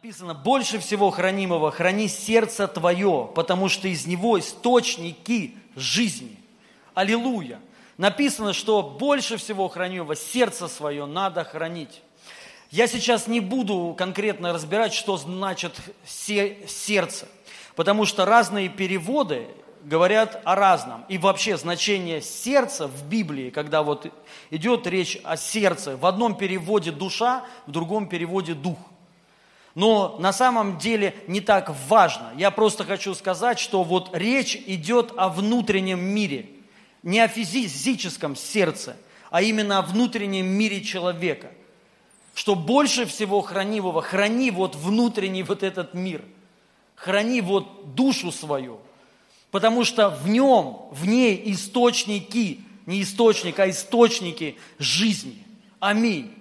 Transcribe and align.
Написано, 0.00 0.32
больше 0.32 0.78
всего 0.78 1.10
хранимого 1.10 1.72
храни 1.72 2.06
сердце 2.06 2.68
твое, 2.68 3.28
потому 3.34 3.68
что 3.68 3.88
из 3.88 4.06
него 4.06 4.38
источники 4.38 5.56
жизни. 5.74 6.36
Аллилуйя. 6.94 7.58
Написано, 7.96 8.52
что 8.52 8.80
больше 8.80 9.38
всего 9.38 9.66
хранимого 9.66 10.14
сердце 10.14 10.68
свое 10.68 11.04
надо 11.06 11.42
хранить. 11.42 12.00
Я 12.70 12.86
сейчас 12.86 13.26
не 13.26 13.40
буду 13.40 13.92
конкретно 13.98 14.52
разбирать, 14.52 14.94
что 14.94 15.16
значит 15.16 15.74
сердце, 16.06 17.26
потому 17.74 18.04
что 18.04 18.24
разные 18.24 18.68
переводы 18.68 19.48
говорят 19.82 20.40
о 20.44 20.54
разном. 20.54 21.06
И 21.08 21.18
вообще 21.18 21.56
значение 21.56 22.22
сердца 22.22 22.86
в 22.86 23.08
Библии, 23.08 23.50
когда 23.50 23.82
вот 23.82 24.12
идет 24.50 24.86
речь 24.86 25.18
о 25.24 25.36
сердце, 25.36 25.96
в 25.96 26.06
одном 26.06 26.36
переводе 26.36 26.92
душа, 26.92 27.44
в 27.66 27.72
другом 27.72 28.08
переводе 28.08 28.54
дух– 28.54 28.78
но 29.78 30.16
на 30.18 30.32
самом 30.32 30.76
деле 30.78 31.14
не 31.28 31.40
так 31.40 31.72
важно. 31.86 32.32
Я 32.36 32.50
просто 32.50 32.82
хочу 32.82 33.14
сказать, 33.14 33.60
что 33.60 33.84
вот 33.84 34.10
речь 34.12 34.56
идет 34.66 35.12
о 35.16 35.28
внутреннем 35.28 36.00
мире, 36.00 36.46
не 37.04 37.20
о 37.20 37.28
физическом 37.28 38.34
сердце, 38.34 38.96
а 39.30 39.40
именно 39.40 39.78
о 39.78 39.82
внутреннем 39.82 40.46
мире 40.46 40.82
человека. 40.82 41.52
Что 42.34 42.56
больше 42.56 43.06
всего 43.06 43.40
хранимого, 43.40 44.02
храни 44.02 44.50
вот 44.50 44.74
внутренний 44.74 45.44
вот 45.44 45.62
этот 45.62 45.94
мир, 45.94 46.24
храни 46.96 47.40
вот 47.40 47.94
душу 47.94 48.32
свою, 48.32 48.80
потому 49.52 49.84
что 49.84 50.10
в 50.10 50.28
нем, 50.28 50.88
в 50.90 51.06
ней 51.06 51.40
источники, 51.52 52.62
не 52.86 53.00
источник, 53.00 53.60
а 53.60 53.70
источники 53.70 54.56
жизни. 54.80 55.40
Аминь. 55.78 56.34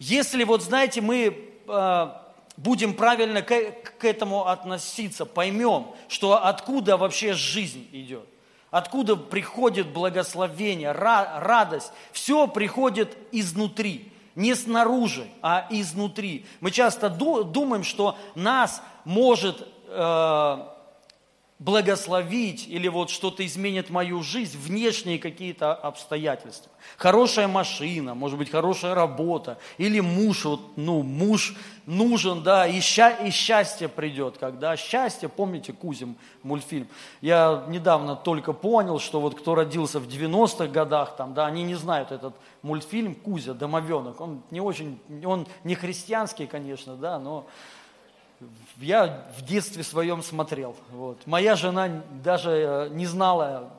Если 0.00 0.42
вот, 0.42 0.64
знаете, 0.64 1.00
мы 1.00 1.38
а, 1.68 2.17
будем 2.58 2.92
правильно 2.92 3.40
к, 3.40 3.54
к 3.98 4.04
этому 4.04 4.46
относиться, 4.46 5.24
поймем, 5.24 5.86
что 6.08 6.44
откуда 6.44 6.96
вообще 6.96 7.32
жизнь 7.32 7.88
идет, 7.92 8.28
откуда 8.70 9.16
приходит 9.16 9.88
благословение, 9.88 10.92
радость, 10.92 11.92
все 12.12 12.46
приходит 12.48 13.16
изнутри, 13.32 14.12
не 14.34 14.54
снаружи, 14.54 15.26
а 15.40 15.66
изнутри. 15.70 16.44
Мы 16.60 16.70
часто 16.70 17.08
думаем, 17.08 17.84
что 17.84 18.18
нас 18.34 18.82
может 19.04 19.66
э, 19.86 20.58
благословить 21.58 22.68
или 22.68 22.86
вот 22.86 23.10
что-то 23.10 23.44
изменит 23.44 23.90
мою 23.90 24.22
жизнь, 24.22 24.56
внешние 24.56 25.18
какие-то 25.18 25.74
обстоятельства. 25.74 26.70
Хорошая 26.96 27.48
машина, 27.48 28.14
может 28.14 28.38
быть, 28.38 28.48
хорошая 28.48 28.94
работа, 28.94 29.58
или 29.76 29.98
муж, 29.98 30.44
вот, 30.44 30.76
ну, 30.76 31.02
муж 31.02 31.56
нужен, 31.84 32.44
да, 32.44 32.66
и, 32.68 32.80
ща, 32.80 33.10
и 33.10 33.30
счастье 33.30 33.88
придет, 33.88 34.38
когда 34.38 34.76
счастье, 34.76 35.28
помните 35.28 35.72
Кузим 35.72 36.16
мультфильм, 36.44 36.86
я 37.20 37.64
недавно 37.68 38.14
только 38.14 38.52
понял, 38.52 39.00
что 39.00 39.20
вот 39.20 39.34
кто 39.34 39.56
родился 39.56 39.98
в 39.98 40.06
90-х 40.06 40.68
годах, 40.68 41.16
там, 41.16 41.34
да, 41.34 41.46
они 41.46 41.64
не 41.64 41.74
знают 41.74 42.12
этот 42.12 42.34
мультфильм 42.62 43.16
Кузя, 43.16 43.52
домовенок, 43.52 44.20
он 44.20 44.42
не 44.52 44.60
очень, 44.60 45.00
он 45.24 45.48
не 45.64 45.74
христианский, 45.74 46.46
конечно, 46.46 46.94
да, 46.94 47.18
но 47.18 47.48
я 48.78 49.24
в 49.36 49.42
детстве 49.42 49.82
своем 49.82 50.22
смотрел. 50.22 50.76
Вот. 50.90 51.26
Моя 51.26 51.56
жена 51.56 52.02
даже 52.22 52.50
э, 52.50 52.88
не 52.90 53.06
знала, 53.06 53.70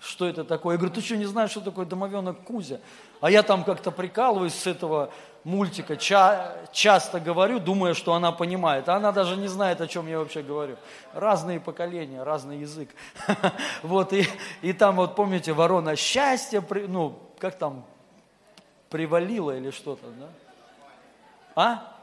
что 0.00 0.26
это 0.26 0.44
такое. 0.44 0.74
Я 0.74 0.78
говорю, 0.78 0.94
ты 0.94 1.00
что, 1.00 1.16
не 1.16 1.26
знаешь, 1.26 1.50
что 1.50 1.60
такое 1.60 1.86
домовенок 1.86 2.42
Кузя? 2.44 2.80
А 3.20 3.30
я 3.30 3.42
там 3.42 3.64
как-то 3.64 3.90
прикалываюсь 3.90 4.54
с 4.54 4.66
этого 4.66 5.10
мультика, 5.44 5.96
ча- 5.96 6.56
часто 6.72 7.20
говорю, 7.20 7.58
думая, 7.58 7.94
что 7.94 8.14
она 8.14 8.32
понимает. 8.32 8.88
А 8.88 8.96
она 8.96 9.12
даже 9.12 9.36
не 9.36 9.48
знает, 9.48 9.80
о 9.80 9.86
чем 9.86 10.06
я 10.08 10.18
вообще 10.18 10.42
говорю. 10.42 10.76
Разные 11.12 11.60
поколения, 11.60 12.22
разный 12.22 12.58
язык. 12.58 12.90
Вот, 13.82 14.12
и, 14.12 14.26
и 14.62 14.72
там 14.72 14.96
вот, 14.96 15.14
помните, 15.14 15.52
ворона 15.52 15.96
счастье, 15.96 16.62
ну, 16.88 17.18
как 17.38 17.58
там, 17.58 17.84
привалила 18.88 19.56
или 19.56 19.70
что-то, 19.70 20.06
да? 20.18 20.28
А? 21.56 21.93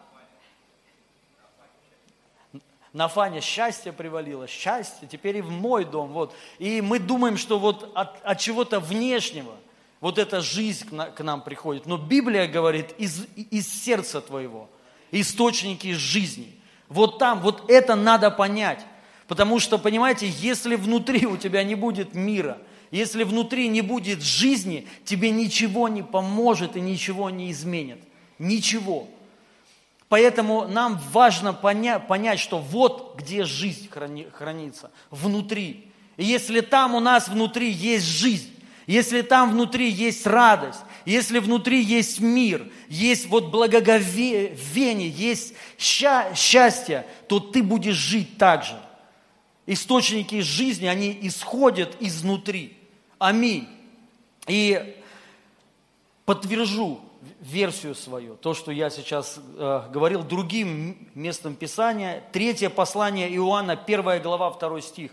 На 2.93 3.07
Фане 3.07 3.39
счастье 3.39 3.93
привалило, 3.93 4.47
счастье, 4.47 5.07
теперь 5.09 5.37
и 5.37 5.41
в 5.41 5.49
мой 5.49 5.85
дом. 5.85 6.11
Вот. 6.11 6.35
И 6.59 6.81
мы 6.81 6.99
думаем, 6.99 7.37
что 7.37 7.57
вот 7.57 7.89
от, 7.95 8.21
от 8.23 8.39
чего-то 8.39 8.79
внешнего 8.81 9.53
вот 10.01 10.17
эта 10.17 10.41
жизнь 10.41 10.89
к, 10.89 10.91
на, 10.91 11.05
к 11.05 11.23
нам 11.23 11.41
приходит. 11.41 11.85
Но 11.85 11.97
Библия 11.97 12.47
говорит 12.47 12.93
из, 12.97 13.25
из 13.35 13.71
сердца 13.71 14.19
твоего, 14.19 14.69
источники 15.11 15.93
жизни. 15.93 16.53
Вот 16.89 17.17
там, 17.17 17.39
вот 17.39 17.69
это 17.69 17.95
надо 17.95 18.29
понять. 18.29 18.85
Потому 19.27 19.59
что, 19.59 19.77
понимаете, 19.77 20.27
если 20.27 20.75
внутри 20.75 21.25
у 21.25 21.37
тебя 21.37 21.63
не 21.63 21.75
будет 21.75 22.13
мира, 22.13 22.57
если 22.91 23.23
внутри 23.23 23.69
не 23.69 23.79
будет 23.79 24.21
жизни, 24.21 24.85
тебе 25.05 25.31
ничего 25.31 25.87
не 25.87 26.03
поможет 26.03 26.75
и 26.75 26.81
ничего 26.81 27.29
не 27.29 27.49
изменит. 27.51 27.99
Ничего. 28.37 29.07
Поэтому 30.11 30.67
нам 30.67 31.01
важно 31.13 31.53
понять, 31.53 32.05
понять, 32.05 32.37
что 32.37 32.57
вот 32.57 33.15
где 33.17 33.45
жизнь 33.45 33.87
храни, 33.89 34.27
хранится, 34.33 34.91
внутри. 35.09 35.89
И 36.17 36.25
если 36.25 36.59
там 36.59 36.95
у 36.95 36.99
нас 36.99 37.29
внутри 37.29 37.71
есть 37.71 38.07
жизнь, 38.07 38.53
если 38.87 39.21
там 39.21 39.51
внутри 39.51 39.89
есть 39.89 40.27
радость, 40.27 40.81
если 41.05 41.39
внутри 41.39 41.81
есть 41.81 42.19
мир, 42.19 42.69
есть 42.89 43.27
вот 43.27 43.51
благоговение, 43.51 45.09
есть 45.09 45.53
ща, 45.77 46.35
счастье, 46.35 47.05
то 47.29 47.39
ты 47.39 47.63
будешь 47.63 47.95
жить 47.95 48.37
так 48.37 48.65
же. 48.65 48.77
Источники 49.65 50.41
жизни, 50.41 50.87
они 50.87 51.17
исходят 51.21 51.95
изнутри. 52.01 52.77
Аминь. 53.17 53.65
И 54.45 54.93
подтвержу, 56.25 56.99
версию 57.41 57.95
свою, 57.95 58.35
то, 58.35 58.53
что 58.53 58.71
я 58.71 58.89
сейчас 58.89 59.39
э, 59.57 59.81
говорил 59.91 60.23
другим 60.23 61.09
местом 61.15 61.55
Писания. 61.55 62.23
Третье 62.31 62.69
послание 62.69 63.35
Иоанна, 63.35 63.75
первая 63.75 64.19
глава, 64.19 64.51
второй 64.51 64.81
стих. 64.83 65.11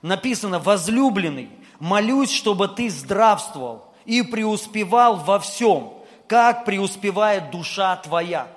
Написано, 0.00 0.58
возлюбленный, 0.58 1.50
молюсь, 1.78 2.32
чтобы 2.32 2.66
ты 2.68 2.88
здравствовал 2.88 3.84
и 4.06 4.22
преуспевал 4.22 5.16
во 5.16 5.38
всем, 5.38 5.92
как 6.26 6.64
преуспевает 6.64 7.50
душа 7.50 7.94
твоя. 7.96 8.48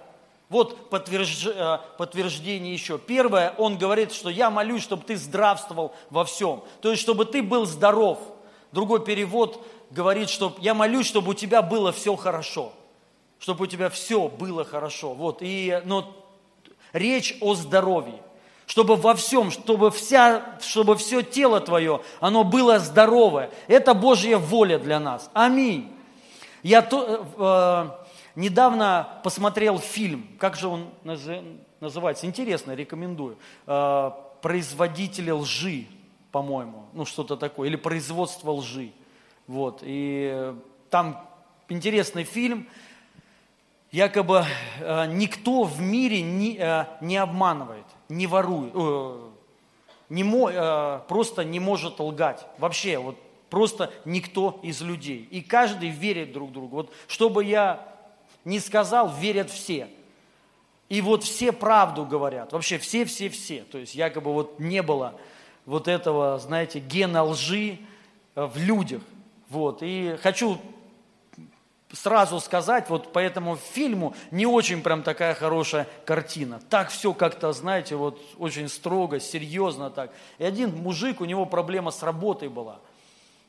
Вот 0.47 0.89
подтвержд... 0.89 1.47
Э, 1.47 1.79
подтверждение 1.97 2.73
еще. 2.73 2.97
Первое, 2.97 3.53
он 3.57 3.77
говорит, 3.77 4.13
что 4.13 4.29
я 4.29 4.49
молюсь, 4.49 4.81
чтобы 4.81 5.03
ты 5.03 5.17
здравствовал 5.17 5.93
во 6.09 6.23
всем. 6.23 6.63
То 6.81 6.91
есть, 6.91 7.01
чтобы 7.01 7.25
ты 7.25 7.43
был 7.43 7.65
здоров. 7.65 8.19
Другой 8.71 9.03
перевод 9.03 9.65
говорит, 9.91 10.29
что 10.29 10.55
я 10.59 10.73
молюсь, 10.73 11.05
чтобы 11.05 11.31
у 11.31 11.33
тебя 11.33 11.61
было 11.61 11.91
все 11.91 12.15
хорошо 12.15 12.71
чтобы 13.43 13.65
у 13.65 13.67
тебя 13.67 13.89
все 13.89 14.29
было 14.29 14.63
хорошо. 14.63 15.13
Вот, 15.13 15.39
и, 15.41 15.81
но 15.83 16.15
речь 16.93 17.37
о 17.41 17.55
здоровье. 17.55 18.21
Чтобы 18.67 18.95
во 18.95 19.15
всем, 19.15 19.51
чтобы, 19.51 19.91
вся, 19.91 20.57
чтобы 20.61 20.95
все 20.95 21.23
тело 21.23 21.59
твое, 21.59 22.01
оно 22.21 22.45
было 22.45 22.79
здоровое. 22.79 23.49
Это 23.67 23.93
Божья 23.93 24.37
воля 24.37 24.79
для 24.79 24.97
нас. 24.97 25.29
Аминь. 25.33 25.93
Я 26.61 26.81
то, 26.81 27.27
э, 27.37 28.39
недавно 28.39 29.19
посмотрел 29.25 29.77
фильм, 29.77 30.25
как 30.39 30.55
же 30.55 30.69
он 30.69 30.87
называется, 31.03 32.25
интересно, 32.25 32.71
рекомендую. 32.71 33.37
Э, 33.67 34.11
«Производители 34.41 35.31
лжи», 35.31 35.87
по-моему, 36.31 36.85
ну 36.93 37.03
что-то 37.03 37.35
такое, 37.35 37.67
или 37.67 37.75
«Производство 37.75 38.51
лжи». 38.51 38.93
Вот, 39.47 39.79
и 39.81 40.55
там 40.89 41.29
интересный 41.67 42.23
фильм, 42.23 42.69
якобы 43.93 44.43
э, 44.79 45.05
никто 45.05 45.63
в 45.63 45.79
мире 45.79 46.21
не, 46.21 46.57
э, 46.57 46.85
не 46.99 47.15
обманывает, 47.15 47.85
не 48.09 48.27
ворует, 48.27 48.73
э, 48.75 49.29
не, 50.09 50.23
э, 50.23 50.99
просто 51.07 51.45
не 51.45 51.59
может 51.59 51.99
лгать. 51.99 52.45
Вообще, 52.57 52.97
вот 52.97 53.15
просто 53.49 53.93
никто 54.03 54.59
из 54.63 54.81
людей. 54.81 55.27
И 55.29 55.41
каждый 55.41 55.89
верит 55.89 56.33
друг 56.33 56.51
другу. 56.51 56.77
Вот 56.77 56.93
что 57.07 57.29
бы 57.29 57.45
я 57.45 57.87
ни 58.43 58.57
сказал, 58.57 59.13
верят 59.13 59.51
все. 59.51 59.87
И 60.89 60.99
вот 60.99 61.23
все 61.23 61.51
правду 61.51 62.03
говорят. 62.03 62.51
Вообще 62.51 62.79
все-все-все. 62.79 63.63
То 63.71 63.77
есть 63.77 63.93
якобы 63.93 64.33
вот 64.33 64.59
не 64.59 64.81
было 64.81 65.13
вот 65.65 65.87
этого, 65.87 66.39
знаете, 66.39 66.79
гена 66.79 67.23
лжи 67.23 67.77
э, 68.35 68.45
в 68.45 68.57
людях. 68.57 69.03
Вот. 69.49 69.79
И 69.81 70.17
хочу 70.23 70.57
сразу 71.93 72.39
сказать, 72.39 72.89
вот 72.89 73.13
по 73.13 73.19
этому 73.19 73.55
фильму 73.55 74.15
не 74.31 74.45
очень 74.45 74.81
прям 74.81 75.03
такая 75.03 75.35
хорошая 75.35 75.87
картина. 76.05 76.59
Так 76.69 76.89
все 76.89 77.13
как-то, 77.13 77.53
знаете, 77.53 77.95
вот 77.95 78.19
очень 78.37 78.67
строго, 78.67 79.19
серьезно 79.19 79.89
так. 79.89 80.11
И 80.39 80.43
один 80.43 80.75
мужик, 80.75 81.21
у 81.21 81.25
него 81.25 81.45
проблема 81.45 81.91
с 81.91 82.03
работой 82.03 82.49
была. 82.49 82.79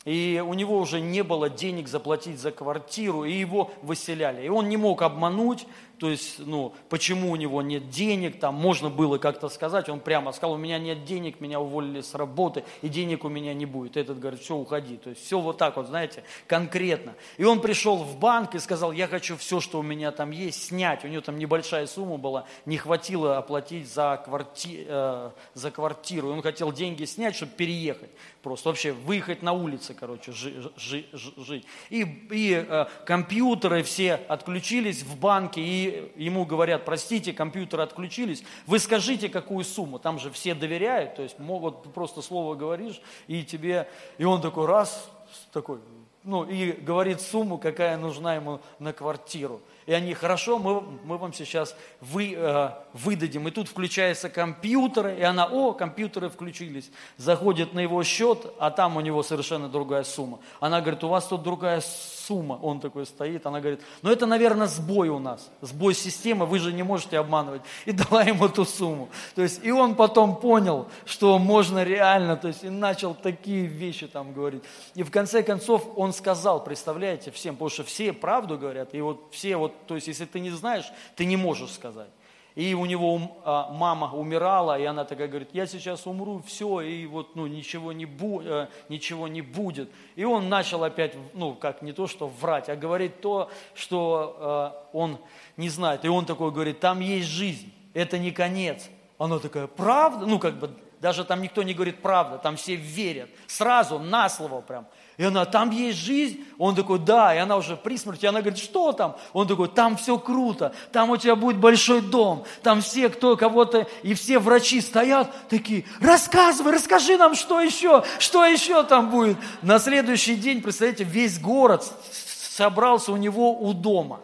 И 0.05 0.43
у 0.47 0.53
него 0.53 0.79
уже 0.79 1.01
не 1.01 1.23
было 1.23 1.49
денег 1.49 1.89
заплатить 1.89 2.39
за 2.39 2.53
квартиру, 2.53 3.25
и 3.25 3.33
его 3.33 3.73
выселяли. 3.81 4.45
И 4.45 4.49
он 4.51 4.69
не 4.69 4.77
мог 4.77 5.01
обмануть, 5.01 5.67
то 5.99 6.11
есть, 6.11 6.39
ну, 6.39 6.75
почему 6.89 7.31
у 7.31 7.37
него 7.37 7.63
нет 7.63 7.89
денег, 7.89 8.41
там 8.41 8.55
можно 8.55 8.91
было 8.91 9.19
как-то 9.19 9.49
сказать, 9.49 9.89
он 9.89 10.01
прямо 10.01 10.33
сказал, 10.33 10.55
у 10.55 10.59
меня 10.59 10.79
нет 10.79 11.05
денег, 11.05 11.41
меня 11.41 11.61
уволили 11.61 12.01
с 12.01 12.15
работы, 12.15 12.65
и 12.83 12.89
денег 12.89 13.25
у 13.25 13.29
меня 13.29 13.55
не 13.55 13.67
будет. 13.67 13.97
Этот 13.97 14.19
говорит, 14.19 14.41
все, 14.41 14.57
уходи. 14.57 14.97
То 14.97 15.11
есть 15.11 15.25
все 15.25 15.39
вот 15.39 15.59
так 15.59 15.77
вот, 15.77 15.87
знаете, 15.87 16.25
конкретно. 16.47 17.15
И 17.39 17.45
он 17.45 17.61
пришел 17.61 17.97
в 17.97 18.19
банк 18.19 18.55
и 18.55 18.59
сказал, 18.59 18.93
я 18.93 19.07
хочу 19.07 19.37
все, 19.37 19.61
что 19.61 19.79
у 19.79 19.83
меня 19.83 20.11
там 20.11 20.31
есть, 20.31 20.65
снять. 20.69 21.05
У 21.05 21.09
него 21.09 21.23
там 21.23 21.39
небольшая 21.39 21.87
сумма 21.87 22.17
была, 22.17 22.45
не 22.67 22.77
хватило 22.77 23.39
оплатить 23.39 23.93
за, 23.93 24.21
кварти, 24.25 24.85
э, 24.87 25.31
за 25.55 25.71
квартиру. 25.71 26.31
И 26.31 26.33
он 26.33 26.43
хотел 26.43 26.73
деньги 26.73 27.05
снять, 27.05 27.37
чтобы 27.37 27.53
переехать 27.53 28.11
просто, 28.45 28.69
вообще 28.69 28.93
выехать 28.93 29.43
на 29.43 29.53
улицы, 29.53 29.95
короче, 29.95 30.31
жи, 30.33 30.71
жи, 30.77 31.07
жить. 31.13 31.65
И, 31.89 32.03
и 32.31 32.67
э, 32.69 32.87
компьютеры 33.07 33.83
все 33.83 34.15
отключились 34.15 35.03
в 35.03 35.19
банке, 35.19 35.63
и 35.63 35.84
ему 36.17 36.45
говорят, 36.45 36.85
простите, 36.85 37.33
компьютеры 37.33 37.83
отключились, 37.83 38.45
вы 38.67 38.79
скажите, 38.79 39.29
какую 39.29 39.65
сумму, 39.65 39.99
там 39.99 40.19
же 40.19 40.31
все 40.31 40.55
доверяют, 40.55 41.17
то 41.17 41.23
есть 41.23 41.39
могут 41.39 41.93
просто 41.95 42.23
слово 42.23 42.55
говоришь, 42.55 43.01
и 43.27 43.43
тебе, 43.43 43.89
и 44.19 44.25
он 44.25 44.41
такой 44.41 44.67
раз, 44.67 45.11
такой, 45.53 45.81
ну, 46.23 46.45
и 46.45 46.73
говорит 46.73 47.21
сумму, 47.21 47.59
какая 47.59 47.97
нужна 47.97 48.35
ему 48.35 48.61
на 48.79 48.93
квартиру. 48.93 49.61
И 49.87 49.93
они, 49.93 50.15
хорошо, 50.15 50.59
мы, 50.59 50.81
мы 51.05 51.19
вам 51.19 51.33
сейчас 51.33 51.77
вы, 52.01 52.35
э, 52.35 52.71
выдадим. 52.93 53.47
И 53.49 53.51
тут 53.51 53.69
включаются 53.69 54.31
компьютеры, 54.31 55.17
и 55.19 55.23
она, 55.23 55.47
о, 55.47 55.73
компьютеры 55.73 56.29
включились. 56.29 56.91
Заходит 57.17 57.75
на 57.75 57.81
его 57.81 58.03
счет, 58.03 58.47
а 58.59 58.71
там 58.71 58.97
у 58.97 59.01
него 59.01 59.23
совершенно 59.23 59.69
другая 59.69 60.05
сумма. 60.05 60.39
Она 60.61 60.81
говорит, 60.81 61.05
у 61.05 61.09
вас 61.09 61.27
тут 61.27 61.43
другая 61.43 61.83
сумма. 61.83 62.59
Он 62.63 62.81
такой 62.81 63.05
стоит, 63.07 63.47
она 63.47 63.61
говорит, 63.61 63.81
ну 64.03 64.11
это, 64.11 64.27
наверное, 64.27 64.67
сбой 64.67 65.09
у 65.09 65.19
нас, 65.19 65.51
сбой 65.61 65.95
системы, 65.95 66.47
вы 66.47 66.59
же 66.59 66.73
не 66.73 66.83
можете 66.83 67.19
обманывать. 67.19 67.63
И 67.85 67.93
дала 67.93 68.23
ему 68.23 68.49
ту 68.49 68.65
сумму. 68.65 69.09
То 69.35 69.43
есть, 69.43 69.65
и 69.65 69.71
он 69.71 69.95
потом 69.95 70.37
понял, 70.37 70.89
что 71.05 71.39
можно 71.39 71.85
реально, 71.85 72.37
то 72.37 72.49
есть, 72.49 72.65
и 72.65 72.71
начал 72.71 73.15
такие 73.15 73.67
вещи 73.67 74.07
там 74.07 74.33
говорить. 74.33 74.63
И 74.95 75.03
в 75.03 75.11
конце 75.11 75.43
концов 75.43 75.87
он 75.97 76.13
сказал, 76.13 76.65
представляете, 76.65 77.31
всем, 77.31 77.55
потому 77.55 77.71
что 77.71 77.85
все 77.85 78.13
правду 78.13 78.59
говорят, 78.59 78.95
и 78.95 79.01
вот 79.01 79.29
все 79.31 79.57
вот, 79.57 79.74
то 79.87 79.95
есть, 79.95 80.09
если 80.09 80.25
ты 80.25 80.41
не 80.41 80.51
знаешь, 80.51 80.91
ты 81.17 81.25
не 81.25 81.37
можешь 81.37 81.73
сказать. 81.73 82.11
И 82.55 82.73
у 82.75 82.87
него 82.87 83.37
а, 83.45 83.69
мама 83.73 84.13
умирала, 84.13 84.79
и 84.79 84.85
она 84.85 85.05
такая 85.05 85.27
говорит, 85.27 85.49
я 85.53 85.67
сейчас 85.67 86.07
умру, 86.07 86.41
все, 86.47 86.83
и 86.83 87.05
вот 87.05 87.35
ну, 87.35 87.49
ничего, 87.49 87.93
не 87.93 88.07
бу, 88.07 88.43
э, 88.43 88.69
ничего 88.89 89.27
не 89.27 89.43
будет. 89.43 89.91
И 90.15 90.25
он 90.25 90.49
начал 90.49 90.85
опять, 90.85 91.15
ну 91.35 91.55
как 91.55 91.83
не 91.83 91.93
то, 91.93 92.07
что 92.07 92.29
врать, 92.29 92.69
а 92.69 92.77
говорить 92.77 93.21
то, 93.21 93.51
что 93.75 94.81
э, 94.93 94.97
он 94.97 95.19
не 95.57 95.69
знает. 95.69 96.05
И 96.05 96.09
он 96.09 96.27
такой 96.27 96.53
говорит, 96.53 96.79
там 96.79 97.01
есть 97.01 97.27
жизнь, 97.27 97.73
это 97.93 98.19
не 98.19 98.31
конец. 98.31 98.89
Она 99.19 99.41
такая, 99.41 99.67
правда? 99.67 100.25
Ну 100.25 100.39
как 100.39 100.57
бы 100.57 100.71
даже 101.01 101.25
там 101.25 101.43
никто 101.43 101.65
не 101.65 101.75
говорит 101.75 102.01
правда, 102.03 102.39
там 102.39 102.55
все 102.57 102.77
верят. 102.77 103.31
Сразу, 103.49 103.99
на 103.99 104.29
слово 104.29 104.61
прям. 104.61 104.87
И 105.17 105.23
она, 105.23 105.45
там 105.45 105.71
есть 105.71 105.99
жизнь? 105.99 106.45
Он 106.59 106.75
такой, 106.75 106.99
да. 106.99 107.35
И 107.35 107.39
она 107.39 107.57
уже 107.57 107.77
при 107.77 107.97
смерти, 107.97 108.27
она 108.27 108.41
говорит, 108.41 108.59
что 108.59 108.93
там? 108.93 109.17
Он 109.33 109.47
такой, 109.47 109.69
там 109.69 109.97
все 109.97 110.19
круто, 110.19 110.75
там 110.93 111.11
у 111.11 111.17
тебя 111.17 111.37
будет 111.37 111.59
большой 111.59 112.01
дом, 112.01 112.45
там 112.63 112.81
все, 112.83 113.09
кто 113.09 113.37
кого-то, 113.37 113.87
и 114.03 114.15
все 114.15 114.39
врачи 114.39 114.81
стоят 114.81 115.31
такие, 115.49 115.85
рассказывай, 116.01 116.73
расскажи 116.73 117.17
нам, 117.17 117.35
что 117.35 117.61
еще, 117.61 118.05
что 118.19 118.45
еще 118.45 118.83
там 118.83 119.11
будет. 119.11 119.37
На 119.63 119.79
следующий 119.79 120.35
день, 120.35 120.63
представляете, 120.63 121.05
весь 121.05 121.39
город 121.39 121.85
собрался 122.11 123.13
у 123.13 123.17
него 123.17 123.57
у 123.61 123.73
дома. 123.73 124.21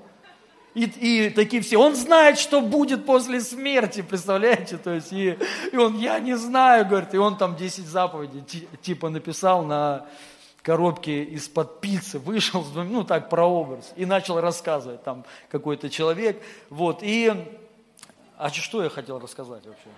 И, 0.75 0.84
и 0.84 1.31
такие 1.31 1.62
все, 1.62 1.78
он 1.78 1.96
знает, 1.96 2.38
что 2.38 2.60
будет 2.60 3.04
после 3.04 3.40
смерти, 3.40 4.02
представляете? 4.02 4.76
То 4.76 4.94
есть, 4.94 5.12
и, 5.12 5.37
и 5.72 5.76
он, 5.76 5.98
я 5.98 6.20
не 6.20 6.37
знаю, 6.37 6.87
говорит, 6.87 7.12
и 7.12 7.19
он 7.19 7.37
там 7.37 7.56
10 7.56 7.87
заповедей 7.87 8.44
типа 8.81 9.08
написал 9.08 9.64
на, 9.64 10.06
коробки 10.62 11.11
из-под 11.11 11.81
пиццы, 11.81 12.19
вышел, 12.19 12.65
ну 12.75 13.05
так, 13.05 13.29
про 13.31 13.45
образ, 13.45 13.93
и 13.97 14.07
начал 14.07 14.41
рассказывать, 14.41 15.03
там 15.03 15.25
какой-то 15.51 15.91
человек, 15.91 16.43
вот, 16.69 17.03
и, 17.03 17.33
а 18.37 18.51
что 18.51 18.83
я 18.83 18.91
хотел 18.91 19.19
рассказать 19.19 19.67
вообще? 19.67 19.89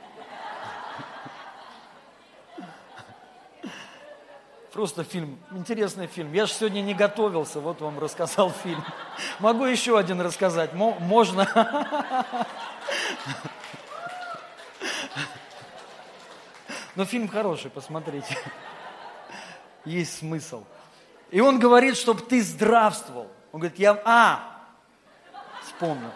Просто 4.72 5.04
фильм, 5.04 5.38
интересный 5.50 6.06
фильм. 6.06 6.32
Я 6.32 6.46
же 6.46 6.52
сегодня 6.54 6.80
не 6.80 6.94
готовился, 6.94 7.60
вот 7.60 7.82
вам 7.82 7.98
рассказал 7.98 8.50
фильм. 8.62 8.82
Могу 9.38 9.66
еще 9.66 9.98
один 9.98 10.18
рассказать, 10.22 10.72
можно? 10.72 11.46
Но 16.94 17.04
фильм 17.04 17.28
хороший, 17.28 17.70
посмотрите 17.70 18.38
есть 19.84 20.18
смысл. 20.18 20.64
И 21.30 21.40
он 21.40 21.58
говорит, 21.58 21.96
чтобы 21.96 22.22
ты 22.22 22.42
здравствовал. 22.42 23.28
Он 23.52 23.60
говорит, 23.60 23.78
я, 23.78 24.00
а, 24.04 24.60
вспомнил. 25.64 26.10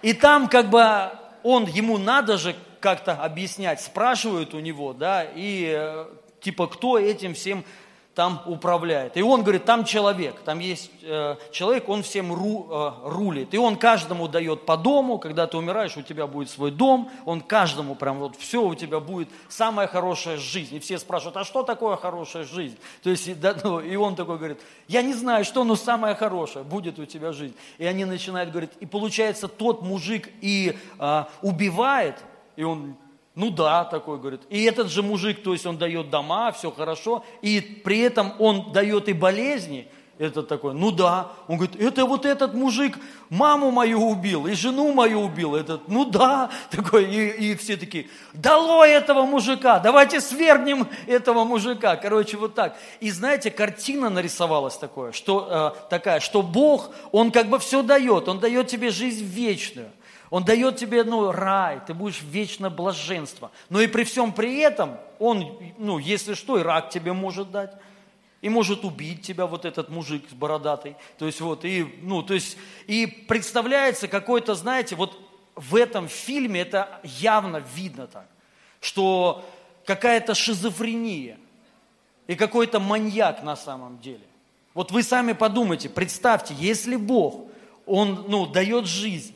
И 0.00 0.12
там 0.12 0.48
как 0.48 0.70
бы 0.70 1.10
он, 1.42 1.66
ему 1.66 1.98
надо 1.98 2.38
же 2.38 2.56
как-то 2.80 3.12
объяснять, 3.12 3.80
спрашивают 3.80 4.54
у 4.54 4.60
него, 4.60 4.92
да, 4.92 5.24
и 5.24 5.72
э, 5.72 6.06
типа, 6.40 6.66
кто 6.66 6.98
этим 6.98 7.34
всем 7.34 7.64
там 8.14 8.42
управляет. 8.46 9.16
И 9.16 9.22
он 9.22 9.42
говорит, 9.42 9.64
там 9.64 9.84
человек, 9.84 10.40
там 10.44 10.58
есть 10.58 10.90
э, 11.02 11.36
человек, 11.50 11.88
он 11.88 12.02
всем 12.02 12.32
ру, 12.32 12.68
э, 12.70 12.92
рулит. 13.04 13.54
И 13.54 13.58
он 13.58 13.76
каждому 13.76 14.28
дает 14.28 14.66
по 14.66 14.76
дому, 14.76 15.18
когда 15.18 15.46
ты 15.46 15.56
умираешь, 15.56 15.96
у 15.96 16.02
тебя 16.02 16.26
будет 16.26 16.50
свой 16.50 16.70
дом, 16.70 17.10
он 17.24 17.40
каждому 17.40 17.94
прям 17.94 18.18
вот 18.18 18.36
все 18.36 18.62
у 18.62 18.74
тебя 18.74 19.00
будет 19.00 19.28
самая 19.48 19.86
хорошая 19.86 20.36
жизнь. 20.36 20.76
И 20.76 20.78
все 20.78 20.98
спрашивают, 20.98 21.38
а 21.38 21.44
что 21.44 21.62
такое 21.62 21.96
хорошая 21.96 22.44
жизнь? 22.44 22.76
То 23.02 23.08
есть, 23.08 23.40
да, 23.40 23.56
ну, 23.64 23.80
и 23.80 23.96
он 23.96 24.14
такой 24.14 24.36
говорит, 24.36 24.60
я 24.88 25.00
не 25.00 25.14
знаю, 25.14 25.44
что, 25.44 25.64
но 25.64 25.74
самое 25.74 26.14
хорошее 26.14 26.64
будет 26.64 26.98
у 26.98 27.06
тебя 27.06 27.32
жизнь. 27.32 27.54
И 27.78 27.86
они 27.86 28.04
начинают 28.04 28.50
говорить, 28.50 28.72
и 28.80 28.84
получается 28.84 29.48
тот 29.48 29.80
мужик 29.80 30.28
и 30.42 30.76
э, 30.98 31.24
убивает, 31.40 32.16
и 32.56 32.62
он 32.62 32.96
ну 33.34 33.50
да, 33.50 33.84
такой 33.84 34.18
говорит. 34.18 34.42
И 34.50 34.62
этот 34.64 34.90
же 34.90 35.02
мужик, 35.02 35.42
то 35.42 35.52
есть 35.52 35.64
он 35.64 35.78
дает 35.78 36.10
дома, 36.10 36.52
все 36.52 36.70
хорошо, 36.70 37.24
и 37.40 37.60
при 37.60 38.00
этом 38.00 38.34
он 38.38 38.72
дает 38.72 39.08
и 39.08 39.14
болезни. 39.14 39.88
Это 40.18 40.42
такой, 40.42 40.74
ну 40.74 40.90
да. 40.90 41.32
Он 41.48 41.56
говорит, 41.56 41.80
это 41.80 42.04
вот 42.04 42.26
этот 42.26 42.52
мужик 42.52 42.98
маму 43.30 43.70
мою 43.70 44.02
убил, 44.02 44.46
и 44.46 44.52
жену 44.52 44.92
мою 44.92 45.22
убил. 45.22 45.56
Этот, 45.56 45.88
ну 45.88 46.04
да. 46.04 46.50
Такой, 46.70 47.06
и, 47.06 47.52
и 47.52 47.56
все 47.56 47.78
такие, 47.78 48.08
долой 48.34 48.90
этого 48.90 49.24
мужика, 49.24 49.78
давайте 49.78 50.20
свергнем 50.20 50.86
этого 51.06 51.44
мужика. 51.44 51.96
Короче, 51.96 52.36
вот 52.36 52.54
так. 52.54 52.76
И 53.00 53.10
знаете, 53.10 53.50
картина 53.50 54.10
нарисовалась 54.10 54.76
такое, 54.76 55.12
что, 55.12 55.74
э, 55.74 55.88
такая, 55.88 56.20
что 56.20 56.42
Бог, 56.42 56.90
Он 57.10 57.32
как 57.32 57.48
бы 57.48 57.58
все 57.58 57.82
дает, 57.82 58.28
Он 58.28 58.38
дает 58.38 58.68
тебе 58.68 58.90
жизнь 58.90 59.24
вечную. 59.24 59.90
Он 60.32 60.44
дает 60.44 60.78
тебе 60.78 61.04
ну, 61.04 61.30
рай, 61.30 61.80
ты 61.86 61.92
будешь 61.92 62.22
вечно 62.22 62.70
блаженство. 62.70 63.50
Но 63.68 63.82
и 63.82 63.86
при 63.86 64.02
всем 64.02 64.32
при 64.32 64.60
этом, 64.60 64.96
он, 65.18 65.58
ну, 65.76 65.98
если 65.98 66.32
что, 66.32 66.56
и 66.56 66.62
рак 66.62 66.88
тебе 66.88 67.12
может 67.12 67.50
дать. 67.50 67.74
И 68.40 68.48
может 68.48 68.82
убить 68.82 69.20
тебя 69.20 69.44
вот 69.44 69.66
этот 69.66 69.90
мужик 69.90 70.24
с 70.30 70.32
бородатой. 70.32 70.96
То 71.18 71.26
есть 71.26 71.42
вот, 71.42 71.66
и, 71.66 71.84
ну, 72.00 72.22
то 72.22 72.32
есть, 72.32 72.56
и 72.86 73.06
представляется 73.06 74.08
какой-то, 74.08 74.54
знаете, 74.54 74.96
вот 74.96 75.20
в 75.54 75.76
этом 75.76 76.08
фильме 76.08 76.62
это 76.62 76.88
явно 77.04 77.62
видно 77.76 78.06
так, 78.06 78.26
что 78.80 79.44
какая-то 79.84 80.34
шизофрения 80.34 81.38
и 82.26 82.36
какой-то 82.36 82.80
маньяк 82.80 83.42
на 83.42 83.54
самом 83.54 83.98
деле. 84.00 84.24
Вот 84.72 84.92
вы 84.92 85.02
сами 85.02 85.32
подумайте, 85.34 85.90
представьте, 85.90 86.54
если 86.54 86.96
Бог, 86.96 87.48
Он 87.84 88.24
ну, 88.28 88.46
дает 88.46 88.86
жизнь, 88.86 89.34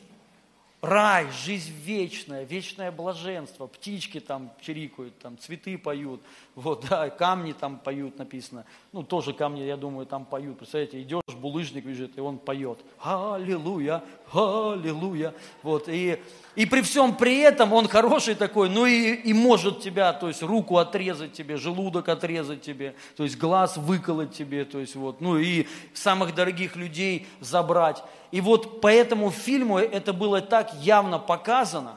рай, 0.81 1.29
жизнь 1.31 1.73
вечная, 1.83 2.43
вечное 2.43 2.91
блаженство, 2.91 3.67
птички 3.67 4.19
там 4.19 4.51
чирикают, 4.61 5.17
там 5.19 5.37
цветы 5.37 5.77
поют, 5.77 6.21
вот, 6.55 6.85
да, 6.89 7.09
камни 7.09 7.53
там 7.53 7.79
поют, 7.79 8.17
написано. 8.17 8.65
Ну, 8.91 9.03
тоже 9.03 9.33
камни, 9.33 9.61
я 9.61 9.77
думаю, 9.77 10.05
там 10.05 10.25
поют. 10.25 10.57
Представляете, 10.57 11.01
идешь, 11.01 11.35
булыжник 11.35 11.85
бежит, 11.85 12.17
и 12.17 12.21
он 12.21 12.37
поет. 12.37 12.79
Аллилуйя, 13.01 14.03
аллилуйя. 14.33 15.33
Вот, 15.63 15.87
и, 15.87 16.21
и 16.55 16.65
при 16.65 16.81
всем 16.81 17.15
при 17.15 17.39
этом 17.39 17.73
он 17.73 17.87
хороший 17.87 18.35
такой, 18.35 18.69
ну 18.69 18.85
и, 18.85 19.13
и 19.13 19.33
может 19.33 19.79
тебя, 19.81 20.13
то 20.13 20.27
есть 20.27 20.41
руку 20.41 20.77
отрезать 20.77 21.33
тебе, 21.33 21.57
желудок 21.57 22.09
отрезать 22.09 22.61
тебе, 22.61 22.95
то 23.15 23.23
есть 23.23 23.37
глаз 23.37 23.77
выколоть 23.77 24.35
тебе, 24.35 24.65
то 24.65 24.79
есть 24.79 24.95
вот, 24.95 25.21
ну 25.21 25.37
и 25.37 25.67
самых 25.93 26.35
дорогих 26.35 26.75
людей 26.75 27.27
забрать. 27.39 28.03
И 28.31 28.41
вот 28.41 28.81
по 28.81 28.87
этому 28.87 29.31
фильму 29.31 29.77
это 29.77 30.13
было 30.13 30.41
так 30.41 30.73
явно 30.81 31.19
показано, 31.19 31.95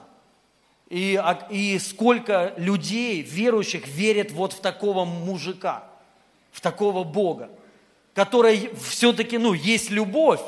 и, 0.88 1.14
а, 1.16 1.46
и 1.50 1.78
сколько 1.78 2.52
людей, 2.56 3.22
верующих, 3.22 3.86
верят 3.86 4.32
вот 4.32 4.52
в 4.52 4.60
такого 4.60 5.04
мужика, 5.04 5.84
в 6.50 6.60
такого 6.60 7.04
Бога, 7.04 7.48
который 8.12 8.70
все-таки, 8.74 9.38
ну, 9.38 9.52
есть 9.52 9.90
любовь, 9.90 10.40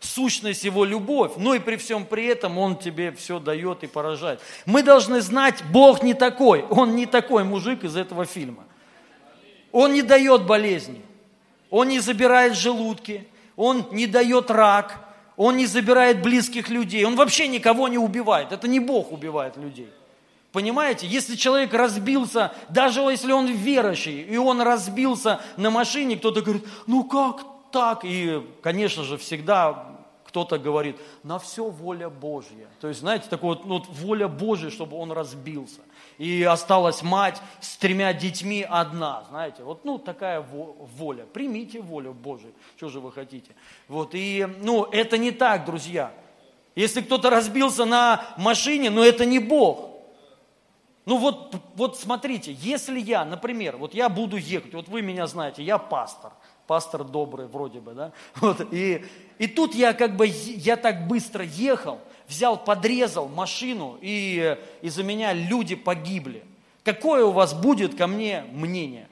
сущность 0.00 0.64
Его 0.64 0.84
любовь, 0.84 1.32
но 1.36 1.54
и 1.54 1.58
при 1.58 1.76
всем 1.76 2.04
при 2.04 2.26
этом 2.26 2.58
Он 2.58 2.76
тебе 2.76 3.12
все 3.12 3.38
дает 3.38 3.84
и 3.84 3.86
поражает. 3.86 4.40
Мы 4.66 4.82
должны 4.82 5.20
знать, 5.20 5.62
Бог 5.70 6.02
не 6.02 6.14
такой, 6.14 6.62
Он 6.70 6.96
не 6.96 7.06
такой 7.06 7.44
мужик 7.44 7.84
из 7.84 7.96
этого 7.96 8.24
фильма. 8.24 8.64
Он 9.72 9.92
не 9.92 10.02
дает 10.02 10.46
болезни, 10.46 11.02
Он 11.70 11.88
не 11.88 12.00
забирает 12.00 12.56
желудки, 12.56 13.28
Он 13.56 13.86
не 13.92 14.06
дает 14.06 14.50
рак, 14.50 14.98
Он 15.36 15.56
не 15.56 15.66
забирает 15.66 16.22
близких 16.22 16.70
людей, 16.70 17.04
Он 17.04 17.14
вообще 17.14 17.46
никого 17.46 17.86
не 17.88 17.98
убивает. 17.98 18.52
Это 18.52 18.66
не 18.66 18.80
Бог 18.80 19.12
убивает 19.12 19.56
людей. 19.56 19.90
Понимаете, 20.52 21.06
если 21.06 21.36
человек 21.36 21.72
разбился, 21.72 22.52
даже 22.68 23.00
если 23.02 23.30
он 23.30 23.46
верующий, 23.46 24.22
и 24.22 24.36
он 24.36 24.60
разбился 24.60 25.40
на 25.56 25.70
машине, 25.70 26.16
кто-то 26.16 26.42
говорит, 26.42 26.66
ну 26.88 27.04
как 27.04 27.44
так? 27.70 28.00
И, 28.04 28.42
конечно 28.60 29.04
же, 29.04 29.16
всегда 29.16 29.89
кто-то 30.30 30.58
говорит, 30.58 30.96
на 31.24 31.40
все 31.40 31.68
воля 31.68 32.08
Божья. 32.08 32.68
То 32.80 32.86
есть, 32.86 33.00
знаете, 33.00 33.28
такое 33.28 33.56
вот, 33.56 33.64
ну, 33.64 33.78
вот 33.78 33.88
воля 33.88 34.28
Божья, 34.28 34.70
чтобы 34.70 34.96
он 34.96 35.10
разбился. 35.10 35.80
И 36.18 36.44
осталась 36.44 37.02
мать 37.02 37.42
с 37.60 37.76
тремя 37.76 38.12
детьми 38.12 38.64
одна, 38.68 39.24
знаете, 39.28 39.64
вот, 39.64 39.84
ну, 39.84 39.98
такая 39.98 40.40
воля. 40.40 41.26
Примите 41.32 41.80
волю 41.80 42.12
Божию, 42.12 42.52
что 42.76 42.88
же 42.88 43.00
вы 43.00 43.10
хотите. 43.10 43.50
Вот, 43.88 44.10
и, 44.14 44.46
ну, 44.62 44.84
это 44.84 45.18
не 45.18 45.32
так, 45.32 45.64
друзья. 45.64 46.12
Если 46.76 47.00
кто-то 47.00 47.28
разбился 47.28 47.84
на 47.84 48.24
машине, 48.36 48.88
но 48.90 49.04
это 49.04 49.24
не 49.24 49.40
Бог. 49.40 49.90
Ну 51.06 51.16
вот, 51.16 51.56
вот 51.74 51.98
смотрите, 51.98 52.52
если 52.52 53.00
я, 53.00 53.24
например, 53.24 53.78
вот 53.78 53.94
я 53.94 54.08
буду 54.08 54.36
ехать, 54.36 54.74
вот 54.74 54.86
вы 54.86 55.02
меня 55.02 55.26
знаете, 55.26 55.64
я 55.64 55.76
пастор, 55.76 56.30
пастор 56.70 57.02
добрый 57.02 57.48
вроде 57.48 57.80
бы, 57.80 57.94
да, 57.94 58.12
вот, 58.36 58.64
и, 58.70 59.04
и 59.38 59.48
тут 59.48 59.74
я 59.74 59.92
как 59.92 60.14
бы, 60.14 60.28
я 60.28 60.76
так 60.76 61.08
быстро 61.08 61.44
ехал, 61.44 61.98
взял, 62.28 62.56
подрезал 62.56 63.26
машину, 63.26 63.98
и 64.00 64.56
из-за 64.80 65.02
меня 65.02 65.32
люди 65.32 65.74
погибли. 65.74 66.44
Какое 66.84 67.24
у 67.24 67.32
вас 67.32 67.54
будет 67.54 67.96
ко 67.96 68.06
мне 68.06 68.44
мнение? 68.52 69.08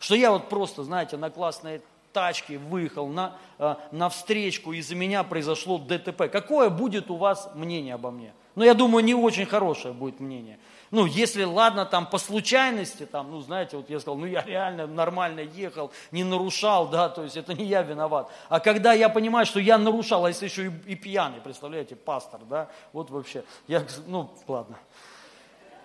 Что 0.00 0.16
я 0.16 0.32
вот 0.32 0.48
просто, 0.48 0.82
знаете, 0.82 1.16
на 1.16 1.30
классной 1.30 1.80
тачке 2.12 2.58
выехал 2.58 3.06
на, 3.06 3.36
э, 3.60 3.76
на 3.92 4.08
встречку, 4.08 4.72
из-за 4.72 4.96
меня 4.96 5.22
произошло 5.22 5.78
ДТП. 5.78 6.28
Какое 6.28 6.70
будет 6.70 7.08
у 7.08 7.14
вас 7.14 7.52
мнение 7.54 7.94
обо 7.94 8.10
мне? 8.10 8.32
Ну, 8.56 8.64
я 8.64 8.74
думаю, 8.74 9.04
не 9.04 9.14
очень 9.14 9.46
хорошее 9.46 9.94
будет 9.94 10.18
мнение. 10.18 10.58
Ну, 10.90 11.04
если, 11.04 11.42
ладно, 11.42 11.84
там 11.84 12.06
по 12.06 12.18
случайности, 12.18 13.06
там, 13.06 13.30
ну, 13.30 13.40
знаете, 13.40 13.76
вот 13.76 13.90
я 13.90 13.98
сказал, 13.98 14.18
ну, 14.18 14.26
я 14.26 14.42
реально 14.42 14.86
нормально 14.86 15.40
ехал, 15.40 15.90
не 16.12 16.22
нарушал, 16.22 16.88
да, 16.88 17.08
то 17.08 17.24
есть 17.24 17.36
это 17.36 17.54
не 17.54 17.64
я 17.64 17.82
виноват. 17.82 18.30
А 18.48 18.60
когда 18.60 18.92
я 18.92 19.08
понимаю, 19.08 19.46
что 19.46 19.58
я 19.58 19.78
нарушал, 19.78 20.24
а 20.24 20.28
если 20.28 20.46
еще 20.46 20.66
и, 20.66 20.92
и 20.92 20.94
пьяный, 20.94 21.40
представляете, 21.40 21.96
пастор, 21.96 22.40
да, 22.48 22.68
вот 22.92 23.10
вообще, 23.10 23.44
я, 23.66 23.84
ну, 24.06 24.30
ладно, 24.46 24.76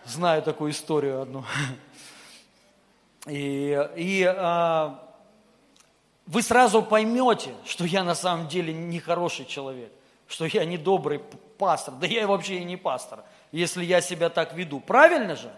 знаю 0.05 0.43
такую 0.43 0.71
историю 0.71 1.21
одну. 1.21 1.43
И, 3.27 3.89
и 3.95 4.23
а, 4.23 5.13
вы 6.27 6.43
сразу 6.43 6.83
поймете, 6.83 7.53
что 7.65 7.85
я 7.85 8.03
на 8.03 8.15
самом 8.15 8.47
деле 8.47 8.71
не 8.71 8.99
хороший 8.99 9.45
человек, 9.45 9.91
что 10.27 10.45
я 10.45 10.63
не 10.65 10.77
добрый 10.77 11.19
пастор, 11.57 11.95
да 11.95 12.05
я 12.05 12.27
вообще 12.27 12.59
и 12.59 12.63
не 12.63 12.77
пастор 12.77 13.23
если 13.51 13.83
я 13.83 14.01
себя 14.01 14.29
так 14.29 14.53
веду. 14.53 14.79
Правильно 14.79 15.35
же? 15.35 15.51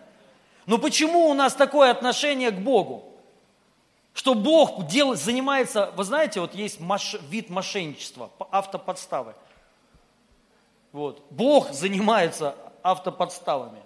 Но 0.66 0.78
почему 0.78 1.30
у 1.30 1.34
нас 1.34 1.54
такое 1.54 1.92
отношение 1.92 2.52
к 2.52 2.60
Богу? 2.60 3.10
Что 4.14 4.36
Бог 4.36 4.88
делает, 4.88 5.20
занимается, 5.20 5.92
вы 5.96 6.04
знаете, 6.04 6.40
вот 6.40 6.54
есть 6.54 6.80
маш, 6.80 7.16
вид 7.30 7.50
мошенничества, 7.50 8.30
автоподставы. 8.52 9.34
Вот. 10.92 11.26
Бог 11.32 11.72
занимается 11.72 12.56
автоподставами. 12.84 13.80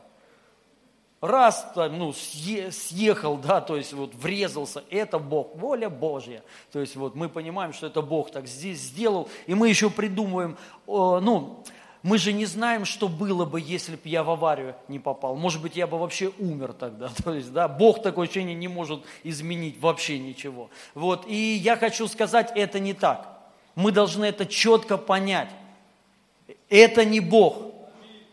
Раз 1.20 1.72
там, 1.74 1.98
ну, 1.98 2.14
съехал, 2.14 3.38
да, 3.38 3.60
то 3.60 3.76
есть 3.76 3.92
вот 3.94 4.14
врезался, 4.14 4.84
это 4.92 5.18
Бог, 5.18 5.56
воля 5.56 5.90
Божья. 5.90 6.44
То 6.72 6.80
есть 6.80 6.96
вот 6.96 7.16
мы 7.16 7.28
понимаем, 7.28 7.74
что 7.74 7.88
это 7.88 8.04
Бог 8.04 8.30
так 8.30 8.46
здесь 8.46 8.80
сделал, 8.80 9.28
и 9.48 9.56
мы 9.56 9.68
еще 9.70 9.90
придумываем, 9.90 10.58
ну, 10.86 11.64
мы 12.04 12.18
же 12.18 12.32
не 12.32 12.46
знаем, 12.46 12.86
что 12.86 13.08
было 13.08 13.46
бы, 13.46 13.60
если 13.60 13.96
бы 13.96 14.02
я 14.06 14.24
в 14.24 14.30
аварию 14.30 14.76
не 14.88 15.00
попал. 15.00 15.36
Может 15.36 15.62
быть, 15.62 15.76
я 15.76 15.88
бы 15.88 15.98
вообще 15.98 16.32
умер 16.40 16.74
тогда. 16.74 17.10
То 17.24 17.34
есть, 17.34 17.52
да, 17.52 17.68
Бог 17.68 18.02
такое 18.02 18.26
ощущение 18.26 18.56
не 18.56 18.68
может 18.68 19.04
изменить 19.24 19.80
вообще 19.80 20.20
ничего. 20.20 20.70
Вот, 20.94 21.26
и 21.28 21.36
я 21.36 21.76
хочу 21.76 22.08
сказать, 22.08 22.52
это 22.56 22.80
не 22.80 22.94
так. 22.94 23.28
Мы 23.76 23.92
должны 23.92 24.26
это 24.26 24.46
четко 24.46 24.98
понять. 24.98 25.50
Это 26.70 27.06
не 27.06 27.20
Бог. 27.20 27.58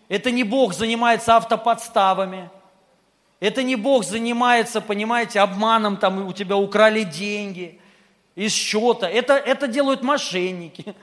Это 0.08 0.30
не 0.30 0.44
Бог 0.44 0.74
занимается 0.74 1.36
автоподставами. 1.36 2.50
Это 3.40 3.62
не 3.62 3.76
Бог 3.76 4.04
занимается, 4.04 4.80
понимаете, 4.80 5.40
обманом, 5.40 5.96
там 5.96 6.26
у 6.26 6.32
тебя 6.32 6.56
украли 6.56 7.02
деньги 7.02 7.78
из 8.34 8.52
счета. 8.52 9.08
Это, 9.08 9.34
это 9.34 9.68
делают 9.68 10.02
мошенники. 10.02 10.94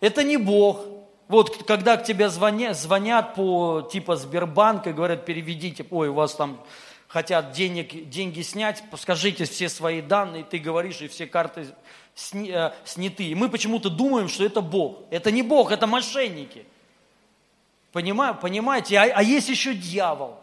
Это 0.00 0.22
не 0.22 0.36
Бог. 0.36 0.84
Вот 1.30 1.62
когда 1.62 1.96
к 1.96 2.02
тебе 2.02 2.28
звонят, 2.28 2.76
звонят 2.76 3.36
по 3.36 3.82
типа 3.82 4.16
Сбербанка 4.16 4.90
и 4.90 4.92
говорят, 4.92 5.24
переведите, 5.24 5.86
ой, 5.88 6.08
у 6.08 6.14
вас 6.14 6.34
там 6.34 6.60
хотят 7.06 7.52
денег, 7.52 8.10
деньги 8.10 8.40
снять, 8.40 8.82
скажите 8.96 9.44
все 9.44 9.68
свои 9.68 10.00
данные, 10.02 10.42
ты 10.42 10.58
говоришь, 10.58 11.00
и 11.00 11.06
все 11.06 11.28
карты 11.28 11.68
сни, 12.16 12.50
э, 12.50 12.72
сняты. 12.84 13.22
И 13.22 13.36
мы 13.36 13.48
почему-то 13.48 13.90
думаем, 13.90 14.28
что 14.28 14.44
это 14.44 14.60
Бог. 14.60 15.04
Это 15.10 15.30
не 15.30 15.42
Бог, 15.42 15.70
это 15.70 15.86
мошенники. 15.86 16.66
Понимаете? 17.92 18.40
понимаете? 18.40 18.98
А, 18.98 19.02
а 19.14 19.22
есть 19.22 19.48
еще 19.48 19.72
дьявол. 19.72 20.36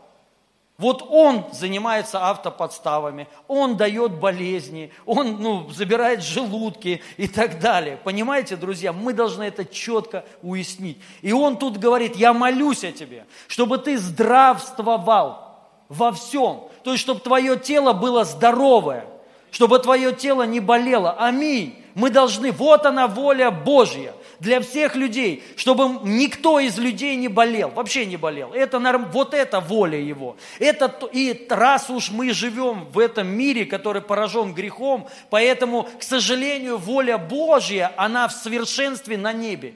Вот 0.78 1.04
он 1.10 1.46
занимается 1.54 2.30
автоподставами, 2.30 3.28
он 3.48 3.78
дает 3.78 4.12
болезни, 4.20 4.92
он 5.08 5.38
ну, 5.42 5.68
забирает 5.72 6.22
желудки 6.22 7.02
и 7.18 7.28
так 7.28 7.60
далее. 7.60 7.98
Понимаете, 8.04 8.56
друзья, 8.56 8.94
мы 8.94 9.14
должны 9.14 9.42
это 9.42 9.66
четко 9.66 10.24
уяснить. 10.44 11.00
И 11.24 11.34
он 11.34 11.58
тут 11.58 11.78
говорит, 11.78 12.16
я 12.16 12.32
молюсь 12.32 12.84
о 12.84 12.92
тебе, 12.92 13.26
чтобы 13.48 13.80
ты 13.80 13.98
здравствовал 13.98 15.48
во 15.90 16.12
всем. 16.12 16.66
То 16.84 16.92
есть, 16.92 17.02
чтобы 17.02 17.22
твое 17.22 17.58
тело 17.58 17.94
было 17.94 18.24
здоровое, 18.24 19.08
чтобы 19.50 19.80
твое 19.80 20.14
тело 20.14 20.44
не 20.44 20.60
болело. 20.60 21.16
Аминь. 21.18 21.84
Мы 21.96 22.12
должны, 22.12 22.52
вот 22.52 22.86
она 22.86 23.08
воля 23.08 23.50
Божья 23.50 24.14
для 24.40 24.62
всех 24.62 24.96
людей, 24.96 25.44
чтобы 25.56 26.00
никто 26.04 26.60
из 26.60 26.78
людей 26.78 27.16
не 27.16 27.28
болел, 27.28 27.70
вообще 27.70 28.06
не 28.06 28.18
болел. 28.18 28.54
Это, 28.54 28.80
вот 29.12 29.34
это 29.34 29.60
воля 29.60 30.00
Его. 30.00 30.38
Это, 30.60 30.94
и 31.12 31.48
раз 31.50 31.90
уж 31.90 32.12
мы 32.12 32.32
живем 32.34 32.86
в 32.92 33.00
этом 33.00 33.28
мире, 33.28 33.66
который 33.66 34.02
поражен 34.02 34.54
грехом, 34.54 35.08
поэтому, 35.30 35.88
к 36.00 36.04
сожалению, 36.04 36.78
воля 36.78 37.18
Божья, 37.18 37.94
она 37.98 38.28
в 38.28 38.34
совершенстве 38.34 39.18
на 39.18 39.34
небе. 39.34 39.74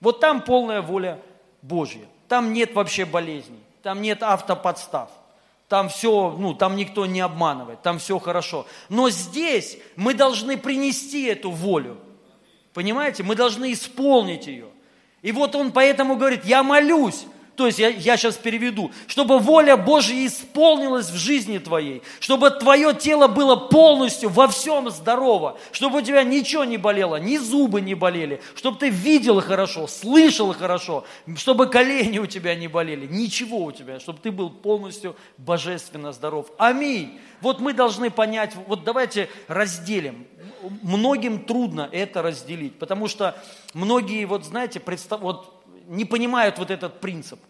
Вот 0.00 0.20
там 0.20 0.42
полная 0.42 0.80
воля 0.80 1.18
Божья. 1.62 2.06
Там 2.28 2.52
нет 2.52 2.74
вообще 2.74 3.04
болезней, 3.04 3.60
там 3.82 4.02
нет 4.02 4.22
автоподстав. 4.22 5.10
Там 5.68 5.90
все, 5.90 6.34
ну, 6.38 6.54
там 6.54 6.76
никто 6.76 7.04
не 7.04 7.20
обманывает, 7.20 7.82
там 7.82 7.98
все 7.98 8.18
хорошо. 8.18 8.66
Но 8.88 9.10
здесь 9.10 9.76
мы 9.96 10.14
должны 10.14 10.56
принести 10.56 11.26
эту 11.26 11.50
волю. 11.50 11.98
Понимаете? 12.78 13.24
Мы 13.24 13.34
должны 13.34 13.72
исполнить 13.72 14.46
ее. 14.46 14.68
И 15.22 15.32
вот 15.32 15.56
он 15.56 15.72
поэтому 15.72 16.14
говорит, 16.14 16.44
я 16.44 16.62
молюсь, 16.62 17.24
то 17.58 17.66
есть 17.66 17.80
я, 17.80 17.88
я 17.88 18.16
сейчас 18.16 18.36
переведу, 18.36 18.92
чтобы 19.08 19.40
воля 19.40 19.76
Божья 19.76 20.24
исполнилась 20.24 21.10
в 21.10 21.16
жизни 21.16 21.58
твоей, 21.58 22.04
чтобы 22.20 22.50
твое 22.50 22.94
тело 22.94 23.26
было 23.26 23.56
полностью 23.56 24.30
во 24.30 24.46
всем 24.46 24.88
здорово, 24.90 25.58
чтобы 25.72 25.98
у 25.98 26.00
тебя 26.00 26.22
ничего 26.22 26.62
не 26.62 26.76
болело, 26.76 27.16
ни 27.16 27.36
зубы 27.36 27.80
не 27.80 27.96
болели, 27.96 28.40
чтобы 28.54 28.78
ты 28.78 28.90
видел 28.90 29.40
хорошо, 29.40 29.88
слышал 29.88 30.54
хорошо, 30.54 31.04
чтобы 31.34 31.66
колени 31.66 32.20
у 32.20 32.26
тебя 32.26 32.54
не 32.54 32.68
болели, 32.68 33.08
ничего 33.08 33.64
у 33.64 33.72
тебя, 33.72 33.98
чтобы 33.98 34.20
ты 34.20 34.30
был 34.30 34.50
полностью 34.50 35.16
божественно 35.36 36.12
здоров. 36.12 36.52
Аминь. 36.58 37.18
Вот 37.40 37.58
мы 37.58 37.72
должны 37.72 38.10
понять, 38.10 38.54
вот 38.68 38.84
давайте 38.84 39.28
разделим. 39.48 40.28
Многим 40.82 41.44
трудно 41.44 41.88
это 41.90 42.22
разделить, 42.22 42.78
потому 42.78 43.08
что 43.08 43.36
многие, 43.74 44.24
вот 44.26 44.44
знаете, 44.44 44.78
представ, 44.78 45.20
вот, 45.20 45.57
не 45.88 46.04
понимают 46.04 46.58
вот 46.58 46.70
этот 46.70 47.00
принцип. 47.00 47.40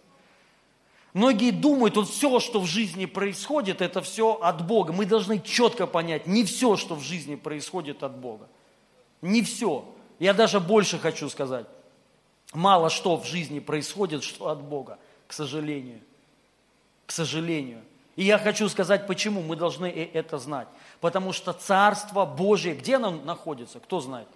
Многие 1.13 1.51
думают, 1.51 1.97
вот 1.97 2.09
все, 2.09 2.39
что 2.39 2.61
в 2.61 2.67
жизни 2.67 3.07
происходит, 3.07 3.83
это 3.83 4.01
все 4.03 4.35
от 4.35 4.67
Бога. 4.67 4.93
Мы 4.93 5.05
должны 5.05 5.41
четко 5.41 5.87
понять, 5.87 6.27
не 6.27 6.45
все, 6.45 6.77
что 6.77 6.95
в 6.95 7.03
жизни 7.03 7.35
происходит 7.35 8.03
от 8.03 8.17
Бога. 8.17 8.49
Не 9.21 9.43
все. 9.43 9.85
Я 10.19 10.35
даже 10.35 10.61
больше 10.61 10.99
хочу 10.99 11.29
сказать. 11.29 11.67
Мало 12.53 12.89
что 12.89 13.17
в 13.17 13.27
жизни 13.27 13.59
происходит, 13.59 14.23
что 14.23 14.49
от 14.49 14.63
Бога, 14.63 14.99
к 15.27 15.33
сожалению. 15.33 16.01
К 17.07 17.13
сожалению. 17.13 17.83
И 18.17 18.25
я 18.25 18.39
хочу 18.39 18.69
сказать, 18.69 19.07
почему 19.07 19.43
мы 19.43 19.57
должны 19.57 19.87
это 19.87 20.39
знать. 20.39 20.69
Потому 21.01 21.33
что 21.33 21.53
Царство 21.53 22.25
Божие, 22.25 22.75
где 22.75 22.97
оно 22.97 23.11
находится, 23.11 23.81
кто 23.81 24.01
знает? 24.01 24.29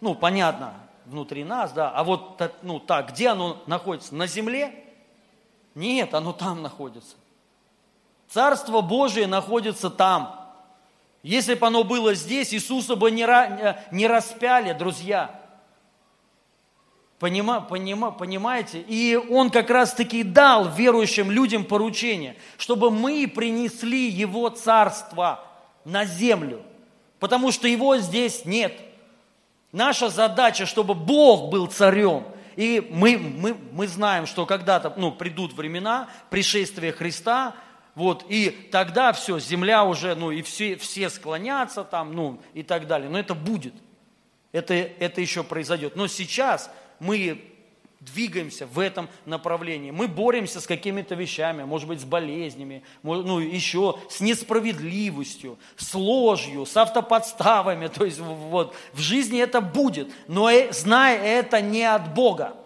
Ну, 0.00 0.14
понятно, 0.14 0.74
внутри 1.06 1.44
нас, 1.44 1.72
да. 1.72 1.90
А 1.90 2.04
вот, 2.04 2.40
ну, 2.62 2.78
так, 2.80 3.12
где 3.12 3.28
оно 3.28 3.62
находится? 3.66 4.14
На 4.14 4.26
земле? 4.26 4.84
Нет, 5.74 6.14
оно 6.14 6.32
там 6.32 6.62
находится. 6.62 7.16
Царство 8.28 8.80
Божие 8.80 9.26
находится 9.26 9.90
там. 9.90 10.42
Если 11.22 11.54
бы 11.54 11.66
оно 11.66 11.84
было 11.84 12.14
здесь, 12.14 12.52
Иисуса 12.52 12.96
бы 12.96 13.10
не, 13.10 13.26
не 13.90 14.06
распяли, 14.06 14.72
друзья. 14.72 15.40
Понима, 17.18 17.60
понима, 17.60 18.10
понимаете? 18.10 18.80
И 18.86 19.16
Он 19.16 19.50
как 19.50 19.70
раз-таки 19.70 20.22
дал 20.22 20.68
верующим 20.68 21.30
людям 21.30 21.64
поручение, 21.64 22.36
чтобы 22.58 22.90
мы 22.90 23.26
принесли 23.26 24.08
Его 24.08 24.50
Царство 24.50 25.44
на 25.84 26.04
землю, 26.04 26.62
потому 27.18 27.52
что 27.52 27.68
Его 27.68 27.96
здесь 27.98 28.44
нет. 28.44 28.85
Наша 29.72 30.08
задача, 30.08 30.66
чтобы 30.66 30.94
Бог 30.94 31.50
был 31.50 31.66
царем. 31.66 32.24
И 32.56 32.86
мы, 32.90 33.18
мы, 33.18 33.56
мы 33.72 33.86
знаем, 33.86 34.26
что 34.26 34.46
когда-то 34.46 34.94
ну, 34.96 35.12
придут 35.12 35.52
времена 35.52 36.08
пришествия 36.30 36.92
Христа, 36.92 37.54
вот, 37.94 38.24
и 38.28 38.50
тогда 38.70 39.12
все, 39.12 39.38
земля 39.38 39.84
уже, 39.84 40.14
ну, 40.14 40.30
и 40.30 40.42
все, 40.42 40.76
все 40.76 41.08
склонятся 41.08 41.82
там, 41.82 42.14
ну, 42.14 42.40
и 42.54 42.62
так 42.62 42.86
далее. 42.86 43.08
Но 43.08 43.18
это 43.18 43.34
будет. 43.34 43.74
Это, 44.52 44.74
это 44.74 45.20
еще 45.20 45.42
произойдет. 45.42 45.96
Но 45.96 46.06
сейчас 46.06 46.70
мы 46.98 47.55
двигаемся 48.00 48.66
в 48.66 48.78
этом 48.78 49.08
направлении. 49.24 49.90
Мы 49.90 50.06
боремся 50.06 50.60
с 50.60 50.66
какими-то 50.66 51.14
вещами, 51.14 51.64
может 51.64 51.88
быть, 51.88 52.00
с 52.00 52.04
болезнями, 52.04 52.82
ну, 53.02 53.38
еще 53.38 53.98
с 54.10 54.20
несправедливостью, 54.20 55.58
с 55.76 55.94
ложью, 55.94 56.66
с 56.66 56.76
автоподставами. 56.76 57.86
То 57.94 58.04
есть 58.04 58.18
вот, 58.18 58.74
в 58.92 59.00
жизни 59.00 59.40
это 59.40 59.60
будет, 59.60 60.12
но 60.28 60.50
э, 60.50 60.72
зная 60.72 61.18
это 61.18 61.60
не 61.60 61.84
от 61.84 62.14
Бога. 62.14 62.56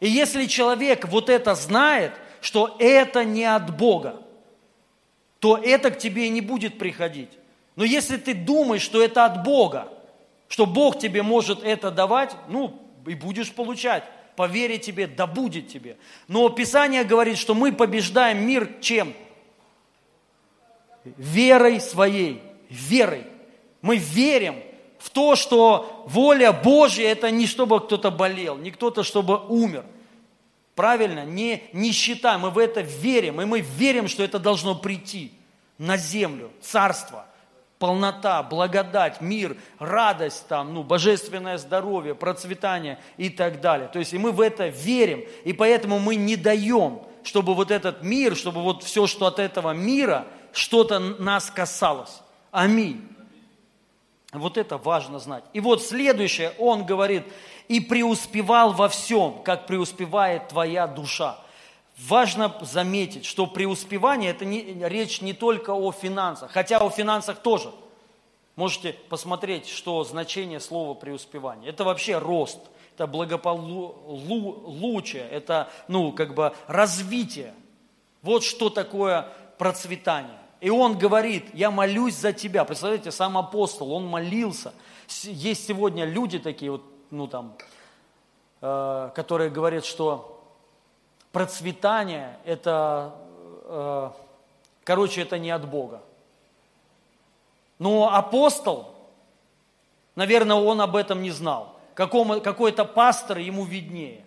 И 0.00 0.08
если 0.08 0.46
человек 0.46 1.08
вот 1.08 1.30
это 1.30 1.54
знает, 1.54 2.12
что 2.40 2.76
это 2.78 3.24
не 3.24 3.44
от 3.44 3.76
Бога, 3.76 4.22
то 5.40 5.56
это 5.56 5.90
к 5.90 5.98
тебе 5.98 6.28
не 6.28 6.40
будет 6.40 6.78
приходить. 6.78 7.30
Но 7.76 7.84
если 7.84 8.16
ты 8.16 8.34
думаешь, 8.34 8.82
что 8.82 9.02
это 9.02 9.24
от 9.24 9.42
Бога, 9.42 9.88
что 10.48 10.66
Бог 10.66 10.98
тебе 10.98 11.22
может 11.22 11.62
это 11.64 11.90
давать, 11.90 12.36
ну, 12.48 12.82
и 13.06 13.14
будешь 13.14 13.52
получать. 13.52 14.04
По 14.36 14.46
вере 14.46 14.78
тебе, 14.78 15.06
да 15.06 15.26
будет 15.26 15.68
тебе. 15.68 15.96
Но 16.28 16.48
Писание 16.48 17.04
говорит, 17.04 17.38
что 17.38 17.54
мы 17.54 17.72
побеждаем 17.72 18.46
мир 18.46 18.70
чем? 18.80 19.14
Верой 21.04 21.80
своей, 21.80 22.42
верой. 22.68 23.24
Мы 23.80 23.96
верим 23.96 24.56
в 24.98 25.10
то, 25.10 25.36
что 25.36 26.04
воля 26.06 26.52
Божья– 26.52 27.08
это 27.08 27.30
не 27.30 27.46
чтобы 27.46 27.80
кто-то 27.80 28.10
болел, 28.10 28.56
не 28.56 28.70
кто-то, 28.70 29.02
чтобы 29.02 29.38
умер. 29.46 29.84
Правильно? 30.74 31.24
Не 31.24 31.62
нищета. 31.72 32.36
Мы 32.38 32.50
в 32.50 32.58
это 32.58 32.82
верим. 32.82 33.40
И 33.40 33.44
мы 33.46 33.60
верим, 33.60 34.08
что 34.08 34.22
это 34.22 34.38
должно 34.38 34.74
прийти 34.74 35.32
на 35.78 35.96
землю, 35.96 36.50
царство– 36.60 37.26
полнота, 37.78 38.42
благодать, 38.42 39.20
мир, 39.20 39.56
радость, 39.78 40.48
там, 40.48 40.74
ну, 40.74 40.82
божественное 40.82 41.58
здоровье, 41.58 42.14
процветание 42.14 42.98
и 43.16 43.28
так 43.28 43.60
далее. 43.60 43.88
То 43.88 43.98
есть 43.98 44.12
и 44.14 44.18
мы 44.18 44.32
в 44.32 44.40
это 44.40 44.68
верим, 44.68 45.24
и 45.44 45.52
поэтому 45.52 45.98
мы 45.98 46.16
не 46.16 46.36
даем, 46.36 47.02
чтобы 47.22 47.54
вот 47.54 47.70
этот 47.70 48.02
мир, 48.02 48.36
чтобы 48.36 48.62
вот 48.62 48.82
все, 48.82 49.06
что 49.06 49.26
от 49.26 49.38
этого 49.38 49.72
мира, 49.72 50.26
что-то 50.52 50.98
нас 50.98 51.50
касалось. 51.50 52.22
Аминь. 52.50 53.06
Вот 54.32 54.56
это 54.56 54.78
важно 54.78 55.18
знать. 55.18 55.44
И 55.52 55.60
вот 55.60 55.82
следующее, 55.82 56.52
он 56.58 56.84
говорит, 56.84 57.24
и 57.68 57.80
преуспевал 57.80 58.72
во 58.72 58.88
всем, 58.88 59.42
как 59.42 59.66
преуспевает 59.66 60.48
твоя 60.48 60.86
душа 60.86 61.38
важно 61.98 62.54
заметить, 62.60 63.24
что 63.24 63.46
преуспевание– 63.46 64.30
это 64.32 64.44
не, 64.44 64.62
речь 64.88 65.20
не 65.20 65.32
только 65.32 65.70
о 65.70 65.92
финансах, 65.92 66.52
хотя 66.52 66.78
о 66.78 66.90
финансах 66.90 67.38
тоже. 67.38 67.72
Можете 68.54 68.94
посмотреть, 69.08 69.68
что 69.68 70.02
значение 70.04 70.60
слова 70.60 70.94
преуспевание. 70.94 71.70
Это 71.70 71.84
вообще 71.84 72.18
рост, 72.18 72.58
это 72.94 73.06
благополучие, 73.06 75.28
это 75.28 75.68
ну, 75.88 76.12
как 76.12 76.34
бы 76.34 76.54
развитие. 76.66 77.54
Вот 78.22 78.42
что 78.42 78.70
такое 78.70 79.28
процветание. 79.58 80.38
И 80.62 80.70
он 80.70 80.96
говорит, 80.96 81.54
я 81.54 81.70
молюсь 81.70 82.14
за 82.14 82.32
тебя. 82.32 82.64
Представляете, 82.64 83.10
сам 83.10 83.36
апостол, 83.36 83.92
он 83.92 84.06
молился. 84.06 84.72
Есть 85.22 85.66
сегодня 85.66 86.06
люди 86.06 86.38
такие, 86.38 86.70
вот, 86.70 86.82
ну 87.10 87.26
там, 87.26 87.54
э, 88.62 89.10
которые 89.14 89.50
говорят, 89.50 89.84
что 89.84 90.35
процветание, 91.36 92.38
это, 92.46 93.14
э, 93.64 94.10
короче, 94.84 95.20
это 95.20 95.38
не 95.38 95.50
от 95.50 95.68
Бога. 95.68 96.00
Но 97.78 98.10
апостол, 98.10 98.94
наверное, 100.14 100.56
он 100.56 100.80
об 100.80 100.96
этом 100.96 101.20
не 101.20 101.30
знал. 101.30 101.78
Какому, 101.92 102.40
какой-то 102.40 102.86
пастор 102.86 103.36
ему 103.36 103.64
виднее. 103.64 104.24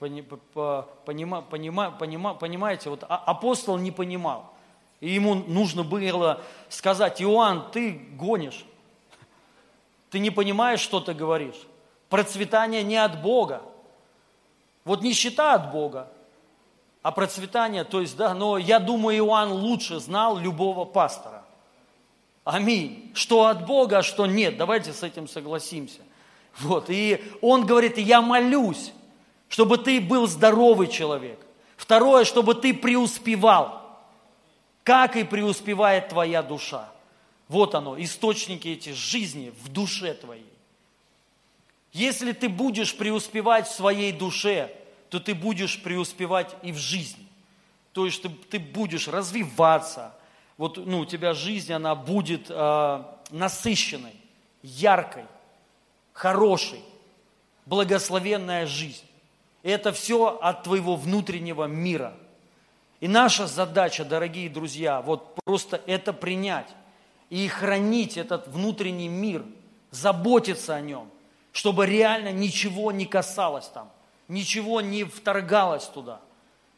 Понима, 0.00 1.42
понима, 1.44 1.92
понима, 1.92 2.34
понимаете, 2.34 2.90
вот 2.90 3.04
а, 3.08 3.18
апостол 3.18 3.78
не 3.78 3.92
понимал. 3.92 4.52
И 4.98 5.10
ему 5.10 5.36
нужно 5.36 5.84
было 5.84 6.40
сказать, 6.68 7.22
Иоанн, 7.22 7.70
ты 7.70 7.92
гонишь. 7.92 8.64
Ты 10.10 10.18
не 10.18 10.32
понимаешь, 10.32 10.80
что 10.80 10.98
ты 10.98 11.14
говоришь. 11.14 11.64
Процветание 12.08 12.82
не 12.82 12.96
от 12.96 13.22
Бога. 13.22 13.62
Вот 14.88 15.02
нищета 15.02 15.52
от 15.52 15.70
Бога, 15.70 16.08
а 17.02 17.12
процветание, 17.12 17.84
то 17.84 18.00
есть, 18.00 18.16
да, 18.16 18.32
но 18.32 18.56
я 18.56 18.78
думаю, 18.78 19.18
Иоанн 19.18 19.52
лучше 19.52 20.00
знал 20.00 20.38
любого 20.38 20.86
пастора. 20.86 21.44
Аминь. 22.42 23.10
Что 23.12 23.48
от 23.48 23.66
Бога, 23.66 23.98
а 23.98 24.02
что 24.02 24.24
нет. 24.24 24.56
Давайте 24.56 24.94
с 24.94 25.02
этим 25.02 25.28
согласимся. 25.28 26.00
Вот. 26.60 26.88
И 26.88 27.22
он 27.42 27.66
говорит, 27.66 27.98
я 27.98 28.22
молюсь, 28.22 28.94
чтобы 29.50 29.76
ты 29.76 30.00
был 30.00 30.26
здоровый 30.26 30.88
человек. 30.88 31.38
Второе, 31.76 32.24
чтобы 32.24 32.54
ты 32.54 32.72
преуспевал, 32.72 34.00
как 34.84 35.16
и 35.16 35.22
преуспевает 35.24 36.08
твоя 36.08 36.42
душа. 36.42 36.88
Вот 37.48 37.74
оно, 37.74 38.00
источники 38.02 38.68
эти 38.68 38.94
жизни 38.94 39.52
в 39.62 39.68
душе 39.68 40.14
твоей. 40.14 40.50
Если 41.92 42.32
ты 42.32 42.48
будешь 42.48 42.96
преуспевать 42.96 43.66
в 43.66 43.74
своей 43.74 44.12
душе, 44.12 44.74
то 45.10 45.20
ты 45.20 45.34
будешь 45.34 45.82
преуспевать 45.82 46.54
и 46.62 46.72
в 46.72 46.76
жизни. 46.76 47.26
То 47.92 48.06
есть 48.06 48.22
ты, 48.22 48.28
ты 48.28 48.58
будешь 48.58 49.08
развиваться. 49.08 50.14
Вот 50.56 50.76
ну, 50.76 51.00
у 51.00 51.04
тебя 51.06 51.34
жизнь, 51.34 51.72
она 51.72 51.94
будет 51.94 52.46
э, 52.50 53.04
насыщенной, 53.30 54.14
яркой, 54.62 55.24
хорошей, 56.12 56.82
благословенная 57.66 58.66
жизнь. 58.66 59.04
И 59.62 59.70
это 59.70 59.92
все 59.92 60.38
от 60.40 60.64
твоего 60.64 60.96
внутреннего 60.96 61.64
мира. 61.64 62.14
И 63.00 63.08
наша 63.08 63.46
задача, 63.46 64.04
дорогие 64.04 64.50
друзья, 64.50 65.00
вот 65.00 65.36
просто 65.44 65.80
это 65.86 66.12
принять 66.12 66.68
и 67.30 67.46
хранить 67.48 68.16
этот 68.16 68.48
внутренний 68.48 69.08
мир, 69.08 69.44
заботиться 69.90 70.74
о 70.74 70.80
нем, 70.80 71.08
чтобы 71.52 71.86
реально 71.86 72.32
ничего 72.32 72.92
не 72.92 73.06
касалось 73.06 73.68
там 73.68 73.90
ничего 74.28 74.80
не 74.80 75.04
вторгалось 75.04 75.86
туда, 75.86 76.20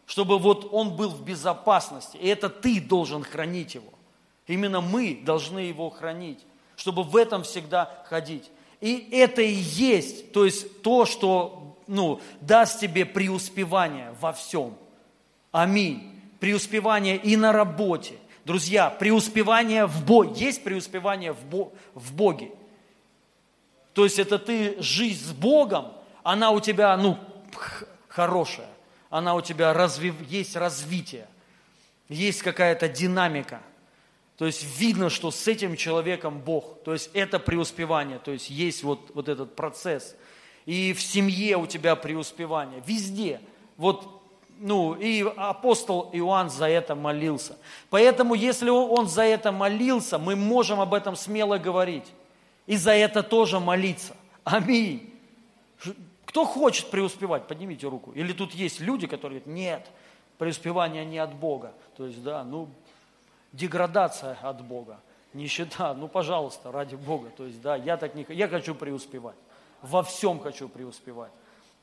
чтобы 0.07 0.39
вот 0.39 0.69
он 0.73 0.97
был 0.97 1.11
в 1.11 1.23
безопасности. 1.23 2.17
И 2.17 2.27
это 2.27 2.49
ты 2.49 2.81
должен 2.81 3.23
хранить 3.23 3.75
его. 3.75 3.93
Именно 4.47 4.81
мы 4.81 5.21
должны 5.25 5.61
его 5.61 5.91
хранить, 5.91 6.41
чтобы 6.77 7.03
в 7.03 7.17
этом 7.17 7.43
всегда 7.43 8.03
ходить. 8.07 8.51
И 8.81 9.09
это 9.13 9.43
и 9.43 9.53
есть, 9.53 10.33
то 10.33 10.45
есть 10.45 10.83
то, 10.83 11.05
что 11.05 11.77
ну, 11.87 12.21
даст 12.41 12.81
тебе 12.81 13.05
преуспевание 13.05 14.15
во 14.21 14.33
всем. 14.33 14.75
Аминь. 15.53 16.21
Преуспевание 16.39 17.17
и 17.17 17.37
на 17.37 17.53
работе. 17.53 18.15
Друзья, 18.45 18.91
преуспевание 18.91 19.87
в 19.87 20.05
Боге. 20.05 20.47
Есть 20.47 20.65
преуспевание 20.65 21.33
в, 21.33 21.45
Бо... 21.45 21.73
в 21.95 22.15
Боге. 22.15 22.53
То 23.93 24.05
есть 24.05 24.19
это 24.19 24.39
ты 24.39 24.81
жизнь 24.81 25.25
с 25.25 25.33
Богом, 25.33 25.93
она 26.23 26.51
у 26.53 26.61
тебя, 26.61 26.97
ну, 26.97 27.19
хорошая, 28.09 28.69
она 29.09 29.35
у 29.35 29.41
тебя 29.41 29.73
развив, 29.73 30.15
есть 30.29 30.57
развитие, 30.57 31.27
есть 32.09 32.43
какая-то 32.43 32.89
динамика. 32.89 33.61
То 34.37 34.47
есть 34.47 34.65
видно, 34.79 35.11
что 35.11 35.31
с 35.31 35.47
этим 35.47 35.77
человеком 35.77 36.41
Бог. 36.41 36.83
То 36.83 36.95
есть 36.95 37.11
это 37.13 37.39
преуспевание, 37.39 38.19
то 38.19 38.31
есть 38.31 38.49
есть 38.49 38.83
вот, 38.83 39.11
вот 39.15 39.29
этот 39.29 39.55
процесс. 39.55 40.17
И 40.65 40.95
в 40.95 41.03
семье 41.03 41.59
у 41.59 41.67
тебя 41.67 41.95
преуспевание, 41.95 42.83
везде. 42.87 43.41
Вот, 43.77 44.23
ну, 44.59 44.95
и 44.95 45.23
апостол 45.37 46.09
Иоанн 46.15 46.49
за 46.49 46.69
это 46.69 46.95
молился. 46.95 47.59
Поэтому, 47.91 48.35
если 48.35 48.71
он 48.71 49.09
за 49.09 49.25
это 49.25 49.53
молился, 49.53 50.19
мы 50.19 50.37
можем 50.37 50.81
об 50.81 50.95
этом 50.95 51.17
смело 51.17 51.59
говорить. 51.59 52.07
И 52.67 52.77
за 52.77 52.93
это 52.93 53.23
тоже 53.23 53.61
молиться. 53.61 54.17
Аминь. 54.45 55.13
Кто 56.31 56.45
хочет 56.45 56.93
преуспевать? 56.93 57.49
Поднимите 57.49 57.89
руку. 57.89 58.13
Или 58.13 58.33
тут 58.33 58.55
есть 58.55 58.79
люди, 58.79 59.09
которые 59.09 59.41
говорят, 59.41 59.53
нет, 59.53 59.91
преуспевание 60.39 61.05
не 61.05 61.19
от 61.19 61.35
Бога. 61.35 61.73
То 61.97 62.07
есть, 62.07 62.23
да, 62.23 62.45
ну, 62.45 62.69
деградация 63.51 64.39
от 64.41 64.63
Бога. 64.63 65.01
Нищета, 65.35 65.93
ну, 65.93 66.07
пожалуйста, 66.07 66.71
ради 66.71 66.95
Бога. 66.95 67.31
То 67.37 67.47
есть, 67.47 67.61
да, 67.61 67.75
я 67.75 67.97
так 67.97 68.15
не 68.15 68.25
я 68.29 68.47
хочу 68.47 68.77
преуспевать. 68.77 69.35
Во 69.83 70.05
всем 70.05 70.39
хочу 70.39 70.69
преуспевать. 70.69 71.33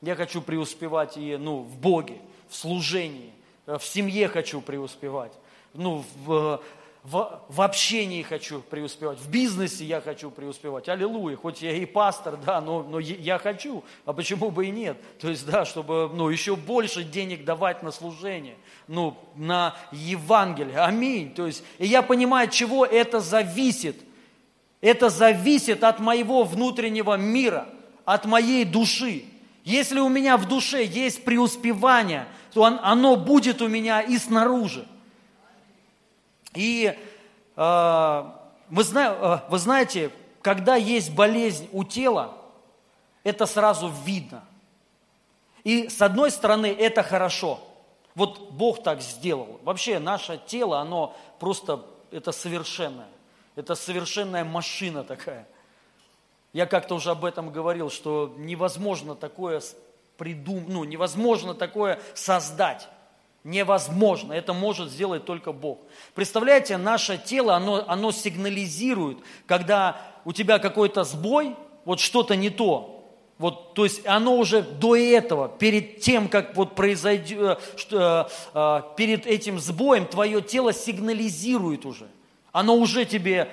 Я 0.00 0.16
хочу 0.16 0.40
преуспевать 0.40 1.18
и, 1.18 1.36
ну, 1.36 1.58
в 1.58 1.76
Боге, 1.78 2.18
в 2.48 2.56
служении, 2.56 3.34
в 3.66 3.82
семье 3.82 4.28
хочу 4.28 4.62
преуспевать, 4.62 5.32
ну, 5.74 6.06
в, 6.24 6.62
в, 7.04 7.40
в 7.48 7.60
общении 7.62 8.22
хочу 8.22 8.60
преуспевать, 8.60 9.18
в 9.18 9.30
бизнесе 9.30 9.84
я 9.84 10.00
хочу 10.00 10.30
преуспевать. 10.30 10.88
Аллилуйя, 10.88 11.36
хоть 11.36 11.62
я 11.62 11.72
и 11.72 11.86
пастор, 11.86 12.36
да, 12.36 12.60
но, 12.60 12.82
но 12.82 12.98
я 12.98 13.38
хочу, 13.38 13.84
а 14.04 14.12
почему 14.12 14.50
бы 14.50 14.66
и 14.66 14.70
нет? 14.70 14.96
То 15.20 15.28
есть, 15.28 15.46
да, 15.46 15.64
чтобы 15.64 16.10
ну, 16.12 16.28
еще 16.28 16.56
больше 16.56 17.04
денег 17.04 17.44
давать 17.44 17.82
на 17.82 17.92
служение, 17.92 18.56
ну, 18.88 19.16
на 19.36 19.76
Евангелие. 19.92 20.78
Аминь. 20.80 21.32
То 21.32 21.46
есть, 21.46 21.62
и 21.78 21.86
я 21.86 22.02
понимаю, 22.02 22.48
от 22.48 22.52
чего 22.52 22.84
это 22.84 23.20
зависит. 23.20 23.96
Это 24.80 25.08
зависит 25.08 25.82
от 25.84 26.00
моего 26.00 26.44
внутреннего 26.44 27.16
мира, 27.16 27.68
от 28.04 28.26
моей 28.26 28.64
души. 28.64 29.24
Если 29.64 30.00
у 30.00 30.08
меня 30.08 30.36
в 30.36 30.46
душе 30.46 30.84
есть 30.84 31.24
преуспевание, 31.24 32.26
то 32.52 32.64
оно 32.64 33.16
будет 33.16 33.60
у 33.60 33.68
меня 33.68 34.00
и 34.00 34.18
снаружи. 34.18 34.86
И 36.54 36.96
э, 37.56 38.24
вы, 38.70 38.82
зна, 38.82 39.42
э, 39.46 39.50
вы 39.50 39.58
знаете, 39.58 40.10
когда 40.42 40.76
есть 40.76 41.14
болезнь 41.14 41.68
у 41.72 41.84
тела, 41.84 42.36
это 43.24 43.46
сразу 43.46 43.92
видно. 44.04 44.44
И 45.64 45.88
с 45.88 46.00
одной 46.00 46.30
стороны, 46.30 46.66
это 46.66 47.02
хорошо. 47.02 47.60
Вот 48.14 48.50
Бог 48.50 48.82
так 48.82 49.00
сделал. 49.00 49.60
Вообще 49.62 49.98
наше 49.98 50.40
тело, 50.46 50.80
оно 50.80 51.14
просто, 51.38 51.84
это 52.10 52.32
совершенное. 52.32 53.08
Это 53.54 53.74
совершенная 53.74 54.44
машина 54.44 55.04
такая. 55.04 55.46
Я 56.52 56.66
как-то 56.66 56.94
уже 56.94 57.10
об 57.10 57.24
этом 57.24 57.50
говорил, 57.50 57.90
что 57.90 58.34
невозможно 58.38 59.14
такое 59.14 59.60
придумать, 60.16 60.68
ну, 60.68 60.84
невозможно 60.84 61.54
такое 61.54 62.00
создать. 62.14 62.88
Невозможно. 63.44 64.32
Это 64.32 64.52
может 64.52 64.90
сделать 64.90 65.24
только 65.24 65.52
Бог. 65.52 65.78
Представляете, 66.14 66.76
наше 66.76 67.18
тело, 67.18 67.54
оно, 67.54 67.84
оно 67.86 68.10
сигнализирует, 68.10 69.18
когда 69.46 70.00
у 70.24 70.32
тебя 70.32 70.58
какой-то 70.58 71.04
сбой, 71.04 71.54
вот 71.84 72.00
что-то 72.00 72.36
не 72.36 72.50
то. 72.50 72.94
Вот, 73.38 73.74
то 73.74 73.84
есть 73.84 74.04
оно 74.04 74.36
уже 74.36 74.62
до 74.62 74.96
этого, 74.96 75.48
перед 75.48 76.00
тем, 76.00 76.28
как 76.28 76.56
вот 76.56 76.74
произойдет, 76.74 77.38
э, 77.38 77.78
что, 77.78 78.28
э, 78.52 78.82
перед 78.96 79.26
этим 79.26 79.60
сбоем 79.60 80.06
твое 80.06 80.42
тело 80.42 80.72
сигнализирует 80.72 81.86
уже. 81.86 82.08
Оно 82.50 82.74
уже 82.74 83.04
тебе 83.04 83.48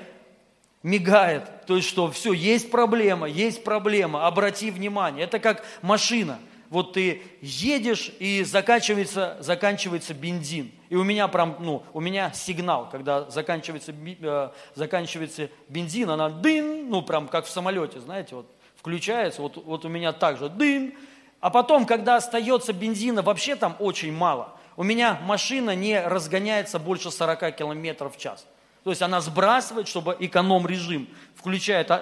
мигает. 0.82 1.67
То 1.67 1.76
есть 1.76 1.88
что, 1.88 2.10
все, 2.10 2.34
есть 2.34 2.71
проблема, 2.71 3.28
есть 3.28 3.63
проблема, 3.63 4.26
обрати 4.26 4.71
внимание. 4.71 5.26
Это 5.26 5.38
как 5.38 5.63
машина– 5.84 6.39
вот 6.69 6.93
ты 6.93 7.21
едешь 7.41 8.12
и 8.19 8.43
заканчивается, 8.43 9.38
заканчивается 9.39 10.13
бензин. 10.13 10.71
И 10.89 10.95
у 10.95 11.04
меня 11.04 11.28
прям, 11.28 11.58
ну, 11.60 11.84
у 11.93 11.99
меня 11.99 12.32
сигнал, 12.34 12.89
когда 12.89 13.30
заканчивается, 13.30 13.93
э, 13.93 14.49
заканчивается 14.75 15.49
бензин, 15.69 16.10
она 16.10 16.30
дын, 16.30 16.89
ну, 16.89 17.01
прям 17.01 17.28
как 17.28 17.45
в 17.45 17.49
самолете, 17.49 17.99
знаете, 17.99 18.36
вот 18.36 18.47
включается, 18.75 19.41
вот, 19.41 19.63
вот 19.63 19.86
у 19.86 19.89
меня 19.89 20.13
также 20.13 20.49
дын. 20.49 20.93
А 21.39 21.49
потом, 21.49 21.86
когда 21.86 22.15
остается 22.15 22.73
бензина, 22.73 23.21
вообще 23.21 23.56
там 23.56 23.75
очень 23.80 24.13
мало. 24.13 24.54
У 24.78 24.84
меня 24.84 25.19
машина 25.23 25.75
не 25.75 25.99
разгоняется 25.99 26.80
больше 26.80 27.12
40 27.12 27.56
километров 27.56 28.15
в 28.15 28.19
час. 28.19 28.45
То 28.84 28.91
есть 28.91 29.01
она 29.01 29.19
сбрасывает, 29.19 29.88
чтобы 29.88 30.15
эконом-режим 30.19 31.10
включает, 31.34 31.89
а, 31.89 31.97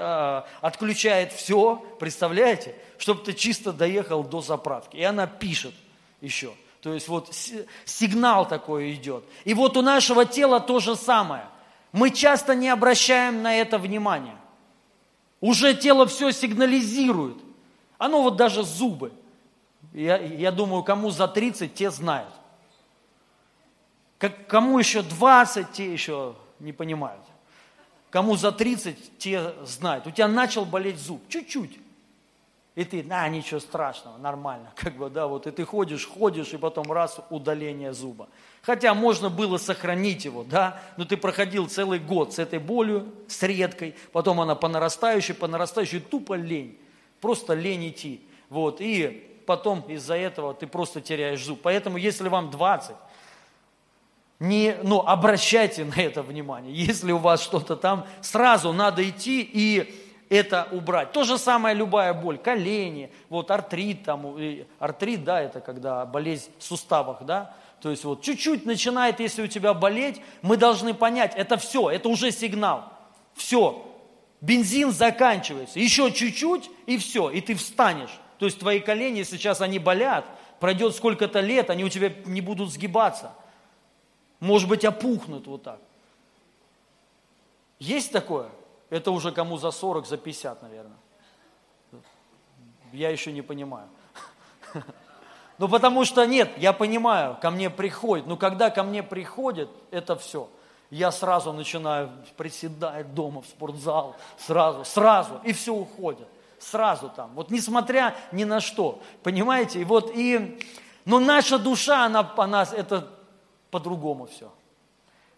а, 0.62 0.68
отключает 0.68 1.32
все, 1.32 1.78
представляете? 1.98 2.76
Чтобы 3.04 3.22
ты 3.22 3.34
чисто 3.34 3.74
доехал 3.74 4.24
до 4.24 4.40
заправки. 4.40 4.96
И 4.96 5.04
она 5.04 5.28
пишет 5.28 5.74
еще. 6.22 6.54
То 6.80 6.94
есть 6.94 7.10
вот 7.10 7.36
сигнал 7.84 8.48
такой 8.48 8.94
идет. 8.94 9.26
И 9.44 9.54
вот 9.54 9.76
у 9.76 9.82
нашего 9.82 10.24
тела 10.24 10.62
то 10.62 10.80
же 10.80 10.96
самое. 10.96 11.44
Мы 11.92 12.12
часто 12.12 12.56
не 12.56 12.70
обращаем 12.70 13.42
на 13.42 13.58
это 13.58 13.78
внимания. 13.78 14.38
Уже 15.42 15.74
тело 15.74 16.06
все 16.06 16.32
сигнализирует. 16.32 17.36
Оно 17.98 18.22
вот 18.22 18.38
даже 18.38 18.64
зубы. 18.64 19.12
Я, 19.92 20.16
я 20.16 20.54
думаю, 20.54 20.82
кому 20.82 21.10
за 21.10 21.28
30, 21.28 21.74
те 21.74 21.92
знают. 21.92 22.34
Как, 24.18 24.48
кому 24.48 24.80
еще 24.80 25.02
20, 25.02 25.74
те 25.74 25.92
еще 25.92 26.36
не 26.58 26.72
понимают. 26.72 27.26
Кому 28.12 28.38
за 28.38 28.54
30, 28.54 29.18
те 29.18 29.54
знают. 29.66 30.08
У 30.08 30.12
тебя 30.12 30.30
начал 30.30 30.64
болеть 30.64 31.00
зуб, 31.00 31.22
чуть-чуть. 31.28 31.83
И 32.76 32.86
ты, 32.86 33.04
на, 33.04 33.28
ничего 33.30 33.60
страшного, 33.60 34.18
нормально. 34.18 34.72
Как 34.76 34.96
бы, 34.96 35.10
да, 35.10 35.28
вот 35.28 35.46
и 35.46 35.52
ты 35.52 35.64
ходишь, 35.64 36.08
ходишь, 36.08 36.54
и 36.54 36.58
потом 36.58 36.92
раз, 36.92 37.20
удаление 37.30 37.94
зуба. 37.94 38.30
Хотя 38.64 38.94
можно 38.94 39.30
было 39.30 39.58
сохранить 39.58 40.26
его, 40.26 40.44
да, 40.44 40.80
но 40.98 41.06
ты 41.06 41.18
проходил 41.18 41.68
целый 41.68 42.00
год 42.00 42.34
с 42.34 42.40
этой 42.40 42.60
болью, 42.60 43.14
с 43.28 43.44
редкой, 43.44 43.96
потом 44.12 44.42
она 44.42 44.56
по 44.56 44.68
нарастающей, 44.68 45.36
по 45.36 45.48
нарастающей, 45.48 46.00
тупо 46.00 46.34
лень. 46.34 46.80
Просто 47.22 47.54
лень 47.54 47.90
идти. 47.90 48.26
Вот, 48.50 48.82
и 48.82 49.42
потом 49.46 49.82
из-за 49.82 50.16
этого 50.16 50.54
ты 50.54 50.66
просто 50.68 51.02
теряешь 51.02 51.44
зуб. 51.44 51.60
Поэтому, 51.62 51.98
если 51.98 52.28
вам 52.28 52.50
20, 52.50 52.96
не, 54.40 54.76
ну, 54.84 55.00
обращайте 55.00 55.86
на 55.96 56.02
это 56.02 56.24
внимание. 56.24 56.74
Если 56.74 57.12
у 57.12 57.18
вас 57.18 57.42
что-то 57.42 57.76
там, 57.76 58.08
сразу 58.22 58.74
надо 58.74 59.08
идти 59.08 59.42
и 59.42 60.03
это 60.36 60.68
убрать. 60.72 61.12
То 61.12 61.24
же 61.24 61.38
самое 61.38 61.76
любая 61.76 62.14
боль, 62.14 62.38
колени, 62.38 63.12
вот 63.30 63.52
артрит, 63.52 64.04
там, 64.04 64.36
артрит, 64.80 65.24
да, 65.24 65.42
это 65.42 65.60
когда 65.62 66.06
болезнь 66.06 66.52
в 66.60 66.64
суставах, 66.64 67.24
да, 67.24 67.56
то 67.82 67.90
есть 67.90 68.04
вот 68.04 68.22
чуть-чуть 68.22 68.66
начинает, 68.66 69.20
если 69.20 69.44
у 69.44 69.48
тебя 69.48 69.74
болеть, 69.74 70.22
мы 70.42 70.58
должны 70.58 70.94
понять, 70.94 71.34
это 71.36 71.58
все, 71.58 71.90
это 71.90 72.10
уже 72.10 72.32
сигнал, 72.32 72.92
все, 73.36 73.86
бензин 74.42 74.92
заканчивается, 74.92 75.80
еще 75.80 76.12
чуть-чуть 76.12 76.70
и 76.86 76.98
все, 76.98 77.30
и 77.30 77.42
ты 77.42 77.56
встанешь. 77.56 78.20
То 78.40 78.46
есть 78.46 78.60
твои 78.60 78.80
колени 78.80 79.24
сейчас 79.24 79.62
они 79.62 79.80
болят, 79.80 80.26
пройдет 80.60 80.96
сколько-то 80.96 81.40
лет, 81.40 81.70
они 81.70 81.84
у 81.84 81.90
тебя 81.90 82.12
не 82.26 82.42
будут 82.42 82.72
сгибаться– 82.72 83.34
может 84.44 84.68
быть, 84.68 84.84
опухнут 84.84 85.48
вот 85.48 85.64
так. 85.64 85.80
Есть 87.80 88.12
такое? 88.12 88.50
Это 88.94 89.10
уже 89.10 89.32
кому 89.32 89.58
за 89.58 89.72
40, 89.72 90.06
за 90.06 90.18
50, 90.18 90.62
наверное. 90.62 90.98
Я 92.92 93.10
еще 93.10 93.32
не 93.32 93.42
понимаю. 93.42 93.90
Ну, 95.60 95.70
потому 95.70 96.04
что 96.04 96.26
нет, 96.26 96.50
я 96.58 96.74
понимаю, 96.74 97.38
ко 97.40 97.52
мне 97.52 97.70
приходит. 97.70 98.26
Но 98.26 98.38
когда 98.38 98.72
ко 98.72 98.82
мне 98.82 99.04
приходит, 99.04 99.70
это 99.92 100.16
все. 100.16 100.50
Я 100.90 101.12
сразу 101.12 101.54
начинаю 101.54 102.10
приседать 102.36 103.14
дома 103.14 103.44
в 103.44 103.46
спортзал, 103.46 104.16
сразу, 104.40 104.84
сразу, 104.84 105.40
и 105.44 105.54
все 105.54 105.72
уходит. 105.72 106.28
Сразу 106.58 107.08
там. 107.16 107.32
Вот 107.36 107.52
несмотря 107.52 108.16
ни 108.32 108.46
на 108.46 108.60
что. 108.62 109.00
Понимаете? 109.22 109.80
И 109.80 109.86
вот 109.86 110.12
и... 110.16 110.60
Но 111.06 111.20
наша 111.20 111.60
душа, 111.60 112.06
она, 112.06 112.34
она 112.36 112.64
это 112.64 113.08
по-другому 113.70 114.26
все. 114.26 114.52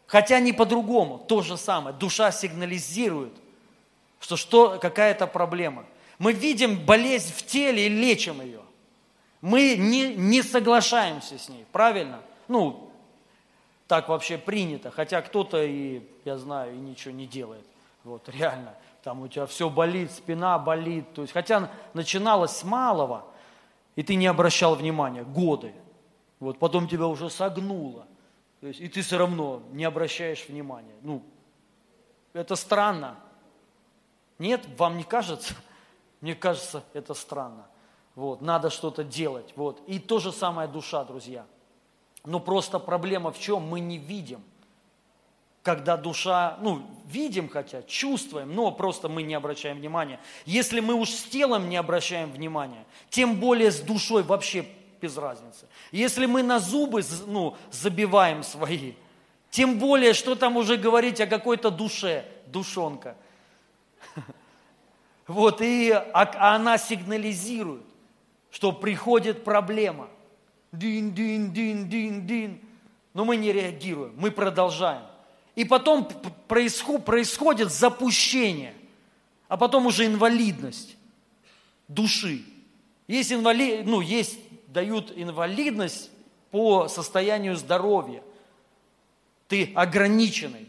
Хотя 0.07 0.39
не 0.39 0.53
по-другому, 0.53 1.19
то 1.19 1.41
же 1.41 1.57
самое. 1.57 1.95
Душа 1.95 2.31
сигнализирует, 2.31 3.33
что, 4.25 4.37
что 4.37 4.79
какая-то 4.81 5.27
проблема. 5.27 5.85
Мы 6.17 6.33
видим 6.33 6.83
болезнь 6.83 7.31
в 7.31 7.45
теле 7.45 7.85
и 7.85 7.89
лечим 7.89 8.41
ее. 8.41 8.61
Мы 9.39 9.75
не, 9.77 10.15
не 10.15 10.41
соглашаемся 10.41 11.37
с 11.37 11.47
ней, 11.47 11.63
правильно? 11.71 12.21
Ну, 12.47 12.91
так 13.85 14.09
вообще 14.09 14.39
принято. 14.39 14.89
Хотя 14.89 15.21
кто-то 15.21 15.63
и, 15.63 16.01
я 16.25 16.39
знаю, 16.39 16.73
и 16.73 16.77
ничего 16.77 17.13
не 17.13 17.27
делает. 17.27 17.63
Вот, 18.03 18.27
реально. 18.29 18.73
Там 19.03 19.21
у 19.21 19.27
тебя 19.27 19.45
все 19.45 19.69
болит, 19.69 20.11
спина 20.11 20.57
болит. 20.57 21.13
То 21.13 21.21
есть, 21.21 21.31
хотя 21.31 21.69
начиналось 21.93 22.51
с 22.51 22.63
малого, 22.63 23.25
и 23.95 24.01
ты 24.01 24.15
не 24.15 24.25
обращал 24.25 24.73
внимания, 24.73 25.23
годы. 25.23 25.71
Вот 26.39 26.57
потом 26.57 26.87
тебя 26.87 27.05
уже 27.05 27.29
согнуло. 27.29 28.07
То 28.59 28.65
есть, 28.69 28.79
и 28.79 28.87
ты 28.87 29.03
все 29.03 29.19
равно 29.19 29.61
не 29.71 29.83
обращаешь 29.83 30.47
внимания. 30.47 30.95
Ну, 31.03 31.21
это 32.33 32.55
странно. 32.55 33.19
Нет, 34.39 34.65
вам 34.77 34.97
не 34.97 35.03
кажется? 35.03 35.53
Мне 36.21 36.35
кажется, 36.35 36.83
это 36.93 37.13
странно. 37.13 37.67
Вот, 38.15 38.41
надо 38.41 38.69
что-то 38.69 39.03
делать. 39.03 39.53
Вот. 39.55 39.81
И 39.87 39.99
то 39.99 40.19
же 40.19 40.31
самое 40.31 40.67
душа, 40.67 41.03
друзья. 41.03 41.45
Но 42.23 42.39
просто 42.39 42.79
проблема 42.79 43.31
в 43.31 43.39
чем? 43.39 43.63
Мы 43.63 43.79
не 43.79 43.97
видим. 43.97 44.43
когда 45.63 45.97
душа, 45.97 46.57
ну, 46.61 46.85
видим 47.07 47.49
хотя, 47.49 47.81
чувствуем, 47.81 48.53
но 48.53 48.71
просто 48.71 49.09
мы 49.09 49.23
не 49.23 49.33
обращаем 49.33 49.77
внимания. 49.77 50.19
Если 50.45 50.79
мы 50.79 50.93
уж 50.93 51.09
с 51.09 51.23
телом 51.23 51.69
не 51.69 51.77
обращаем 51.77 52.31
внимания, 52.31 52.85
тем 53.09 53.39
более 53.39 53.71
с 53.71 53.79
душой 53.79 54.21
вообще 54.21 54.67
без 55.01 55.17
разницы. 55.17 55.67
Если 55.91 56.27
мы 56.27 56.43
на 56.43 56.59
зубы 56.59 57.01
ну, 57.25 57.55
забиваем 57.71 58.43
свои, 58.43 58.93
тем 59.49 59.79
более, 59.79 60.13
что 60.13 60.35
там 60.35 60.55
уже 60.57 60.77
говорить 60.77 61.19
о 61.19 61.27
какой-то 61.27 61.71
душе, 61.71 62.25
душонка. 62.47 63.15
Вот, 65.27 65.61
и 65.61 65.91
а 65.91 66.55
она 66.55 66.77
сигнализирует, 66.77 67.85
что 68.51 68.71
приходит 68.71 69.43
проблема. 69.43 70.07
Дин, 70.71 71.13
дин, 71.13 71.51
дин, 71.51 71.89
дин, 71.89 72.27
дин. 72.27 72.61
Но 73.13 73.25
мы 73.25 73.37
не 73.37 73.51
реагируем, 73.51 74.13
мы 74.17 74.29
продолжаем. 74.29 75.03
И 75.55 75.63
потом 75.63 76.07
происходит 76.47 77.71
запущение, 77.71 78.73
а 79.47 79.57
потом 79.57 79.85
уже 79.85 80.05
инвалидность 80.05 80.97
души. 81.87 82.43
Есть, 83.07 83.31
инвалид, 83.31 83.85
ну, 83.85 84.01
есть, 84.01 84.37
дают 84.67 85.13
инвалидность 85.15 86.11
по 86.51 86.87
состоянию 86.87 87.55
здоровья. 87.55 88.21
Ты 89.47 89.71
ограниченный. 89.75 90.67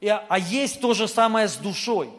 И, 0.00 0.08
а 0.08 0.38
есть 0.38 0.80
то 0.80 0.94
же 0.94 1.06
самое 1.06 1.48
с 1.48 1.56
душой. 1.56 2.10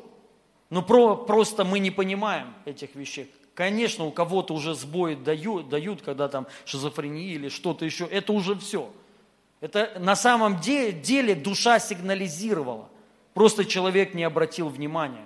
Но 0.70 0.82
про, 0.82 1.16
просто 1.16 1.66
мы 1.66 1.80
не 1.80 1.92
понимаем 1.92 2.54
этих 2.66 2.96
вещей. 2.96 3.32
Конечно, 3.56 4.06
у 4.06 4.12
кого-то 4.12 4.54
уже 4.54 4.76
сбои 4.76 5.16
дают, 5.16 5.70
дают, 5.70 6.02
когда 6.02 6.30
там 6.30 6.48
шизофрения 6.66 7.34
или 7.34 7.50
что-то 7.50 7.86
еще. 7.86 8.06
Это 8.06 8.32
уже 8.32 8.56
все. 8.56 8.92
Это 9.62 9.98
на 10.00 10.16
самом 10.16 10.60
деле, 10.60 10.94
деле 10.94 11.36
душа 11.36 11.80
сигнализировала. 11.80 12.88
Просто 13.34 13.66
человек 13.66 14.14
не 14.14 14.24
обратил 14.24 14.70
внимания. 14.70 15.26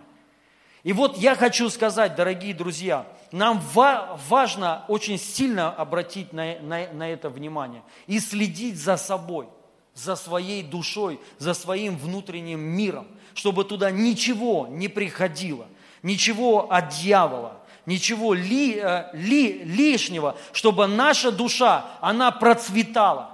И 0.84 0.92
вот 0.92 1.18
я 1.18 1.36
хочу 1.36 1.70
сказать, 1.70 2.16
дорогие 2.16 2.54
друзья, 2.54 3.08
нам 3.32 3.60
ва- 3.74 4.20
важно 4.28 4.84
очень 4.90 5.18
сильно 5.18 5.72
обратить 5.72 6.34
на, 6.34 6.60
на, 6.60 6.92
на 6.92 7.10
это 7.10 7.30
внимание 7.30 7.84
и 8.06 8.20
следить 8.20 8.78
за 8.78 8.98
собой, 8.98 9.48
за 9.94 10.16
своей 10.16 10.62
душой, 10.62 11.22
за 11.38 11.54
своим 11.54 11.98
внутренним 11.98 12.60
миром, 12.60 13.08
чтобы 13.34 13.66
туда 13.66 13.92
ничего 13.92 14.68
не 14.70 14.88
приходило, 14.88 15.68
ничего 16.02 16.72
от 16.72 16.90
дьявола, 16.90 17.58
ничего 17.86 18.34
ли, 18.34 18.80
э, 18.82 19.10
ли, 19.14 19.64
лишнего, 19.64 20.36
чтобы 20.52 20.88
наша 20.88 21.32
душа, 21.32 21.86
она 22.02 22.32
процветала. 22.32 23.34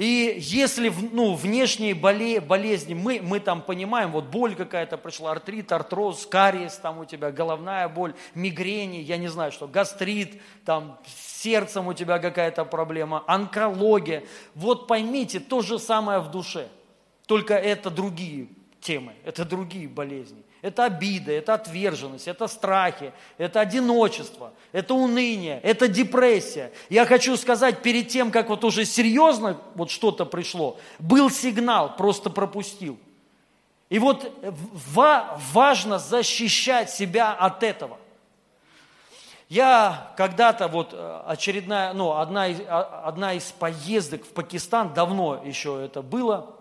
И 0.00 0.38
если 0.38 0.90
ну, 1.12 1.34
внешние 1.34 1.94
болезни, 1.94 2.94
мы, 2.94 3.20
мы 3.22 3.38
там 3.38 3.60
понимаем, 3.60 4.12
вот 4.12 4.24
боль 4.24 4.54
какая-то 4.54 4.96
пришла, 4.96 5.32
артрит, 5.32 5.70
артроз, 5.72 6.24
кариес 6.24 6.76
там 6.76 7.00
у 7.00 7.04
тебя, 7.04 7.30
головная 7.30 7.86
боль, 7.86 8.14
мигрени, 8.34 8.96
я 8.96 9.18
не 9.18 9.28
знаю 9.28 9.52
что, 9.52 9.68
гастрит, 9.68 10.40
там 10.64 10.98
с 11.04 11.42
сердцем 11.42 11.86
у 11.86 11.92
тебя 11.92 12.18
какая-то 12.18 12.64
проблема, 12.64 13.24
онкология. 13.26 14.24
Вот 14.54 14.86
поймите, 14.86 15.38
то 15.38 15.60
же 15.60 15.78
самое 15.78 16.20
в 16.20 16.30
душе, 16.30 16.68
только 17.26 17.52
это 17.52 17.90
другие 17.90 18.48
темы, 18.80 19.14
это 19.24 19.44
другие 19.44 19.88
болезни. 19.88 20.42
Это 20.62 20.84
обида, 20.84 21.32
это 21.32 21.54
отверженность, 21.54 22.28
это 22.28 22.46
страхи, 22.46 23.12
это 23.38 23.60
одиночество, 23.60 24.52
это 24.72 24.92
уныние, 24.92 25.58
это 25.62 25.88
депрессия. 25.88 26.70
Я 26.90 27.06
хочу 27.06 27.36
сказать, 27.38 27.82
перед 27.82 28.08
тем, 28.08 28.30
как 28.30 28.50
вот 28.50 28.62
уже 28.64 28.84
серьезно 28.84 29.58
вот 29.74 29.90
что-то 29.90 30.26
пришло, 30.26 30.78
был 30.98 31.30
сигнал, 31.30 31.96
просто 31.96 32.28
пропустил. 32.28 32.98
И 33.88 33.98
вот 33.98 34.32
важно 35.52 35.98
защищать 35.98 36.90
себя 36.90 37.32
от 37.32 37.62
этого. 37.62 37.98
Я 39.48 40.12
когда-то, 40.16 40.68
вот 40.68 40.90
э, 40.92 41.22
очередная, 41.26 41.92
ну, 41.92 42.12
одна 42.12 42.46
из, 42.46 42.60
одна 42.68 43.32
из 43.32 43.50
поездок 43.50 44.24
в 44.24 44.28
Пакистан, 44.28 44.94
давно 44.94 45.42
еще 45.44 45.84
это 45.84 46.02
было, 46.02 46.54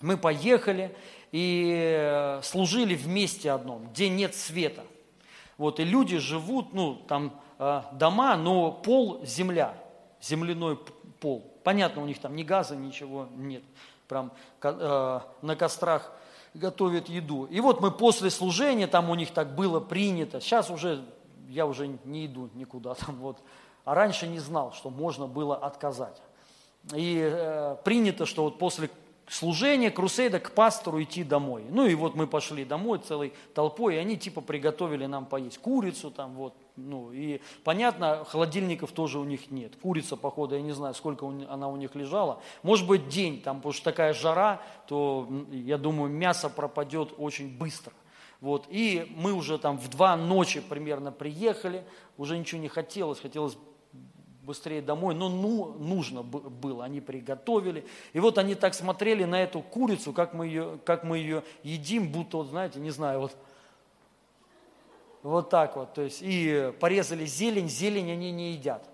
мы 0.00 0.16
поехали, 0.16 0.96
и 1.34 1.96
э, 1.98 2.42
служили 2.44 2.94
вместе 2.94 3.50
одном, 3.50 3.88
где 3.88 4.08
нет 4.08 4.36
света. 4.36 4.84
Вот, 5.58 5.80
и 5.80 5.84
люди 5.84 6.18
живут, 6.18 6.72
ну, 6.72 6.94
там 6.94 7.40
э, 7.58 7.82
дома, 7.90 8.36
но 8.36 8.70
пол– 8.70 9.20
земля, 9.24 9.74
земляной 10.22 10.78
пол. 11.18 11.44
Понятно, 11.64 12.02
у 12.02 12.06
них 12.06 12.20
там 12.20 12.36
ни 12.36 12.44
газа, 12.44 12.76
ничего 12.76 13.26
нет. 13.34 13.64
Прям 14.06 14.30
э, 14.62 15.20
на 15.42 15.56
кострах 15.56 16.12
готовят 16.54 17.08
еду. 17.08 17.46
И 17.46 17.58
вот 17.58 17.80
мы 17.80 17.90
после 17.90 18.30
служения, 18.30 18.86
там 18.86 19.10
у 19.10 19.16
них 19.16 19.32
так 19.32 19.56
было 19.56 19.80
принято, 19.80 20.40
сейчас 20.40 20.70
уже, 20.70 21.04
я 21.48 21.66
уже 21.66 21.98
не 22.04 22.26
иду 22.26 22.48
никуда 22.54 22.94
там 23.06 23.16
вот, 23.16 23.38
а 23.84 23.96
раньше 23.96 24.28
не 24.28 24.38
знал, 24.38 24.72
что 24.72 24.88
можно 24.88 25.26
было 25.26 25.56
отказать. 25.56 26.22
И 26.94 27.18
э, 27.20 27.76
принято, 27.82 28.24
что 28.24 28.44
вот 28.44 28.60
после 28.60 28.88
служение, 29.28 29.90
крусейда, 29.90 30.40
к 30.40 30.52
пастору 30.52 31.02
идти 31.02 31.24
домой. 31.24 31.64
Ну 31.68 31.86
и 31.86 31.94
вот 31.94 32.14
мы 32.14 32.26
пошли 32.26 32.64
домой 32.64 32.98
целой 32.98 33.32
толпой, 33.54 33.96
и 33.96 33.98
они 33.98 34.16
типа 34.16 34.40
приготовили 34.40 35.06
нам 35.06 35.26
поесть 35.26 35.58
курицу 35.58 36.10
там 36.10 36.34
вот. 36.34 36.54
Ну 36.76 37.12
и 37.12 37.40
понятно, 37.62 38.24
холодильников 38.24 38.92
тоже 38.92 39.18
у 39.18 39.24
них 39.24 39.50
нет. 39.50 39.76
Курица, 39.80 40.16
походу, 40.16 40.56
я 40.56 40.62
не 40.62 40.72
знаю, 40.72 40.94
сколько 40.94 41.26
она 41.48 41.68
у 41.68 41.76
них 41.76 41.94
лежала. 41.94 42.40
Может 42.62 42.86
быть 42.86 43.08
день, 43.08 43.40
там, 43.40 43.56
потому 43.56 43.72
что 43.72 43.84
такая 43.84 44.12
жара, 44.12 44.60
то, 44.88 45.28
я 45.50 45.78
думаю, 45.78 46.10
мясо 46.10 46.50
пропадет 46.50 47.14
очень 47.16 47.56
быстро. 47.56 47.92
Вот, 48.40 48.66
и 48.68 49.10
мы 49.16 49.32
уже 49.32 49.56
там 49.56 49.78
в 49.78 49.88
два 49.88 50.16
ночи 50.16 50.60
примерно 50.60 51.12
приехали, 51.12 51.82
уже 52.18 52.36
ничего 52.36 52.60
не 52.60 52.68
хотелось, 52.68 53.20
хотелось 53.20 53.56
быстрее 54.44 54.82
домой, 54.82 55.14
но 55.14 55.28
ну, 55.28 55.74
нужно 55.78 56.22
было, 56.22 56.84
они 56.84 57.00
приготовили. 57.00 57.84
И 58.12 58.20
вот 58.20 58.38
они 58.38 58.54
так 58.54 58.74
смотрели 58.74 59.24
на 59.24 59.42
эту 59.42 59.60
курицу, 59.60 60.12
как 60.12 60.34
мы 60.34 60.46
ее, 60.46 60.78
как 60.84 61.04
мы 61.04 61.18
ее 61.18 61.42
едим, 61.62 62.08
будто, 62.10 62.38
вот, 62.38 62.48
знаете, 62.48 62.78
не 62.78 62.90
знаю, 62.90 63.20
вот, 63.20 63.36
вот 65.22 65.50
так 65.50 65.76
вот. 65.76 65.94
То 65.94 66.02
есть, 66.02 66.20
и 66.22 66.72
порезали 66.80 67.26
зелень, 67.26 67.68
зелень 67.68 68.12
они 68.12 68.30
не 68.30 68.52
едят. 68.52 68.88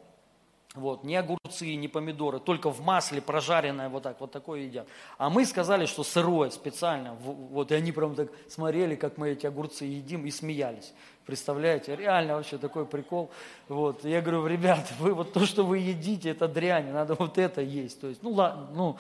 Вот, 0.76 1.02
ни 1.02 1.16
огурцы, 1.16 1.74
ни 1.74 1.88
помидоры, 1.88 2.38
только 2.38 2.70
в 2.70 2.80
масле 2.80 3.20
прожаренное 3.20 3.88
вот 3.88 4.04
так, 4.04 4.20
вот 4.20 4.30
такое 4.30 4.60
едят. 4.60 4.86
А 5.18 5.28
мы 5.28 5.44
сказали, 5.44 5.84
что 5.84 6.04
сырое 6.04 6.50
специально. 6.50 7.14
Вот, 7.14 7.72
и 7.72 7.74
они 7.74 7.90
прям 7.90 8.14
так 8.14 8.28
смотрели, 8.48 8.94
как 8.94 9.18
мы 9.18 9.30
эти 9.30 9.46
огурцы 9.46 9.84
едим, 9.84 10.26
и 10.26 10.30
смеялись. 10.30 10.92
Представляете, 11.26 11.96
реально 11.96 12.36
вообще 12.36 12.56
такой 12.56 12.86
прикол. 12.86 13.32
Вот, 13.66 14.04
я 14.04 14.20
говорю, 14.20 14.46
ребята, 14.46 14.94
вы 15.00 15.12
вот 15.12 15.32
то, 15.32 15.44
что 15.44 15.64
вы 15.64 15.78
едите, 15.78 16.30
это 16.30 16.46
дрянь, 16.46 16.92
надо 16.92 17.14
вот 17.14 17.36
это 17.36 17.60
есть. 17.62 18.00
То 18.00 18.06
есть, 18.06 18.22
ну 18.22 18.30
ладно, 18.30 18.68
ну, 18.72 18.96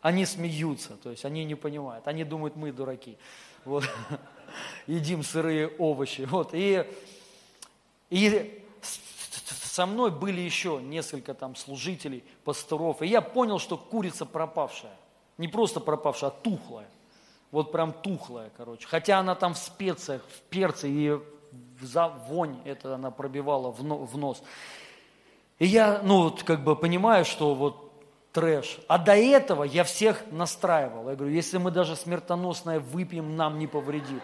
они 0.00 0.26
смеются, 0.26 0.96
то 0.96 1.10
есть 1.10 1.24
они 1.24 1.44
не 1.44 1.54
понимают, 1.54 2.08
они 2.08 2.24
думают, 2.24 2.56
мы 2.56 2.72
дураки. 2.72 3.16
Вот, 3.64 3.84
едим 4.88 5.22
сырые 5.22 5.68
овощи. 5.68 6.22
Вот, 6.22 6.50
и, 6.52 6.84
и 8.10 8.64
со 9.76 9.84
мной 9.84 10.10
были 10.10 10.40
еще 10.40 10.80
несколько 10.82 11.34
там 11.34 11.54
служителей, 11.54 12.24
пасторов, 12.44 13.02
и 13.02 13.06
я 13.06 13.20
понял, 13.20 13.58
что 13.58 13.76
курица 13.76 14.24
пропавшая. 14.24 14.96
Не 15.36 15.48
просто 15.48 15.80
пропавшая, 15.80 16.30
а 16.30 16.32
тухлая. 16.32 16.88
Вот 17.50 17.72
прям 17.72 17.92
тухлая, 17.92 18.50
короче. 18.56 18.88
Хотя 18.88 19.18
она 19.18 19.34
там 19.34 19.52
в 19.52 19.58
специях, 19.58 20.22
в 20.34 20.40
перце, 20.48 20.88
и 20.88 21.20
за 21.82 22.08
вонь 22.08 22.56
это 22.64 22.94
она 22.94 23.10
пробивала 23.10 23.70
в 23.70 24.16
нос. 24.16 24.42
И 25.58 25.66
я, 25.66 26.00
ну, 26.02 26.22
вот 26.22 26.42
как 26.42 26.64
бы 26.64 26.74
понимаю, 26.74 27.26
что 27.26 27.54
вот 27.54 27.92
трэш. 28.32 28.78
А 28.88 28.96
до 28.96 29.14
этого 29.14 29.62
я 29.62 29.84
всех 29.84 30.24
настраивал. 30.30 31.10
Я 31.10 31.16
говорю, 31.16 31.34
если 31.34 31.58
мы 31.58 31.70
даже 31.70 31.96
смертоносное 31.96 32.80
выпьем, 32.80 33.36
нам 33.36 33.58
не 33.58 33.66
повредит. 33.66 34.22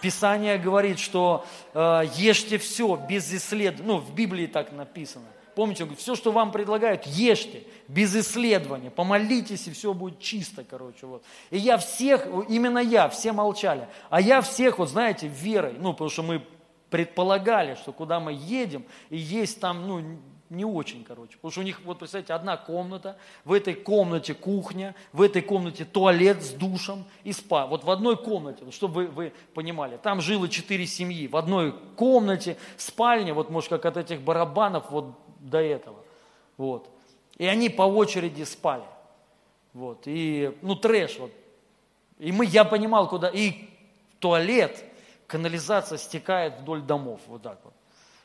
Писание 0.00 0.58
говорит, 0.58 0.98
что 0.98 1.44
э, 1.74 2.02
ешьте 2.14 2.58
все 2.58 2.96
без 3.08 3.32
исследования. 3.32 3.92
Ну, 3.92 3.98
в 3.98 4.14
Библии 4.14 4.46
так 4.46 4.72
написано. 4.72 5.26
Помните, 5.54 5.82
он 5.82 5.88
говорит, 5.88 6.02
все, 6.02 6.14
что 6.14 6.30
вам 6.30 6.52
предлагают, 6.52 7.04
ешьте 7.04 7.64
без 7.88 8.14
исследования, 8.14 8.90
помолитесь, 8.90 9.66
и 9.66 9.72
все 9.72 9.92
будет 9.92 10.20
чисто, 10.20 10.62
короче. 10.62 11.04
Вот. 11.06 11.24
И 11.50 11.58
я 11.58 11.78
всех, 11.78 12.28
именно 12.48 12.78
я, 12.78 13.08
все 13.08 13.32
молчали. 13.32 13.88
А 14.08 14.20
я 14.20 14.40
всех, 14.40 14.78
вот 14.78 14.88
знаете, 14.88 15.26
верой, 15.26 15.74
ну, 15.76 15.92
потому 15.94 16.10
что 16.10 16.22
мы 16.22 16.44
предполагали, 16.90 17.74
что 17.74 17.92
куда 17.92 18.20
мы 18.20 18.32
едем, 18.34 18.84
и 19.10 19.16
есть 19.16 19.60
там, 19.60 19.88
ну, 19.88 20.18
не 20.50 20.64
очень, 20.64 21.04
короче. 21.04 21.36
Потому 21.36 21.50
что 21.52 21.60
у 21.60 21.64
них, 21.64 21.80
вот 21.84 21.98
представьте, 21.98 22.32
одна 22.32 22.56
комната, 22.56 23.16
в 23.44 23.52
этой 23.52 23.74
комнате 23.74 24.34
кухня, 24.34 24.94
в 25.12 25.22
этой 25.22 25.42
комнате 25.42 25.84
туалет 25.84 26.42
с 26.42 26.50
душем 26.50 27.04
и 27.24 27.32
спа. 27.32 27.66
Вот 27.66 27.84
в 27.84 27.90
одной 27.90 28.16
комнате, 28.16 28.64
чтобы 28.70 28.94
вы, 28.94 29.06
вы 29.08 29.32
понимали, 29.54 29.96
там 29.96 30.20
жило 30.20 30.48
четыре 30.48 30.86
семьи. 30.86 31.28
В 31.28 31.36
одной 31.36 31.72
комнате 31.96 32.56
спальня, 32.76 33.34
вот 33.34 33.50
может 33.50 33.70
как 33.70 33.84
от 33.86 33.96
этих 33.96 34.22
барабанов 34.22 34.90
вот 34.90 35.14
до 35.40 35.58
этого. 35.58 35.98
Вот. 36.56 36.88
И 37.36 37.46
они 37.46 37.68
по 37.68 37.82
очереди 37.82 38.42
спали. 38.42 38.84
Вот, 39.74 40.02
и, 40.06 40.56
ну, 40.62 40.74
трэш, 40.74 41.18
вот. 41.18 41.30
И 42.18 42.32
мы, 42.32 42.46
я 42.46 42.64
понимал, 42.64 43.08
куда, 43.08 43.28
и 43.28 43.68
туалет, 44.18 44.84
канализация 45.26 45.98
стекает 45.98 46.58
вдоль 46.60 46.82
домов, 46.82 47.20
вот 47.28 47.42
так 47.42 47.60
вот. 47.62 47.74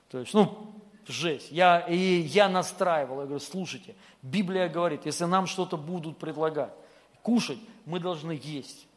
То 0.09 0.19
есть, 0.19 0.33
ну, 0.33 0.73
жесть. 1.07 1.51
Я, 1.51 1.79
и 1.79 1.97
я 1.97 2.49
настраивал, 2.49 3.21
я 3.21 3.25
говорю, 3.25 3.39
слушайте, 3.39 3.95
Библия 4.21 4.69
говорит, 4.69 5.05
если 5.05 5.25
нам 5.25 5.47
что-то 5.47 5.77
будут 5.77 6.17
предлагать, 6.17 6.73
кушать, 7.21 7.59
мы 7.85 7.99
должны 7.99 8.39
есть. 8.43 8.87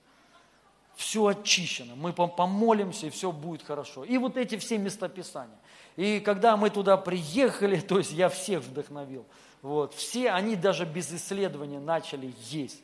Все 0.95 1.27
очищено, 1.27 1.95
мы 1.95 2.13
помолимся, 2.13 3.07
и 3.07 3.11
все 3.11 3.31
будет 3.31 3.63
хорошо. 3.63 4.05
И 4.05 4.17
вот 4.17 4.37
эти 4.37 4.57
все 4.57 4.79
местописания. 4.79 5.59
И 5.97 6.21
когда 6.21 6.57
мы 6.57 6.71
туда 6.71 6.97
приехали, 6.97 7.81
то 7.81 7.99
есть 7.99 8.13
я 8.13 8.29
всех 8.29 8.63
вдохновил, 8.63 9.27
вот, 9.63 9.95
все 9.95 10.31
они 10.31 10.57
даже 10.57 10.85
без 10.85 11.13
исследования 11.13 11.81
начали 11.81 12.33
есть. 12.49 12.83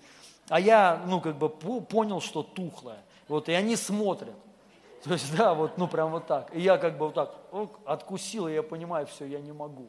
А 0.49 0.61
я, 0.61 1.03
ну, 1.07 1.21
как 1.21 1.37
бы 1.37 1.49
понял, 1.49 2.21
что 2.21 2.43
тухлое. 2.43 2.99
Вот, 3.29 3.49
и 3.49 3.53
они 3.53 3.77
смотрят. 3.77 4.35
То 5.03 5.13
есть, 5.13 5.37
да, 5.37 5.53
вот, 5.55 5.79
ну, 5.79 5.89
прям 5.89 6.11
вот 6.11 6.27
так. 6.27 6.55
И 6.55 6.61
я 6.61 6.79
как 6.79 6.97
бы 6.97 7.07
вот 7.07 7.15
так 7.15 7.35
откусил, 7.85 8.47
и 8.47 8.55
я 8.55 8.63
понимаю, 8.63 9.07
все, 9.07 9.27
я 9.27 9.41
не 9.41 9.53
могу. 9.53 9.89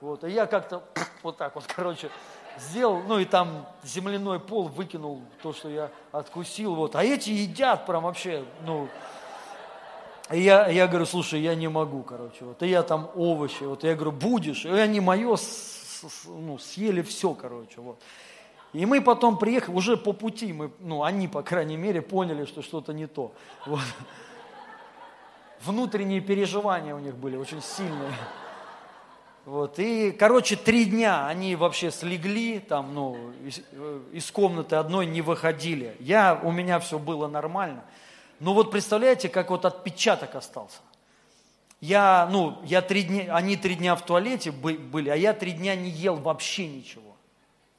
Вот, 0.00 0.24
и 0.24 0.30
я 0.30 0.46
как-то 0.46 0.82
вот 1.22 1.36
так 1.36 1.54
вот, 1.54 1.64
короче, 1.66 2.10
сделал, 2.58 3.02
ну, 3.06 3.18
и 3.18 3.24
там 3.24 3.66
земляной 3.82 4.40
пол 4.40 4.68
выкинул 4.68 5.20
то, 5.42 5.52
что 5.52 5.68
я 5.68 5.90
откусил, 6.10 6.74
вот. 6.74 6.96
А 6.96 7.04
эти 7.04 7.30
едят 7.30 7.84
прям 7.86 8.04
вообще, 8.04 8.44
ну, 8.64 8.88
и 10.30 10.40
я, 10.40 10.68
я 10.68 10.86
говорю, 10.86 11.04
слушай, 11.04 11.40
я 11.40 11.54
не 11.54 11.68
могу, 11.68 12.02
короче, 12.02 12.46
вот. 12.46 12.62
И 12.62 12.68
я 12.68 12.82
там 12.82 13.10
овощи, 13.14 13.64
вот, 13.64 13.84
я 13.84 13.94
говорю, 13.94 14.12
будешь. 14.12 14.64
И 14.64 14.70
они 14.70 15.00
мое, 15.00 15.36
ну, 16.24 16.58
съели 16.58 17.02
все, 17.02 17.34
короче, 17.34 17.80
вот. 17.82 18.00
И 18.74 18.86
мы 18.86 19.00
потом 19.00 19.38
приехали, 19.38 19.76
уже 19.76 19.96
по 19.96 20.12
пути, 20.12 20.52
мы, 20.52 20.72
ну, 20.80 21.04
они, 21.04 21.28
по 21.28 21.42
крайней 21.42 21.76
мере, 21.76 22.02
поняли, 22.02 22.44
что 22.44 22.60
что-то 22.60 22.92
не 22.92 23.06
то. 23.06 23.32
Вот. 23.66 23.80
Внутренние 25.64 26.20
переживания 26.20 26.92
у 26.92 26.98
них 26.98 27.14
были 27.14 27.36
очень 27.36 27.62
сильные. 27.62 28.12
Вот. 29.44 29.78
И, 29.78 30.10
короче, 30.10 30.56
три 30.56 30.86
дня 30.86 31.28
они 31.28 31.54
вообще 31.54 31.92
слегли, 31.92 32.58
там, 32.58 32.92
ну, 32.94 33.16
из, 33.44 33.60
э, 33.70 34.00
из 34.12 34.28
комнаты 34.32 34.74
одной 34.74 35.06
не 35.06 35.22
выходили. 35.22 35.96
Я, 36.00 36.40
у 36.42 36.50
меня 36.50 36.80
все 36.80 36.98
было 36.98 37.28
нормально. 37.28 37.84
Но 38.40 38.54
вот 38.54 38.72
представляете, 38.72 39.28
как 39.28 39.50
вот 39.50 39.64
отпечаток 39.64 40.34
остался. 40.34 40.78
Я, 41.80 42.28
ну, 42.32 42.58
я 42.64 42.82
три 42.82 43.04
дня, 43.04 43.36
они 43.36 43.56
три 43.56 43.76
дня 43.76 43.94
в 43.94 44.04
туалете 44.04 44.50
были, 44.50 45.10
а 45.10 45.14
я 45.14 45.32
три 45.32 45.52
дня 45.52 45.76
не 45.76 45.90
ел 45.90 46.16
вообще 46.16 46.66
ничего. 46.66 47.13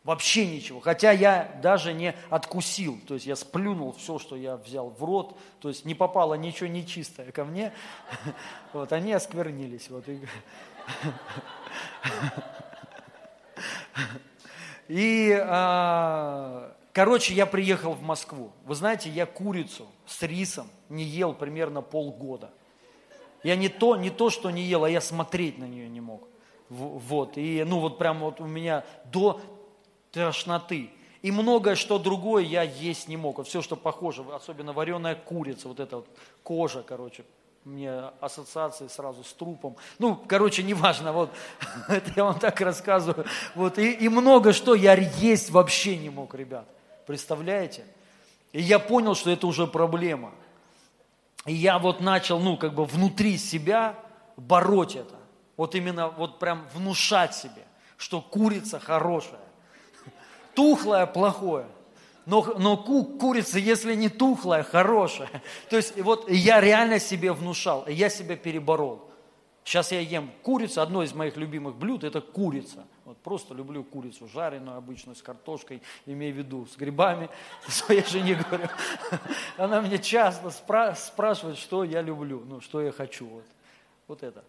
Вообще 0.05 0.45
ничего. 0.45 0.79
Хотя 0.79 1.11
я 1.11 1.59
даже 1.63 1.91
не 1.91 2.15
откусил. 2.29 2.99
То 3.07 3.15
есть 3.15 3.25
я 3.25 3.35
сплюнул 3.35 3.91
все, 3.93 4.19
что 4.19 4.35
я 4.35 4.55
взял 4.55 4.91
в 4.91 5.03
рот. 5.03 5.35
То 5.59 5.69
есть 5.69 5.83
не 5.83 5.95
попало 5.95 6.35
ничего 6.35 6.67
нечистое 6.69 7.31
ко 7.31 7.43
мне. 7.43 7.73
Вот, 8.71 8.93
они 8.93 9.13
осквернились. 9.13 9.89
Вот. 9.89 10.05
И, 14.87 15.35
а, 15.43 16.75
короче, 16.93 17.33
я 17.33 17.47
приехал 17.47 17.93
в 17.93 18.03
Москву. 18.03 18.51
Вы 18.65 18.75
знаете, 18.75 19.09
я 19.09 19.25
курицу 19.25 19.87
с 20.05 20.21
рисом 20.21 20.67
не 20.87 21.03
ел 21.03 21.33
примерно 21.33 21.81
полгода. 21.81 22.51
Я 23.43 23.55
не 23.55 23.69
то, 23.69 23.95
не 23.95 24.11
то, 24.11 24.29
что 24.29 24.51
не 24.51 24.61
ел, 24.61 24.83
а 24.83 24.89
я 24.89 25.01
смотреть 25.01 25.57
на 25.57 25.65
нее 25.65 25.89
не 25.89 26.01
мог. 26.01 26.27
Вот, 26.69 27.37
и 27.37 27.63
ну 27.63 27.79
вот 27.79 27.97
прям 27.97 28.19
вот 28.19 28.41
у 28.41 28.47
меня 28.47 28.83
до 29.05 29.39
тошноты. 30.15 30.89
И 31.21 31.31
многое 31.31 31.75
что 31.75 31.99
другое 31.99 32.43
я 32.43 32.61
есть 32.61 33.07
не 33.07 33.17
мог. 33.17 33.37
Вот 33.37 33.47
все, 33.47 33.61
что 33.61 33.75
похоже, 33.75 34.23
особенно 34.33 34.73
вареная 34.73 35.15
курица, 35.15 35.67
вот 35.67 35.79
эта 35.79 35.97
вот 35.97 36.07
кожа, 36.43 36.83
короче, 36.83 37.25
мне 37.63 37.91
ассоциации 38.21 38.87
сразу 38.87 39.23
с 39.23 39.33
трупом. 39.33 39.75
Ну, 39.97 40.15
короче, 40.15 40.61
неважно, 40.61 41.11
вот, 41.13 41.31
это 41.89 42.11
я 42.15 42.23
вам 42.25 42.39
так 42.39 42.61
рассказываю. 42.61 43.25
Вот, 43.55 43.79
и, 43.79 43.91
и 43.91 44.07
много 44.07 44.53
что 44.53 44.75
я 44.75 44.93
есть 44.93 45.49
вообще 45.49 45.97
не 45.97 46.09
мог, 46.09 46.35
ребят. 46.35 46.67
Представляете? 47.07 47.85
И 48.51 48.61
я 48.61 48.77
понял, 48.77 49.15
что 49.15 49.31
это 49.31 49.47
уже 49.47 49.65
проблема. 49.67 50.31
И 51.45 51.53
я 51.53 51.79
вот 51.79 52.01
начал, 52.01 52.39
ну, 52.39 52.55
как 52.55 52.75
бы 52.75 52.85
внутри 52.85 53.37
себя 53.37 53.95
бороть 54.37 54.95
это. 54.95 55.15
Вот 55.57 55.73
именно, 55.73 56.09
вот 56.09 56.37
прям 56.37 56.67
внушать 56.73 57.33
себе, 57.33 57.65
что 57.97 58.21
курица 58.21 58.79
хорошая 58.79 59.44
тухлое, 60.55 61.05
плохое. 61.05 61.67
Но, 62.25 62.43
но 62.57 62.75
ку, 62.75 63.03
курица, 63.03 63.59
если 63.59 63.93
не 63.93 64.09
тухлая, 64.09 64.63
хорошая. 64.63 65.29
То 65.69 65.77
есть 65.77 65.99
вот 66.01 66.29
я 66.29 66.59
реально 66.59 66.99
себе 66.99 67.31
внушал, 67.31 67.85
я 67.87 68.09
себя 68.09 68.35
переборол. 68.35 69.11
Сейчас 69.63 69.91
я 69.91 69.99
ем 69.99 70.31
курицу, 70.43 70.81
одно 70.81 71.01
из 71.01 71.13
моих 71.13 71.37
любимых 71.37 71.75
блюд– 71.75 72.03
это 72.03 72.21
курица. 72.21 72.85
Вот 73.03 73.17
просто 73.17 73.55
люблю 73.55 73.83
курицу 73.83 74.27
жареную, 74.27 74.77
обычную, 74.77 75.15
с 75.15 75.23
картошкой, 75.23 75.81
имею 76.05 76.35
в 76.35 76.37
виду, 76.37 76.67
с 76.67 76.77
грибами. 76.77 77.29
Своей 77.67 78.05
жене 78.05 78.35
говорю. 78.35 78.69
Она 79.57 79.81
мне 79.81 79.97
часто 79.97 80.49
спра- 80.49 80.95
спрашивает, 80.95 81.57
что 81.57 81.83
я 81.83 82.01
люблю, 82.01 82.43
ну, 82.45 82.61
что 82.61 82.79
я 82.79 82.91
хочу. 82.91 83.25
Вот, 83.25 83.45
вот 84.07 84.23
это. 84.23 84.43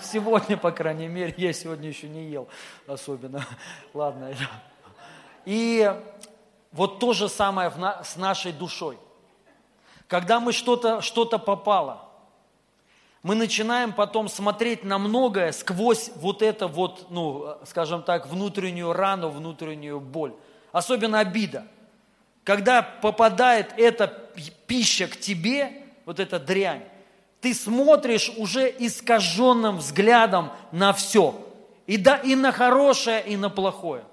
Сегодня, 0.00 0.56
по 0.56 0.70
крайней 0.70 1.08
мере, 1.08 1.34
я 1.36 1.52
сегодня 1.52 1.88
еще 1.88 2.08
не 2.08 2.28
ел 2.28 2.48
особенно. 2.86 3.44
Ладно, 3.92 4.32
и 5.44 5.94
вот 6.72 6.98
то 6.98 7.12
же 7.12 7.28
самое 7.28 7.72
с 8.02 8.16
нашей 8.16 8.52
душой. 8.52 8.98
Когда 10.08 10.40
мы 10.40 10.52
что-то 10.52 11.00
что 11.00 11.24
попало, 11.24 12.00
мы 13.22 13.34
начинаем 13.34 13.92
потом 13.92 14.28
смотреть 14.28 14.84
на 14.84 14.98
многое 14.98 15.52
сквозь 15.52 16.10
вот 16.16 16.42
это 16.42 16.66
вот, 16.68 17.06
ну, 17.10 17.56
скажем 17.64 18.02
так, 18.02 18.26
внутреннюю 18.26 18.92
рану, 18.92 19.30
внутреннюю 19.30 19.98
боль. 19.98 20.34
Особенно 20.72 21.20
обида. 21.20 21.66
Когда 22.44 22.82
попадает 22.82 23.72
эта 23.78 24.08
пища 24.66 25.06
к 25.06 25.16
тебе, 25.16 25.72
вот 26.04 26.20
эта 26.20 26.38
дрянь, 26.38 26.84
ты 27.40 27.54
смотришь 27.54 28.30
уже 28.36 28.68
искаженным 28.78 29.78
взглядом 29.78 30.52
на 30.70 30.92
все. 30.92 31.34
И, 31.86 31.96
да, 31.96 32.16
и 32.16 32.34
на 32.34 32.52
хорошее, 32.52 33.22
и 33.26 33.36
на 33.36 33.48
плохое. 33.48 34.04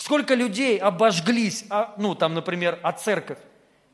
Сколько 0.00 0.34
людей 0.34 0.78
обожглись, 0.78 1.66
а, 1.68 1.94
ну 1.98 2.14
там, 2.14 2.32
например, 2.32 2.78
о 2.82 2.92
церковь, 2.92 3.36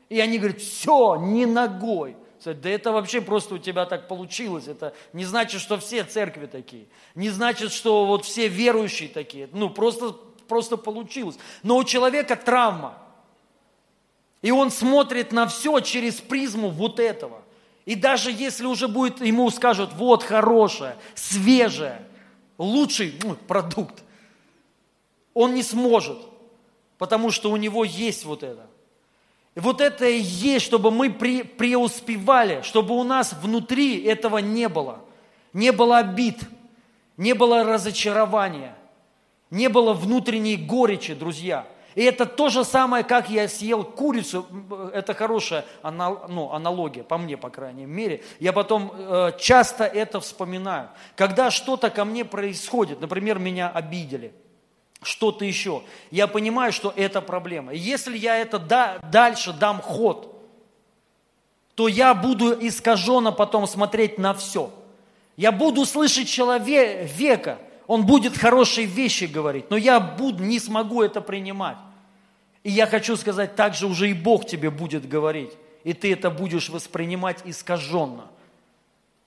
и 0.07 0.21
они 0.21 0.37
говорят, 0.37 0.61
все, 0.61 1.17
не 1.17 1.45
ногой. 1.45 2.15
Да 2.45 2.69
это 2.69 2.93
вообще 2.93 3.19
просто 3.19 3.55
у 3.55 3.57
тебя 3.57 3.85
так 3.85 4.07
получилось. 4.07 4.69
Это 4.69 4.93
не 5.11 5.25
значит, 5.25 5.59
что 5.59 5.77
все 5.77 6.05
церкви 6.05 6.45
такие. 6.45 6.85
Не 7.13 7.29
значит, 7.29 7.73
что 7.73 8.05
вот 8.05 8.23
все 8.23 8.47
верующие 8.47 9.09
такие. 9.09 9.49
Ну, 9.51 9.69
просто, 9.69 10.13
просто 10.47 10.77
получилось. 10.77 11.37
Но 11.61 11.75
у 11.75 11.83
человека 11.83 12.37
травма. 12.37 12.97
И 14.41 14.49
он 14.49 14.71
смотрит 14.71 15.33
на 15.33 15.45
все 15.45 15.81
через 15.81 16.21
призму 16.21 16.69
вот 16.69 17.01
этого. 17.01 17.41
И 17.83 17.95
даже 17.95 18.31
если 18.31 18.65
уже 18.65 18.87
будет, 18.87 19.19
ему 19.19 19.49
скажут, 19.49 19.91
вот 19.95 20.23
хорошее, 20.23 20.95
свежее, 21.15 22.01
лучший 22.57 23.13
ну, 23.23 23.35
продукт, 23.35 24.03
он 25.37 25.53
не 25.53 25.63
сможет, 25.63 26.17
потому 26.97 27.29
что 27.31 27.51
у 27.51 27.57
него 27.57 27.83
есть 27.83 28.25
вот 28.25 28.41
это. 28.43 28.65
И 29.55 29.59
вот 29.59 29.81
это 29.81 30.05
и 30.05 30.19
есть, 30.19 30.65
чтобы 30.65 30.91
мы 30.91 31.11
пре 31.11 31.43
преуспевали, 31.43 32.61
чтобы 32.63 32.95
у 32.95 33.03
нас 33.03 33.33
внутри 33.33 34.03
этого 34.03 34.39
не 34.39 34.67
было. 34.67 34.99
Не 35.53 35.71
было 35.71 35.99
обид, 35.99 36.39
не 37.17 37.33
было 37.33 37.63
разочарования, 37.63 38.75
не 39.49 39.69
было 39.69 39.93
внутренней 39.93 40.57
горечи, 40.57 41.13
друзья. 41.13 41.67
И 41.95 42.03
это 42.03 42.25
то 42.25 42.49
же 42.49 42.63
самое, 42.63 43.03
как 43.03 43.29
я 43.29 43.47
съел 43.47 43.83
курицу. 43.83 44.45
Это 44.93 45.13
хорошая 45.13 45.65
ну, 45.83 46.51
аналогия, 46.51 47.03
по 47.03 47.17
мне, 47.17 47.37
по 47.37 47.49
крайней 47.49 47.85
мере. 47.85 48.23
Я 48.39 48.53
потом 48.53 48.91
э, 48.93 49.31
часто 49.39 49.83
это 49.85 50.19
вспоминаю. 50.19 50.89
Когда 51.15 51.49
что-то 51.49 51.89
ко 51.89 52.05
мне 52.05 52.23
происходит, 52.25 53.01
например, 53.01 53.39
меня 53.39 53.69
обидели– 53.69 54.33
что-то 55.01 55.45
еще. 55.45 55.83
Я 56.11 56.27
понимаю, 56.27 56.71
что 56.71 56.93
это 56.95 57.21
проблема. 57.21 57.73
если 57.73 58.17
я 58.17 58.37
это 58.37 58.59
да, 58.59 58.99
дальше 59.11 59.53
дам 59.53 59.81
ход, 59.81 60.33
то 61.75 61.87
я 61.87 62.13
буду 62.13 62.53
искаженно 62.53 63.31
потом 63.31 63.67
смотреть 63.67 64.17
на 64.17 64.33
все. 64.33 64.71
Я 65.35 65.51
буду 65.51 65.85
слышать 65.85 66.27
человека, 66.27 67.59
он 67.85 68.05
будет 68.05 68.35
хорошие 68.35 68.87
вещи 68.87 69.25
говорить, 69.25 69.69
но 69.69 69.77
я 69.77 69.99
буду, 69.99 70.43
не 70.43 70.59
смогу 70.59 71.03
это 71.03 71.21
принимать. 71.21 71.77
И 72.63 72.71
я 72.71 72.87
хочу 72.87 73.15
сказать, 73.15 73.55
так 73.55 73.75
же 73.75 73.85
уже 73.85 74.09
и 74.09 74.13
Бог 74.13 74.47
тебе 74.47 74.71
будет 74.71 75.07
говорить, 75.07 75.51
и 75.83 75.93
ты 75.93 76.11
это 76.11 76.31
будешь 76.31 76.69
воспринимать 76.69 77.41
искаженно. 77.45 78.25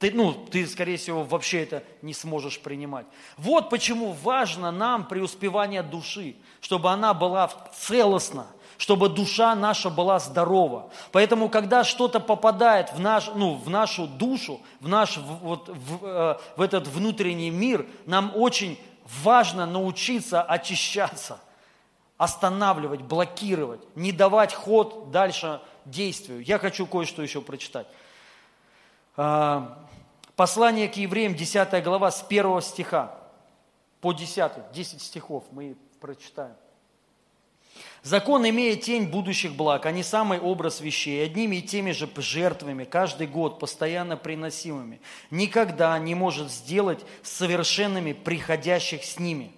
Ты, 0.01 0.11
ну, 0.13 0.33
ты, 0.33 0.67
скорее 0.67 0.97
всего, 0.97 1.25
вообще 1.25 1.63
это 1.63 1.85
не 2.01 2.15
сможешь 2.15 2.59
принимать. 2.59 3.05
Вот 3.37 3.69
почему 3.69 4.13
важно 4.13 4.71
нам 4.71 5.07
преуспевание 5.07 5.83
души, 5.83 6.37
чтобы 6.63 6.91
она 6.91 7.13
была 7.13 7.51
целостна, 7.79 8.47
чтобы 8.79 9.11
душа 9.11 9.55
наша 9.55 9.91
была 9.91 10.19
здорова. 10.19 10.91
Поэтому, 11.13 11.51
когда 11.51 11.85
что-то 11.85 12.19
попадает 12.19 12.95
в, 12.95 12.99
наш, 12.99 13.31
ну, 13.35 13.57
в 13.57 13.69
нашу 13.69 14.07
душу, 14.07 14.63
в, 14.81 14.89
наш, 14.89 15.19
вот, 15.19 15.69
в, 15.69 16.07
э, 16.07 16.39
в 16.57 16.63
этот 16.63 16.89
внутренний 16.89 17.51
мир, 17.51 17.87
нам 18.07 18.33
очень 18.35 18.81
важно 19.23 19.67
научиться 19.67 20.41
очищаться, 20.41 21.39
останавливать, 22.17 23.03
блокировать, 23.03 23.83
не 23.97 24.13
давать 24.13 24.55
ход 24.55 25.11
дальше 25.11 25.61
действию. 25.85 26.43
Я 26.43 26.59
хочу 26.59 26.87
кое-что 26.87 27.21
еще 27.21 27.43
прочитать. 27.43 27.87
Послание 30.41 30.89
к 30.89 30.97
евреям, 30.97 31.35
10 31.35 31.85
глава, 31.85 32.11
с 32.11 32.25
1 32.27 32.63
стиха 32.63 33.15
по 34.01 34.15
10, 34.15 34.73
10 34.73 35.03
стихов 35.03 35.45
мы 35.51 35.77
прочитаем. 36.01 36.55
Закон, 38.03 38.49
имея 38.49 38.75
тень 38.77 39.09
будущих 39.09 39.55
благ, 39.55 39.85
не 39.93 40.03
самый 40.03 40.41
образ 40.41 40.81
вещей, 40.81 41.23
одними 41.23 41.57
и 41.57 41.63
теми 41.63 41.91
же 41.91 42.09
жертвами, 42.17 42.85
каждый 42.85 43.27
год 43.27 43.59
постоянно 43.59 44.17
приносимыми, 44.17 45.03
никогда 45.31 45.99
не 45.99 46.15
может 46.15 46.51
сделать 46.51 47.05
совершенными 47.23 48.15
приходящих 48.15 49.05
с 49.05 49.19
ними. 49.19 49.53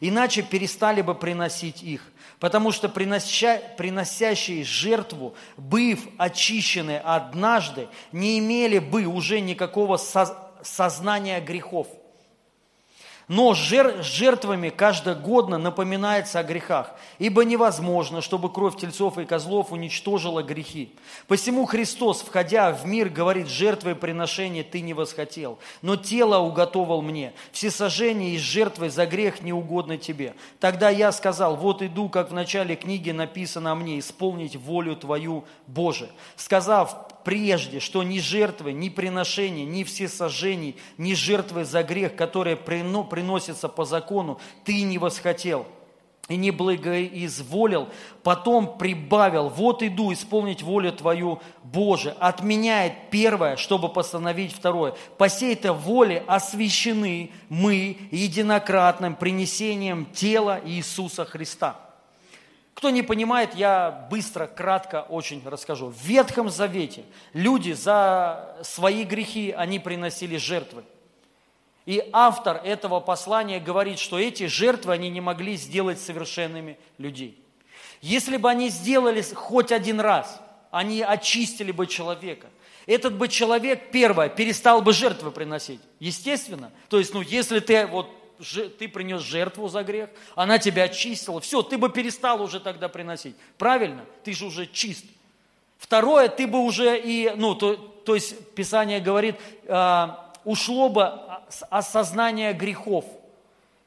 Иначе 0.00 0.42
перестали 0.42 1.00
бы 1.00 1.14
приносить 1.14 1.82
их, 1.82 2.02
потому 2.40 2.72
что 2.72 2.88
принося, 2.88 3.60
приносящие 3.76 4.64
жертву, 4.64 5.34
быв 5.56 6.00
очищены 6.18 6.98
однажды, 6.98 7.88
не 8.12 8.38
имели 8.38 8.78
бы 8.78 9.04
уже 9.06 9.40
никакого 9.40 9.98
сознания 10.62 11.40
грехов– 11.40 11.88
но 13.28 13.54
жертвами 13.54 14.70
каждогодно 14.70 15.58
напоминается 15.58 16.40
о 16.40 16.42
грехах, 16.42 16.92
ибо 17.18 17.44
невозможно, 17.44 18.22
чтобы 18.22 18.50
кровь 18.50 18.76
тельцов 18.76 19.18
и 19.18 19.26
козлов 19.26 19.70
уничтожила 19.70 20.42
грехи. 20.42 20.94
Посему 21.26 21.66
Христос, 21.66 22.22
входя 22.22 22.72
в 22.72 22.86
мир, 22.86 23.10
говорит, 23.10 23.48
жертвой 23.48 23.94
приношения 23.94 24.64
ты 24.64 24.80
не 24.80 24.94
восхотел, 24.94 25.58
но 25.82 25.96
тело 25.96 26.38
уготовал 26.38 27.02
мне. 27.02 27.34
Все 27.52 27.70
сожжения 27.70 28.30
и 28.30 28.38
жертвы 28.38 28.88
за 28.88 29.06
грех 29.06 29.42
не 29.42 29.52
угодны 29.52 29.98
тебе. 29.98 30.34
Тогда 30.58 30.88
я 30.88 31.12
сказал, 31.12 31.56
вот 31.56 31.82
иду, 31.82 32.08
как 32.08 32.30
в 32.30 32.34
начале 32.34 32.76
книги 32.76 33.10
написано 33.10 33.72
о 33.72 33.74
мне, 33.74 33.98
исполнить 33.98 34.56
волю 34.56 34.96
твою, 34.96 35.44
Боже. 35.66 36.08
Сказав, 36.36 37.08
прежде, 37.28 37.78
что 37.78 38.02
ни 38.02 38.20
жертвы, 38.20 38.72
ни 38.72 38.88
приношения, 38.88 39.66
ни 39.66 39.84
всесожжений, 39.84 40.76
ни 40.96 41.12
жертвы 41.12 41.66
за 41.66 41.82
грех, 41.82 42.16
которые 42.16 42.56
приносятся 42.56 43.68
по 43.68 43.84
закону, 43.84 44.40
ты 44.64 44.80
не 44.80 44.96
восхотел 44.96 45.66
и 46.30 46.36
не 46.36 46.50
благоизволил, 46.50 47.90
потом 48.22 48.78
прибавил, 48.78 49.50
вот 49.50 49.82
иду 49.82 50.10
исполнить 50.10 50.62
волю 50.62 50.90
Твою, 50.90 51.42
Боже, 51.64 52.16
отменяет 52.18 53.10
первое, 53.10 53.56
чтобы 53.56 53.90
постановить 53.90 54.54
второе. 54.54 54.94
По 55.18 55.28
сей-то 55.28 55.74
воле 55.74 56.24
освящены 56.26 57.30
мы 57.50 57.98
единократным 58.10 59.14
принесением 59.14 60.06
тела 60.14 60.62
Иисуса 60.64 61.26
Христа– 61.26 61.78
кто 62.78 62.90
не 62.90 63.02
понимает, 63.02 63.56
я 63.56 64.06
быстро, 64.08 64.46
кратко 64.46 65.04
очень 65.08 65.42
расскажу. 65.44 65.88
В 65.88 66.00
Ветхом 66.00 66.48
Завете 66.48 67.02
люди 67.32 67.72
за 67.72 68.56
свои 68.62 69.02
грехи, 69.02 69.50
они 69.50 69.80
приносили 69.80 70.36
жертвы. 70.36 70.84
И 71.86 72.08
автор 72.12 72.60
этого 72.62 73.00
послания 73.00 73.58
говорит, 73.58 73.98
что 73.98 74.16
эти 74.16 74.46
жертвы 74.46 74.92
они 74.92 75.10
не 75.10 75.20
могли 75.20 75.56
сделать 75.56 76.00
совершенными 76.00 76.78
людей. 76.98 77.42
Если 78.00 78.36
бы 78.36 78.48
они 78.48 78.68
сделали 78.68 79.22
хоть 79.22 79.72
один 79.72 79.98
раз, 79.98 80.40
они 80.70 81.02
очистили 81.02 81.72
бы 81.72 81.88
человека. 81.88 82.46
Этот 82.86 83.14
бы 83.16 83.26
человек, 83.26 83.90
первое, 83.90 84.28
перестал 84.28 84.82
бы 84.82 84.92
жертвы 84.92 85.32
приносить. 85.32 85.80
Естественно. 85.98 86.70
То 86.88 87.00
есть, 87.00 87.12
ну, 87.12 87.22
если 87.22 87.58
ты 87.58 87.88
вот 87.88 88.08
ты 88.78 88.88
принес 88.88 89.22
жертву 89.22 89.68
за 89.68 89.82
грех, 89.82 90.10
она 90.34 90.58
тебя 90.58 90.84
очистила, 90.84 91.40
все, 91.40 91.62
ты 91.62 91.78
бы 91.78 91.90
перестал 91.90 92.42
уже 92.42 92.60
тогда 92.60 92.88
приносить. 92.88 93.36
Правильно? 93.56 94.04
Ты 94.24 94.32
же 94.32 94.46
уже 94.46 94.66
чист. 94.66 95.04
Второе, 95.78 96.28
ты 96.28 96.46
бы 96.46 96.60
уже 96.60 96.98
и, 96.98 97.32
ну, 97.36 97.54
то, 97.54 97.76
то 97.76 98.14
есть 98.14 98.54
Писание 98.54 99.00
говорит, 99.00 99.36
э, 99.64 100.08
ушло 100.44 100.88
бы 100.88 101.12
осознание 101.70 102.52
грехов. 102.52 103.04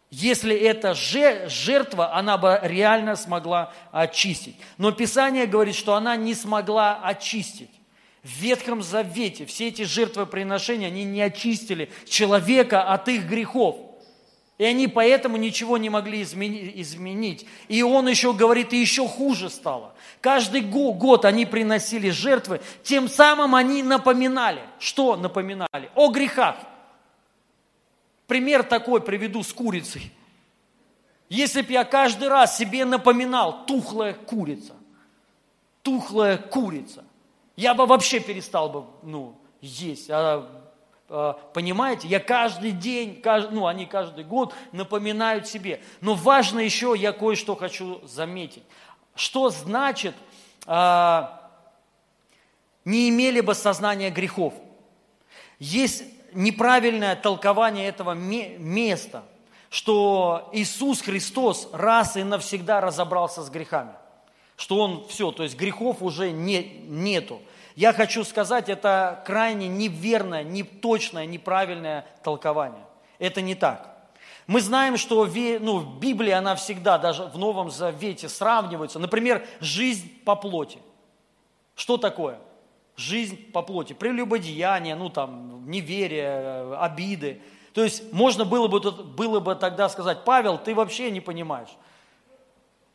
Если 0.09 0.55
это 0.55 0.93
жертва, 0.93 2.13
она 2.13 2.37
бы 2.37 2.59
реально 2.63 3.15
смогла 3.15 3.73
очистить. 3.91 4.57
Но 4.77 4.91
Писание 4.91 5.45
говорит, 5.45 5.75
что 5.75 5.95
она 5.95 6.17
не 6.17 6.33
смогла 6.33 6.99
очистить. 7.01 7.69
В 8.21 8.27
Ветхом 8.27 8.83
Завете 8.83 9.45
все 9.45 9.69
эти 9.69 9.83
жертвоприношения, 9.83 10.87
они 10.87 11.05
не 11.05 11.21
очистили 11.21 11.89
человека 12.07 12.83
от 12.83 13.07
их 13.07 13.23
грехов. 13.25 13.77
И 14.61 14.63
они 14.63 14.87
поэтому 14.87 15.37
ничего 15.37 15.79
не 15.79 15.89
могли 15.89 16.21
изменить. 16.21 17.47
И 17.67 17.81
он 17.81 18.07
еще 18.07 18.31
говорит, 18.31 18.73
и 18.73 18.77
еще 18.77 19.07
хуже 19.07 19.49
стало. 19.49 19.95
Каждый 20.21 20.61
год 20.61 21.25
они 21.25 21.47
приносили 21.47 22.11
жертвы, 22.11 22.61
тем 22.83 23.09
самым 23.09 23.55
они 23.55 23.81
напоминали. 23.81 24.61
Что 24.77 25.15
напоминали? 25.15 25.89
О 25.95 26.11
грехах. 26.11 26.57
Пример 28.27 28.61
такой 28.61 29.01
приведу 29.01 29.41
с 29.41 29.51
курицей. 29.51 30.11
Если 31.27 31.63
бы 31.63 31.73
я 31.73 31.83
каждый 31.83 32.27
раз 32.27 32.55
себе 32.55 32.85
напоминал, 32.85 33.65
тухлая 33.65 34.13
курица, 34.13 34.73
тухлая 35.81 36.37
курица, 36.37 37.03
я 37.55 37.73
бы 37.73 37.87
вообще 37.87 38.19
перестал 38.19 38.69
бы 38.69 38.85
ну, 39.01 39.35
есть. 39.59 40.11
А 40.11 40.60
понимаете, 41.53 42.07
я 42.07 42.19
каждый 42.19 42.71
день, 42.71 43.21
каждый, 43.21 43.53
ну, 43.53 43.67
они 43.67 43.85
каждый 43.85 44.23
год 44.23 44.53
напоминают 44.71 45.47
себе. 45.47 45.81
Но 45.99 46.13
важно 46.13 46.59
еще, 46.59 46.93
я 46.97 47.11
кое-что 47.11 47.55
хочу 47.55 47.99
заметить. 48.07 48.63
Что 49.13 49.49
значит 49.49 50.15
э, 50.65 51.23
не 52.85 53.09
имели 53.09 53.41
бы 53.41 53.53
сознания 53.55 54.09
грехов? 54.09 54.53
Есть 55.59 56.03
неправильное 56.33 57.15
толкование 57.17 57.87
этого 57.87 58.13
места, 58.13 59.23
что 59.69 60.49
Иисус 60.53 61.01
Христос 61.01 61.69
раз 61.73 62.15
и 62.15 62.23
навсегда 62.23 62.79
разобрался 62.79 63.43
с 63.43 63.49
грехами. 63.49 63.91
Что 64.55 64.77
Он 64.77 65.05
все, 65.07 65.31
то 65.31 65.43
есть 65.43 65.57
грехов 65.57 65.97
уже 66.01 66.31
не, 66.31 66.63
нету. 66.87 67.41
Я 67.75 67.93
хочу 67.93 68.23
сказать, 68.23 68.69
это 68.69 69.23
крайне 69.25 69.67
неверное, 69.67 70.43
неточное, 70.43 71.25
неправильное 71.25 72.05
толкование. 72.23 72.85
Это 73.19 73.41
не 73.41 73.55
так. 73.55 73.91
Мы 74.47 74.59
знаем, 74.61 74.97
что 74.97 75.25
ну, 75.61 75.79
Библии 75.81 76.31
она 76.31 76.55
всегда, 76.55 76.97
даже 76.97 77.23
в 77.23 77.37
Новом 77.37 77.71
Завете 77.71 78.27
сравнивается. 78.27 78.99
Например, 78.99 79.45
жизнь 79.59 80.09
по 80.25 80.35
плоти. 80.35 80.79
Что 81.75 81.97
такое? 81.97 82.39
Жизнь 82.95 83.51
по 83.51 83.61
плоти. 83.61 83.93
Прелюбодеяние, 83.93 84.95
ну 84.95 85.09
там, 85.09 85.69
неверие, 85.69 86.75
обиды. 86.75 87.41
То 87.73 87.83
есть 87.83 88.11
можно 88.11 88.43
было 88.43 88.67
бы, 88.67 88.79
было 88.91 89.39
бы 89.39 89.55
тогда 89.55 89.87
сказать, 89.87 90.25
Павел, 90.25 90.57
ты 90.57 90.75
вообще 90.75 91.11
не 91.11 91.21
понимаешь. 91.21 91.69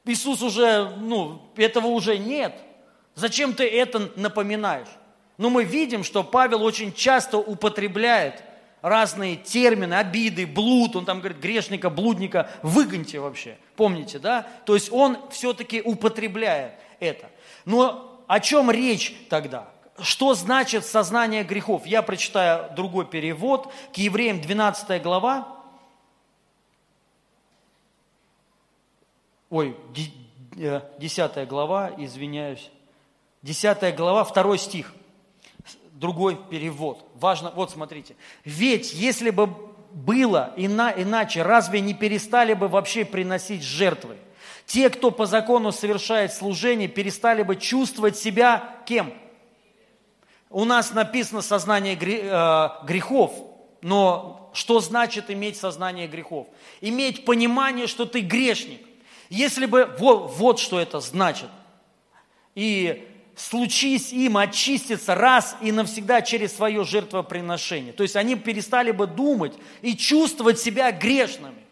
Иисус 0.05 0.43
уже, 0.43 0.91
ну, 0.99 1.41
этого 1.57 1.87
уже 1.89 2.19
нет. 2.19 2.55
Зачем 3.17 3.55
ты 3.55 3.67
это 3.67 4.13
напоминаешь? 4.15 4.89
Но 5.39 5.51
мы 5.51 5.65
видим, 5.65 6.05
что 6.05 6.23
Павел 6.23 6.63
очень 6.63 6.93
часто 6.93 7.39
употребляет 7.39 8.45
разные 8.83 9.37
термины, 9.37 9.95
обиды, 9.95 10.47
блуд, 10.47 10.97
он 10.97 11.07
там 11.07 11.19
говорит, 11.19 11.39
грешника, 11.39 11.89
блудника, 11.91 12.51
выгоньте 12.63 13.19
вообще, 13.19 13.57
помните, 13.75 14.19
да? 14.19 14.47
То 14.67 14.75
есть 14.75 14.93
он 14.93 15.19
все-таки 15.31 15.81
употребляет 15.81 16.75
это. 17.01 17.31
Но 17.65 18.23
о 18.29 18.39
чем 18.39 18.71
речь 18.71 19.15
тогда? 19.31 19.67
Что 19.99 20.35
значит 20.35 20.85
сознание 20.85 21.43
грехов? 21.43 21.87
Я 21.87 22.03
прочитаю 22.03 22.71
другой 22.77 23.07
перевод, 23.07 23.73
к 23.95 23.97
евреям 23.97 24.43
12 24.43 25.03
глава, 25.03 25.57
ой, 29.49 29.75
10 29.89 31.37
э, 31.37 31.47
глава, 31.47 31.91
извиняюсь, 31.97 32.71
10 33.47 33.95
глава, 33.95 34.25
2 34.25 34.59
стих, 34.59 34.93
другой 35.93 36.37
перевод. 36.51 37.09
Важно, 37.15 37.53
вот 37.55 37.71
смотрите. 37.71 38.17
Ведь 38.45 38.93
если 38.93 39.31
бы 39.31 39.47
было 39.93 40.53
ина, 40.57 40.93
иначе, 40.95 41.43
разве 41.43 41.81
не 41.81 41.95
перестали 41.95 42.55
бы 42.55 42.67
вообще 42.67 43.05
приносить 43.05 43.63
жертвы? 43.63 44.17
Те, 44.67 44.91
кто 44.91 45.13
по 45.13 45.27
закону 45.27 45.71
совершает 45.71 46.33
служение, 46.33 46.89
перестали 46.89 47.45
бы 47.45 47.55
чувствовать 47.55 48.19
себя 48.19 48.77
кем? 48.85 49.15
у 50.51 50.65
нас 50.65 50.93
написано 50.93 51.43
сознание 51.43 51.95
э, 51.95 52.85
грехов, 52.87 53.33
но 53.83 54.51
что 54.55 54.81
значит 54.81 55.31
иметь 55.31 55.57
сознание 55.57 56.07
грехов? 56.07 56.47
Иметь 56.81 57.25
понимание, 57.25 57.87
что 57.87 58.07
ты 58.07 58.21
грешник. 58.21 58.81
Если 59.29 59.67
бы, 59.67 59.95
вот, 59.99 60.33
вот 60.37 60.59
что 60.59 60.81
это 60.81 61.01
значит. 61.01 61.51
И 62.55 63.07
случись 63.37 64.13
им 64.13 64.39
очиститься 64.39 65.15
раз 65.15 65.57
и 65.61 65.71
навсегда 65.71 66.23
через 66.23 66.57
свое 66.57 66.83
жертвоприношение. 66.85 67.93
То 67.93 68.03
есть 68.03 68.17
они 68.17 68.35
перестали 68.35 68.91
бы 68.91 69.07
думать 69.07 69.53
и 69.83 69.95
чувствовать 69.95 70.59
себя 70.59 70.91
грешными. 70.91 71.63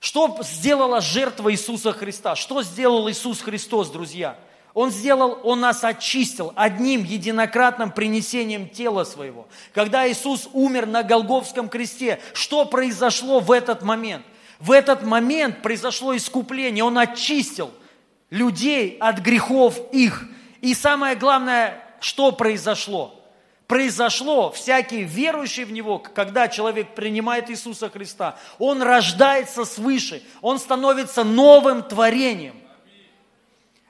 Что 0.00 0.38
сделала 0.42 1.00
жертва 1.00 1.52
Иисуса 1.52 1.92
Христа? 1.92 2.34
Что 2.34 2.62
сделал 2.62 3.08
Иисус 3.10 3.40
Христос, 3.40 3.90
друзья? 3.90 4.38
Он 4.72 4.90
сделал, 4.90 5.38
Он 5.44 5.60
нас 5.60 5.84
очистил 5.84 6.52
одним 6.56 7.04
единократным 7.04 7.92
принесением 7.92 8.68
тела 8.68 9.04
своего. 9.04 9.46
Когда 9.72 10.10
Иисус 10.10 10.48
умер 10.52 10.86
на 10.86 11.02
Голговском 11.02 11.68
кресте, 11.68 12.20
что 12.32 12.64
произошло 12.64 13.40
в 13.40 13.52
этот 13.52 13.82
момент? 13.82 14.24
В 14.58 14.72
этот 14.72 15.02
момент 15.02 15.62
произошло 15.62 16.16
искупление. 16.16 16.84
Он 16.84 16.98
очистил 16.98 17.70
людей 18.30 18.96
от 19.00 19.18
грехов 19.18 19.78
их. 19.92 20.24
И 20.60 20.74
самое 20.74 21.16
главное, 21.16 21.82
что 22.00 22.32
произошло? 22.32 23.20
Произошло, 23.66 24.52
всякий 24.52 25.04
верующий 25.04 25.64
в 25.64 25.72
Него, 25.72 25.98
когда 25.98 26.48
человек 26.48 26.94
принимает 26.94 27.50
Иисуса 27.50 27.88
Христа, 27.88 28.36
он 28.58 28.82
рождается 28.82 29.64
свыше, 29.64 30.22
он 30.42 30.58
становится 30.58 31.24
новым 31.24 31.82
творением. 31.82 32.56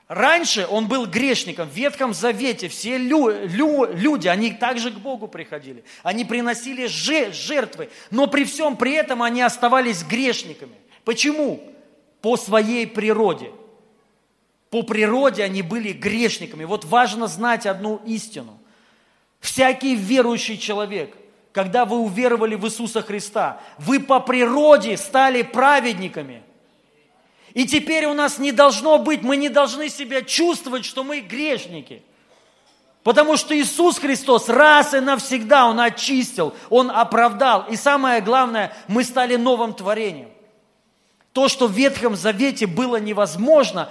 Раньше 0.07 0.67
он 0.69 0.87
был 0.87 1.07
грешником. 1.07 1.67
В 1.67 1.73
Ветхом 1.73 2.13
Завете 2.13 2.67
все 2.69 2.97
лю, 2.97 3.29
лю, 3.47 3.91
люди, 3.91 4.27
они 4.27 4.51
также 4.51 4.91
к 4.91 4.95
Богу 4.95 5.27
приходили. 5.27 5.83
Они 6.03 6.23
приносили 6.23 6.85
жертвы. 6.85 7.89
Но 8.11 8.27
при 8.27 8.45
всем 8.45 8.77
при 8.77 8.93
этом 8.93 9.23
они 9.23 9.41
оставались 9.41 10.03
грешниками. 10.03 10.75
Почему? 11.03 11.71
По 12.21 12.37
своей 12.37 12.85
природе. 12.85 13.51
По 14.69 14.83
природе 14.83 15.43
они 15.43 15.61
были 15.61 15.91
грешниками. 15.91 16.63
Вот 16.63 16.85
важно 16.85 17.27
знать 17.27 17.65
одну 17.65 18.01
истину. 18.05 18.59
Всякий 19.39 19.95
верующий 19.95 20.57
человек, 20.57 21.15
когда 21.51 21.85
вы 21.85 21.97
уверовали 21.97 22.55
в 22.55 22.65
Иисуса 22.65 23.01
Христа, 23.01 23.61
вы 23.77 23.99
по 23.99 24.19
природе 24.19 24.97
стали 24.97 25.41
праведниками– 25.43 26.43
и 27.55 27.65
теперь 27.65 28.05
у 28.05 28.13
нас 28.13 28.37
не 28.37 28.51
должно 28.51 28.99
быть, 28.99 29.23
мы 29.23 29.37
не 29.37 29.47
должны 29.47 29.87
себя 29.87 30.21
чувствовать, 30.21 30.83
что 30.83 31.05
мы 31.05 31.21
грешники. 31.21 32.03
Потому 33.01 33.37
что 33.37 33.57
Иисус 33.57 33.97
Христос 33.97 34.49
раз 34.49 34.93
и 34.93 34.99
навсегда 34.99 35.67
Он 35.67 35.79
очистил, 35.79 36.53
Он 36.69 36.91
оправдал. 36.91 37.65
И 37.69 37.77
самое 37.77 38.19
главное, 38.19 38.75
мы 38.89 39.05
стали 39.05 39.37
новым 39.37 39.73
творением. 39.73 40.29
То, 41.35 41.49
что 41.49 41.67
в 41.67 41.73
Ветхом 41.73 42.15
Завете 42.15 42.65
было 42.65 42.95
невозможно, 42.95 43.89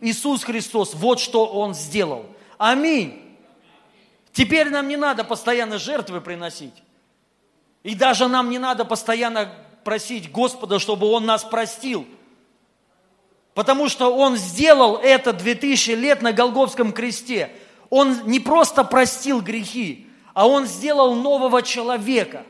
Иисус 0.00 0.44
Христос, 0.44 0.94
вот 0.94 1.18
что 1.18 1.44
Он 1.44 1.74
сделал. 1.74 2.26
Аминь. 2.58 3.20
Теперь 4.30 4.70
нам 4.70 4.86
не 4.86 4.96
надо 4.96 5.24
постоянно 5.24 5.78
жертвы 5.78 6.20
приносить. 6.20 6.74
И 7.82 7.96
даже 7.96 8.28
нам 8.28 8.50
не 8.50 8.60
надо 8.60 8.84
постоянно 8.84 9.52
просить 9.82 10.30
Господа, 10.30 10.78
чтобы 10.78 11.08
Он 11.08 11.26
нас 11.26 11.42
простил– 11.42 12.06
Потому 13.56 13.88
что 13.88 14.14
Он 14.14 14.36
сделал 14.36 14.98
это 14.98 15.32
2000 15.32 15.92
лет 15.92 16.20
на 16.20 16.34
Голговском 16.34 16.92
кресте. 16.92 17.50
Он 17.88 18.26
не 18.26 18.38
просто 18.38 18.84
простил 18.84 19.40
грехи, 19.40 20.08
а 20.34 20.46
Он 20.46 20.66
сделал 20.66 21.14
нового 21.14 21.62
человека. 21.62 22.44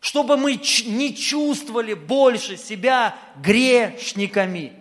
Чтобы 0.00 0.38
мы 0.38 0.54
не 0.54 1.14
чувствовали 1.14 1.92
больше 1.92 2.56
себя 2.56 3.16
грешниками. 3.36 4.72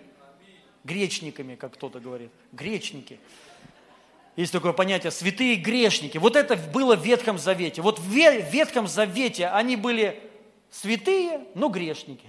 Гречниками, 0.86 1.56
как 1.56 1.74
кто-то 1.74 2.00
говорит. 2.00 2.32
Гречники. 2.54 3.20
Есть 4.38 4.54
такое 4.54 4.72
понятие 4.72 5.12
святые 5.12 5.56
грешники. 5.56 6.18
Вот 6.18 6.38
это 6.38 6.56
было 6.56 6.96
в 6.96 7.06
Ветхом 7.06 7.38
Завете. 7.38 7.82
Вот 7.82 8.00
в 8.00 8.10
Ветхом 8.10 8.88
Завете 8.88 9.48
они 9.48 9.76
были 9.76 10.22
святые, 10.72 11.46
но 11.56 11.68
грешники. 11.68 12.26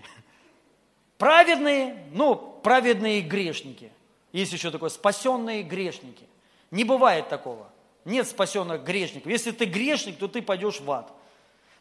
Праведные, 1.18 2.04
ну, 2.12 2.34
праведные 2.34 3.20
грешники. 3.20 3.92
Есть 4.32 4.52
еще 4.52 4.72
такое, 4.72 4.88
спасенные 4.88 5.62
грешники. 5.62 6.24
Не 6.72 6.82
бывает 6.82 7.28
такого. 7.28 7.70
Нет 8.04 8.26
спасенных 8.26 8.82
грешников. 8.82 9.30
Если 9.30 9.52
ты 9.52 9.66
грешник, 9.66 10.18
то 10.18 10.26
ты 10.26 10.42
пойдешь 10.42 10.80
в 10.80 10.90
ад. 10.90 11.12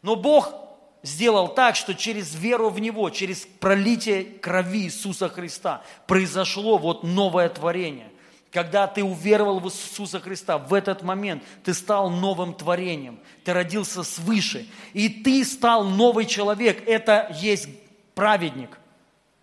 Но 0.02 0.14
Бог 0.14 0.54
сделал 1.02 1.48
так, 1.48 1.76
что 1.76 1.94
через 1.94 2.34
веру 2.34 2.70
в 2.70 2.78
Него, 2.78 3.10
через 3.10 3.46
пролитие 3.58 4.24
крови 4.24 4.84
Иисуса 4.84 5.28
Христа 5.28 5.82
произошло 6.06 6.78
вот 6.78 7.02
новое 7.04 7.48
творение. 7.48 8.10
Когда 8.52 8.88
ты 8.88 9.04
уверовал 9.04 9.60
в 9.60 9.66
Иисуса 9.66 10.18
Христа, 10.18 10.58
в 10.58 10.74
этот 10.74 11.02
момент 11.02 11.44
ты 11.62 11.72
стал 11.72 12.10
новым 12.10 12.52
творением. 12.52 13.20
Ты 13.44 13.52
родился 13.52 14.02
свыше. 14.02 14.66
И 14.92 15.08
ты 15.08 15.44
стал 15.44 15.84
новый 15.84 16.26
человек. 16.26 16.82
Это 16.88 17.34
есть 17.40 17.68
праведник. 18.14 18.76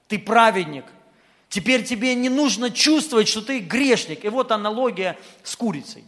Ты 0.09 0.19
праведник. 0.19 0.83
Теперь 1.47 1.85
тебе 1.85 2.15
не 2.15 2.27
нужно 2.27 2.69
чувствовать, 2.69 3.29
что 3.29 3.41
ты 3.41 3.59
грешник. 3.59 4.25
И 4.25 4.29
вот 4.29 4.51
аналогия 4.51 5.17
с 5.41 5.55
курицей. 5.55 6.03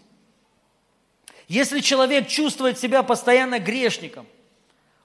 Если 1.47 1.79
человек 1.79 2.27
чувствует 2.27 2.77
себя 2.77 3.01
постоянно 3.01 3.59
грешником, 3.59 4.27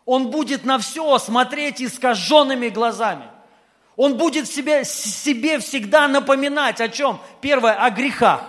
он 0.07 0.31
будет 0.31 0.65
на 0.65 0.79
все 0.79 1.19
смотреть 1.19 1.81
искаженными 1.81 2.69
глазами. 2.69 3.27
Он 3.97 4.17
будет 4.17 4.49
себе, 4.49 4.85
себе 4.85 5.59
всегда 5.59 6.09
напоминать 6.09 6.81
о 6.81 6.89
чем? 6.89 7.21
Первое, 7.41 7.75
о 7.75 7.91
грехах. 7.91 8.45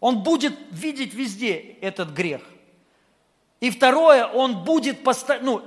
Он 0.00 0.22
будет 0.22 0.54
видеть 0.70 1.14
везде 1.14 1.76
этот 1.80 2.10
грех. 2.10 2.42
И 3.60 3.70
второе, 3.70 4.26
он 4.26 4.64
будет 4.64 5.04
посто... 5.04 5.38
ну, 5.40 5.62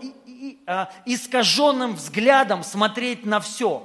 а, 0.67 0.89
искаженным 1.05 1.95
взглядом 1.95 2.63
смотреть 2.63 3.25
на 3.25 3.39
все. 3.39 3.83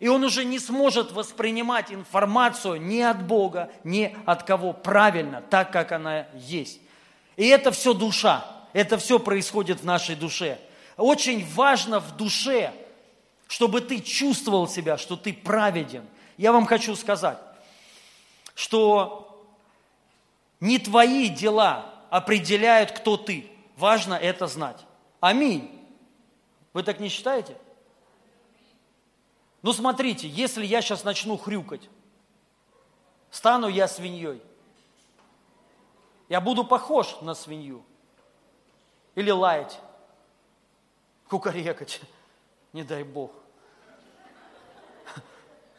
И 0.00 0.08
он 0.08 0.24
уже 0.24 0.44
не 0.44 0.58
сможет 0.58 1.12
воспринимать 1.12 1.92
информацию 1.92 2.82
ни 2.82 3.00
от 3.00 3.24
Бога, 3.24 3.70
ни 3.84 4.16
от 4.26 4.42
кого 4.42 4.72
правильно, 4.72 5.42
так, 5.48 5.70
как 5.70 5.92
она 5.92 6.26
есть. 6.34 6.80
И 7.36 7.46
это 7.46 7.70
все 7.70 7.94
душа, 7.94 8.44
это 8.72 8.98
все 8.98 9.18
происходит 9.18 9.80
в 9.80 9.84
нашей 9.84 10.14
душе. 10.14 10.58
Очень 10.96 11.46
важно 11.52 12.00
в 12.00 12.16
душе, 12.16 12.72
чтобы 13.48 13.80
ты 13.80 14.00
чувствовал 14.00 14.68
себя, 14.68 14.96
что 14.96 15.16
ты 15.16 15.32
праведен. 15.32 16.04
Я 16.36 16.52
вам 16.52 16.66
хочу 16.66 16.96
сказать, 16.96 17.38
что 18.54 19.46
не 20.60 20.78
твои 20.78 21.28
дела 21.28 21.92
определяют, 22.10 22.92
кто 22.92 23.16
ты. 23.16 23.50
Важно 23.76 24.14
это 24.14 24.46
знать. 24.46 24.78
Аминь. 25.20 25.70
Вы 26.72 26.82
так 26.82 27.00
не 27.00 27.08
считаете? 27.08 27.56
Ну 29.62 29.72
смотрите, 29.72 30.28
если 30.28 30.64
я 30.64 30.82
сейчас 30.82 31.04
начну 31.04 31.36
хрюкать, 31.36 31.88
стану 33.30 33.68
я 33.68 33.86
свиньей. 33.86 34.42
Я 36.28 36.40
буду 36.40 36.64
похож 36.64 37.20
на 37.20 37.34
свинью. 37.34 37.84
Или 39.14 39.30
лаять, 39.30 39.78
кукарекать, 41.28 42.00
не 42.72 42.82
дай 42.82 43.02
Бог. 43.02 43.32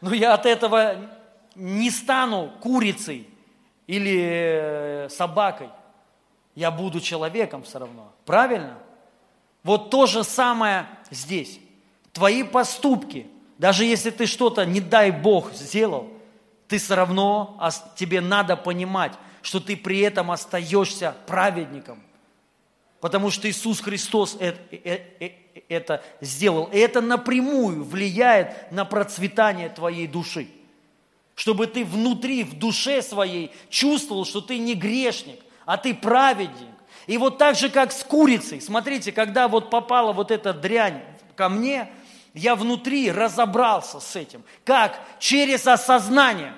Но 0.02 0.14
я 0.14 0.34
от 0.34 0.46
этого 0.46 0.98
не 1.56 1.90
стану 1.90 2.52
курицей 2.62 3.30
или 3.88 5.06
э, 5.06 5.10
собакой. 5.10 5.70
Я 6.56 6.72
буду 6.72 7.00
человеком 7.00 7.64
все 7.64 7.80
равно. 7.80 8.12
Правильно? 8.26 8.78
Вот 9.64 9.90
то 9.90 10.06
же 10.06 10.24
самое 10.24 10.88
здесь. 11.10 11.60
Твои 12.12 12.44
поступки, 12.44 13.28
даже 13.58 13.86
если 13.86 14.12
ты 14.12 14.26
что-то, 14.26 14.66
не 14.66 14.82
дай 14.82 15.10
Бог, 15.10 15.54
сделал, 15.54 16.10
ты 16.68 16.78
все 16.78 16.96
равно, 16.96 17.60
тебе 17.96 18.22
надо 18.22 18.56
понимать, 18.56 19.14
что 19.42 19.60
ты 19.60 19.76
при 19.76 20.00
этом 20.00 20.32
остаешься 20.32 21.16
праведником. 21.26 22.04
Потому 23.04 23.32
что 23.32 23.50
Иисус 23.50 23.82
Христос 23.82 24.38
это, 24.40 24.62
это 25.68 26.02
сделал. 26.22 26.70
И 26.72 26.78
это 26.78 27.02
напрямую 27.02 27.84
влияет 27.84 28.72
на 28.72 28.86
процветание 28.86 29.68
твоей 29.68 30.08
души. 30.08 30.48
Чтобы 31.36 31.68
ты 31.68 31.84
внутри, 31.84 32.46
в 32.46 32.58
душе 32.58 33.02
своей 33.02 33.52
чувствовал, 33.70 34.24
что 34.24 34.40
ты 34.40 34.58
не 34.58 34.74
грешник, 34.74 35.38
а 35.66 35.76
ты 35.76 35.94
праведник 35.94 36.70
и 37.06 37.18
вот 37.18 37.38
так 37.38 37.58
же, 37.58 37.68
как 37.68 37.92
с 37.92 38.06
курицей, 38.06 38.62
смотрите, 38.62 39.12
когда 39.12 39.50
вот 39.50 39.70
попала 39.70 40.14
вот 40.14 40.32
эта 40.32 40.54
дрянь 40.54 41.04
ко 41.36 41.50
мне, 41.50 41.92
я 42.34 42.56
внутри 42.56 43.12
разобрался 43.12 44.00
с 44.00 44.16
этим. 44.16 44.46
Как? 44.64 44.98
Через 45.20 45.68
осознание, 45.68 46.54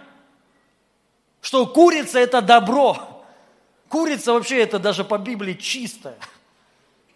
Что 1.41 1.65
курица 1.65 2.19
это 2.19 2.43
добро. 2.43 3.23
Курица 3.89 4.33
вообще 4.33 4.59
это 4.59 4.77
даже 4.77 5.03
по 5.03 5.17
Библии 5.17 5.53
чистая. 5.53 6.17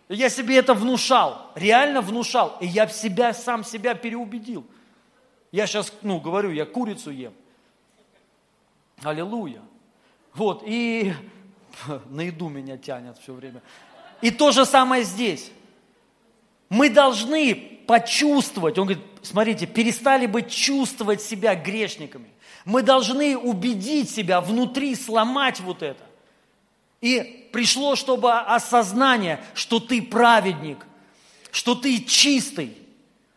Я 0.09 0.29
себе 0.29 0.57
это 0.57 0.73
внушал, 0.73 1.51
реально 1.53 2.01
внушал. 2.01 2.57
И 2.59 2.65
я 2.65 2.87
себя, 2.87 3.31
сам 3.33 3.63
себя 3.63 3.93
переубедил. 3.93 4.65
Я 5.51 5.67
сейчас, 5.67 5.93
ну, 6.01 6.19
говорю, 6.19 6.51
я 6.51 6.65
курицу 6.65 7.11
ем. 7.11 7.33
Аллилуйя. 9.03 9.61
Вот, 10.33 10.63
и 10.65 11.13
на 12.09 12.21
еду 12.21 12.49
меня 12.49 12.77
тянет 12.77 13.17
все 13.19 13.33
время. 13.33 13.61
И 14.21 14.31
то 14.31 14.51
же 14.51 14.65
самое 14.65 15.03
здесь. 15.03 15.51
Мы 16.69 16.89
должны 16.89 17.55
почувствовать, 17.87 18.77
он 18.77 18.87
говорит, 18.87 19.05
смотрите, 19.21 19.65
перестали 19.65 20.25
бы 20.25 20.43
чувствовать 20.43 21.21
себя 21.21 21.55
грешниками. 21.55 22.29
Мы 22.65 22.83
должны 22.83 23.37
убедить 23.37 24.09
себя 24.09 24.41
внутри, 24.41 24.95
сломать 24.95 25.59
вот 25.59 25.81
это. 25.81 26.03
И 27.01 27.49
пришло, 27.51 27.95
чтобы 27.95 28.33
осознание, 28.33 29.43
что 29.53 29.79
ты 29.79 30.01
праведник, 30.01 30.85
что 31.51 31.75
ты 31.75 32.01
чистый. 32.03 32.77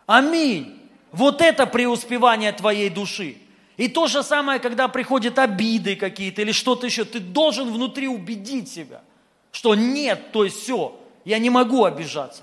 Аминь. 0.07 0.79
Вот 1.13 1.41
это 1.41 1.67
преуспевание 1.67 2.53
твоей 2.53 2.89
души. 2.89 3.37
И 3.77 3.89
то 3.89 4.07
же 4.07 4.23
самое, 4.23 4.61
когда 4.61 4.89
приходят 4.89 5.39
обиды 5.39 5.97
какие-то 5.97 6.43
или 6.43 6.53
что-то 6.53 6.87
еще, 6.87 7.05
ты 7.05 7.21
должен 7.21 7.73
внутри 7.73 8.09
убедить 8.09 8.69
себя, 8.69 9.03
что 9.51 9.75
нет, 9.75 10.33
то 10.33 10.45
есть 10.45 10.63
все, 10.63 10.99
я 11.25 11.39
не 11.39 11.51
могу 11.51 11.85
обижаться. 11.85 12.43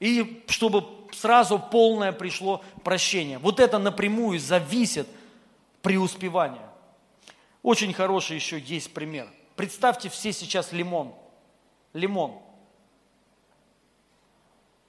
И 0.00 0.42
чтобы 0.48 0.84
сразу 1.12 1.58
полное 1.58 2.12
пришло 2.12 2.62
прощение. 2.82 3.38
Вот 3.38 3.60
это 3.60 3.78
напрямую 3.78 4.38
зависит 4.38 5.06
преуспевания. 5.82 6.68
Очень 7.62 7.92
хороший 7.92 8.36
еще 8.36 8.58
есть 8.58 8.92
пример. 8.92 9.28
Представьте 9.60 10.08
все 10.08 10.32
сейчас 10.32 10.72
лимон. 10.72 11.14
Лимон. 11.92 12.40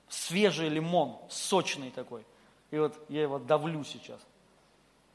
Свежий 0.07 0.69
лимон, 0.69 1.17
сочный 1.27 1.91
такой. 1.91 2.25
И 2.69 2.77
вот 2.77 2.97
я 3.09 3.23
его 3.23 3.37
давлю 3.37 3.83
сейчас. 3.83 4.21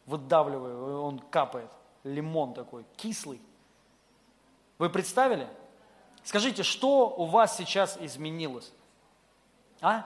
Выдавливаю, 0.05 1.01
он 1.01 1.21
капает. 1.21 1.71
Лимон 2.05 2.53
такой, 2.53 2.85
кислый. 2.99 3.41
Вы 4.77 4.91
представили? 4.91 5.49
Скажите, 6.23 6.63
что 6.63 7.09
у 7.09 7.25
вас 7.25 7.57
сейчас 7.57 7.97
изменилось? 7.99 8.71
А? 9.81 10.05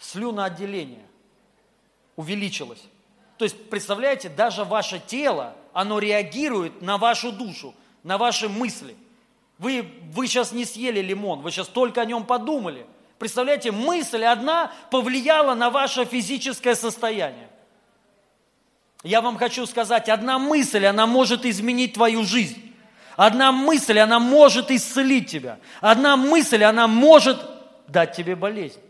Слюноотделение 0.00 1.06
увеличилось. 2.16 2.82
То 3.38 3.44
есть, 3.44 3.70
представляете, 3.70 4.28
даже 4.28 4.64
ваше 4.64 4.98
тело, 4.98 5.54
оно 5.72 6.00
реагирует 6.00 6.82
на 6.82 6.98
вашу 6.98 7.30
душу, 7.30 7.76
на 8.04 8.18
ваши 8.18 8.48
мысли. 8.48 8.94
Вы, 9.58 9.90
вы 10.12 10.28
сейчас 10.28 10.52
не 10.52 10.64
съели 10.64 11.00
лимон, 11.00 11.40
вы 11.40 11.50
сейчас 11.50 11.66
только 11.66 12.02
о 12.02 12.04
нем 12.04 12.24
подумали. 12.24 12.86
Представляете, 13.18 13.72
мысль 13.72 14.24
одна 14.24 14.70
повлияла 14.90 15.54
на 15.54 15.70
ваше 15.70 16.04
физическое 16.04 16.74
состояние. 16.74 17.48
Я 19.02 19.20
вам 19.20 19.36
хочу 19.36 19.66
сказать, 19.66 20.08
одна 20.08 20.38
мысль, 20.38 20.84
она 20.86 21.06
может 21.06 21.44
изменить 21.44 21.94
твою 21.94 22.24
жизнь. 22.24 22.72
Одна 23.16 23.52
мысль, 23.52 23.98
она 23.98 24.18
может 24.18 24.70
исцелить 24.70 25.30
тебя. 25.30 25.58
Одна 25.80 26.16
мысль, 26.16 26.64
она 26.64 26.88
может 26.88 27.38
дать 27.86 28.16
тебе 28.16 28.34
болезнь. 28.34 28.80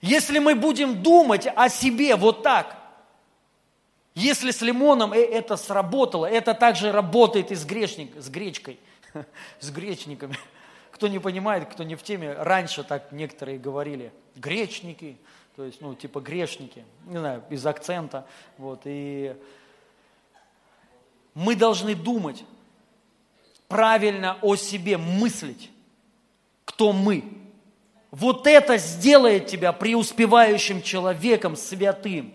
Если 0.00 0.38
мы 0.38 0.54
будем 0.54 1.02
думать 1.02 1.46
о 1.54 1.68
себе 1.68 2.16
вот 2.16 2.42
так, 2.42 2.76
если 4.14 4.50
с 4.50 4.60
лимоном 4.60 5.12
э, 5.12 5.18
это 5.18 5.56
сработало, 5.56 6.26
это 6.26 6.54
также 6.54 6.92
работает 6.92 7.50
и 7.50 7.54
с, 7.54 7.64
грешник, 7.64 8.14
с 8.20 8.28
гречкой, 8.28 8.78
с 9.60 9.70
гречниками. 9.70 10.36
Кто 10.90 11.08
не 11.08 11.18
понимает, 11.18 11.68
кто 11.70 11.84
не 11.84 11.96
в 11.96 12.02
теме, 12.02 12.32
раньше 12.34 12.84
так 12.84 13.12
некоторые 13.12 13.58
говорили, 13.58 14.12
гречники, 14.36 15.16
то 15.56 15.64
есть, 15.64 15.80
ну, 15.80 15.94
типа 15.94 16.20
грешники, 16.20 16.84
не 17.06 17.18
знаю, 17.18 17.42
без 17.48 17.64
акцента, 17.66 18.26
вот, 18.58 18.82
и 18.84 19.34
мы 21.34 21.56
должны 21.56 21.94
думать, 21.94 22.44
правильно 23.68 24.38
о 24.42 24.54
себе 24.54 24.98
мыслить, 24.98 25.70
кто 26.66 26.92
мы. 26.92 27.24
Вот 28.10 28.46
это 28.46 28.76
сделает 28.76 29.46
тебя 29.46 29.72
преуспевающим 29.72 30.82
человеком, 30.82 31.56
святым. 31.56 32.34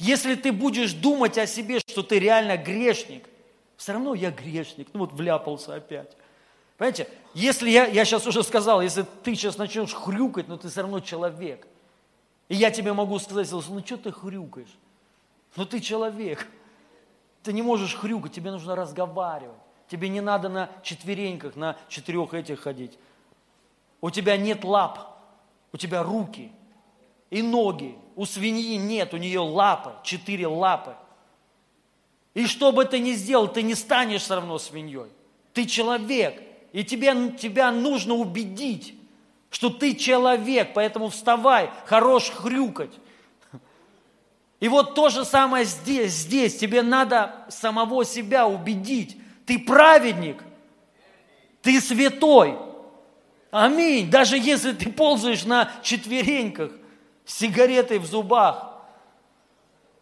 Если 0.00 0.34
ты 0.34 0.50
будешь 0.50 0.94
думать 0.94 1.36
о 1.36 1.46
себе, 1.46 1.78
что 1.78 2.02
ты 2.02 2.18
реально 2.18 2.56
грешник, 2.56 3.28
все 3.76 3.92
равно 3.92 4.14
я 4.14 4.30
грешник, 4.30 4.88
ну 4.94 5.00
вот 5.00 5.12
вляпался 5.12 5.74
опять. 5.74 6.16
Понимаете, 6.78 7.06
если 7.34 7.68
я, 7.68 7.84
я 7.86 8.06
сейчас 8.06 8.26
уже 8.26 8.42
сказал, 8.42 8.80
если 8.80 9.04
ты 9.22 9.34
сейчас 9.34 9.58
начнешь 9.58 9.92
хрюкать, 9.92 10.48
но 10.48 10.56
ты 10.56 10.70
все 10.70 10.80
равно 10.80 11.00
человек. 11.00 11.66
И 12.48 12.54
я 12.54 12.70
тебе 12.70 12.94
могу 12.94 13.18
сказать, 13.18 13.52
ну 13.52 13.84
что 13.84 13.98
ты 13.98 14.10
хрюкаешь? 14.10 14.74
Ну 15.56 15.66
ты 15.66 15.80
человек. 15.80 16.48
Ты 17.42 17.52
не 17.52 17.60
можешь 17.60 17.94
хрюкать, 17.94 18.32
тебе 18.32 18.52
нужно 18.52 18.74
разговаривать. 18.74 19.58
Тебе 19.86 20.08
не 20.08 20.22
надо 20.22 20.48
на 20.48 20.70
четвереньках, 20.82 21.56
на 21.56 21.76
четырех 21.90 22.32
этих 22.32 22.60
ходить. 22.60 22.98
У 24.00 24.08
тебя 24.08 24.38
нет 24.38 24.64
лап, 24.64 25.20
у 25.74 25.76
тебя 25.76 26.02
руки 26.02 26.50
и 27.28 27.42
ноги. 27.42 27.98
У 28.20 28.26
свиньи 28.26 28.76
нет, 28.76 29.14
у 29.14 29.16
нее 29.16 29.40
лапы, 29.40 29.92
четыре 30.02 30.46
лапы. 30.46 30.94
И 32.34 32.46
что 32.46 32.70
бы 32.70 32.84
ты 32.84 32.98
ни 32.98 33.12
сделал, 33.12 33.48
ты 33.48 33.62
не 33.62 33.74
станешь 33.74 34.20
все 34.20 34.34
равно 34.34 34.58
свиньей. 34.58 35.10
Ты 35.54 35.64
человек, 35.64 36.38
и 36.74 36.84
тебе, 36.84 37.34
тебя 37.38 37.72
нужно 37.72 38.12
убедить, 38.12 38.94
что 39.48 39.70
ты 39.70 39.94
человек, 39.94 40.74
поэтому 40.74 41.08
вставай, 41.08 41.70
хорош 41.86 42.28
хрюкать. 42.28 42.90
И 44.60 44.68
вот 44.68 44.94
то 44.94 45.08
же 45.08 45.24
самое 45.24 45.64
здесь, 45.64 46.12
здесь. 46.12 46.58
Тебе 46.58 46.82
надо 46.82 47.46
самого 47.48 48.04
себя 48.04 48.46
убедить, 48.46 49.16
ты 49.46 49.58
праведник. 49.58 50.44
Ты 51.62 51.80
святой. 51.80 52.58
Аминь. 53.50 54.10
Даже 54.10 54.36
если 54.36 54.72
ты 54.72 54.92
ползаешь 54.92 55.46
на 55.46 55.72
четвереньках 55.82 56.72
с 57.24 57.38
сигаретой 57.38 57.98
в 57.98 58.06
зубах, 58.06 58.72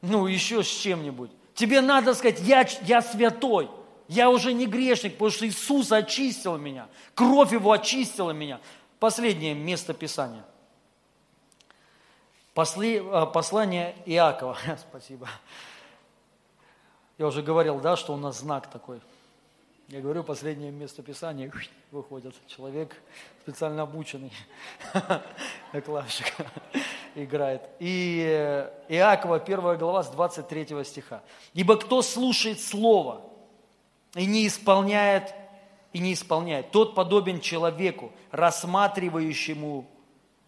ну 0.01 0.27
еще 0.27 0.63
с 0.63 0.69
чем-нибудь. 0.69 1.31
Тебе 1.55 1.81
надо 1.81 2.15
сказать, 2.15 2.41
я, 2.41 2.67
я 2.83 3.03
святой. 3.03 3.71
Я 4.07 4.31
уже 4.31 4.53
не 4.53 4.67
грешник, 4.67 5.15
потому 5.15 5.31
что 5.31 5.47
Иисус 5.47 5.93
очистил 5.93 6.57
меня. 6.57 6.89
Кровь 7.15 7.53
Его 7.53 7.73
очистила 7.73 8.31
меня. 8.31 8.61
Последнее 8.99 9.55
место 9.55 9.93
Писания. 9.93 10.45
Э, 12.55 13.27
послание 13.27 13.95
Иакова. 14.07 14.57
Спасибо. 14.89 15.29
Я 17.19 17.27
уже 17.27 17.43
говорил, 17.43 17.81
да, 17.81 17.97
что 17.97 18.15
у 18.15 18.17
нас 18.17 18.39
знак 18.39 18.71
такой– 18.71 19.01
я 19.89 20.03
говорю, 20.03 20.23
последнее 20.23 20.71
место 20.71 21.03
Писания 21.03 21.51
выходит. 21.91 22.35
Человек 22.47 22.95
специально 23.41 23.83
обученный, 23.83 24.33
клавишик, 25.85 26.35
играет. 27.15 27.63
И 27.79 28.23
э, 28.29 28.71
Иакова, 28.91 29.37
1 29.37 29.79
глава, 29.79 30.03
с 30.03 30.11
23 30.11 30.85
стиха. 30.85 31.23
«Ибо 31.55 31.77
кто 31.79 32.03
слушает 32.03 32.61
Слово 32.61 33.23
и 34.15 34.27
не 34.27 34.47
исполняет, 34.47 35.35
и 35.95 36.01
не 36.01 36.13
исполняет, 36.13 36.71
тот 36.71 36.95
подобен 36.95 37.41
человеку, 37.41 38.13
рассматривающему 38.31 39.89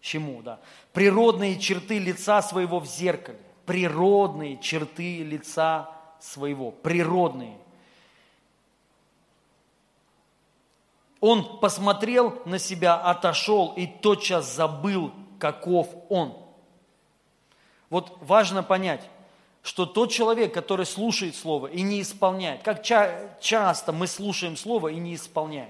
чему, 0.01 0.43
да, 0.43 0.59
природные 0.93 1.57
черты 1.57 1.97
лица 1.97 2.43
своего 2.43 2.79
в 2.79 2.85
зеркале. 2.85 3.39
Природные 3.65 4.59
черты 4.59 5.23
лица 5.23 5.89
своего, 6.19 6.69
природные– 6.69 7.57
Он 11.21 11.59
посмотрел 11.59 12.41
на 12.45 12.57
себя, 12.57 12.95
отошел 12.95 13.73
и 13.77 13.85
тотчас 13.85 14.53
забыл, 14.53 15.11
каков 15.39 15.87
он. 16.09 16.35
Вот 17.91 18.17
важно 18.21 18.63
понять, 18.63 19.07
что 19.61 19.85
тот 19.85 20.11
человек, 20.11 20.51
который 20.51 20.87
слушает 20.87 21.35
Слово 21.35 21.67
и 21.67 21.83
не 21.83 22.01
исполняет, 22.01 22.63
как 22.63 22.81
ча- 22.81 23.37
часто 23.39 23.91
мы 23.91 24.07
слушаем 24.07 24.57
Слово 24.57 24.87
и 24.87 24.95
не 24.95 25.13
исполняем. 25.13 25.69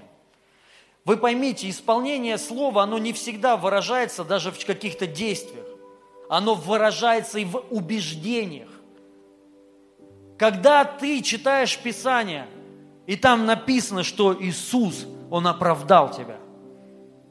Вы 1.04 1.18
поймите, 1.18 1.68
исполнение 1.68 2.38
Слова, 2.38 2.84
оно 2.84 2.96
не 2.96 3.12
всегда 3.12 3.58
выражается 3.58 4.24
даже 4.24 4.52
в 4.52 4.64
каких-то 4.64 5.06
действиях. 5.06 5.66
Оно 6.30 6.54
выражается 6.54 7.38
и 7.38 7.44
в 7.44 7.62
убеждениях. 7.68 8.70
Когда 10.38 10.84
ты 10.84 11.20
читаешь 11.20 11.76
Писание, 11.76 12.48
и 13.06 13.16
там 13.16 13.44
написано, 13.44 14.02
что 14.02 14.34
Иисус– 14.42 15.04
он 15.32 15.46
оправдал 15.46 16.10
тебя. 16.10 16.36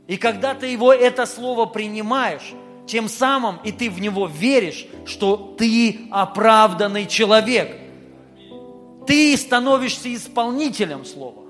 И 0.08 0.18
когда 0.18 0.56
ты 0.56 0.66
его 0.66 0.92
это 0.92 1.28
слово 1.28 1.68
принимаешь, 1.68 2.54
тем 2.88 3.08
самым 3.08 3.58
и 3.64 3.72
ты 3.72 3.92
в 3.92 4.02
него 4.02 4.26
веришь, 4.26 4.88
что 5.06 5.54
ты 5.56 6.08
оправданный 6.10 7.06
человек. 7.06 7.80
Ты 9.06 9.38
становишься 9.38 10.12
исполнителем 10.16 11.06
слова. 11.06 11.44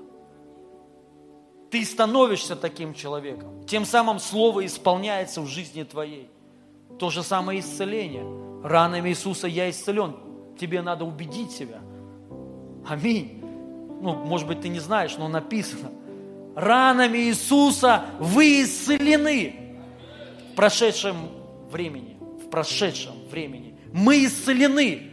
Ты 1.70 1.86
становишься 1.86 2.54
таким 2.54 2.92
человеком. 2.92 3.64
Тем 3.66 3.86
самым 3.86 4.18
слово 4.18 4.66
исполняется 4.66 5.40
в 5.40 5.46
жизни 5.46 5.84
твоей. 5.84 6.28
То 6.98 7.08
же 7.08 7.22
самое 7.22 7.60
исцеление. 7.60 8.26
Ранами 8.62 9.08
Иисуса 9.08 9.46
я 9.46 9.70
исцелен. 9.70 10.16
Тебе 10.60 10.82
надо 10.82 11.06
убедить 11.06 11.50
себя. 11.50 11.80
Аминь. 12.86 13.42
Ну, 14.02 14.16
может 14.16 14.46
быть, 14.46 14.60
ты 14.60 14.68
не 14.68 14.80
знаешь, 14.80 15.16
но 15.16 15.28
написано. 15.28 15.92
Ранами 16.54 17.18
Иисуса 17.18 18.04
вы 18.18 18.62
исцелены 18.62 19.76
в 20.52 20.54
прошедшем 20.54 21.16
времени. 21.70 22.16
В 22.44 22.50
прошедшем 22.50 23.14
времени. 23.30 23.74
Мы 23.92 24.24
исцелены. 24.24 25.08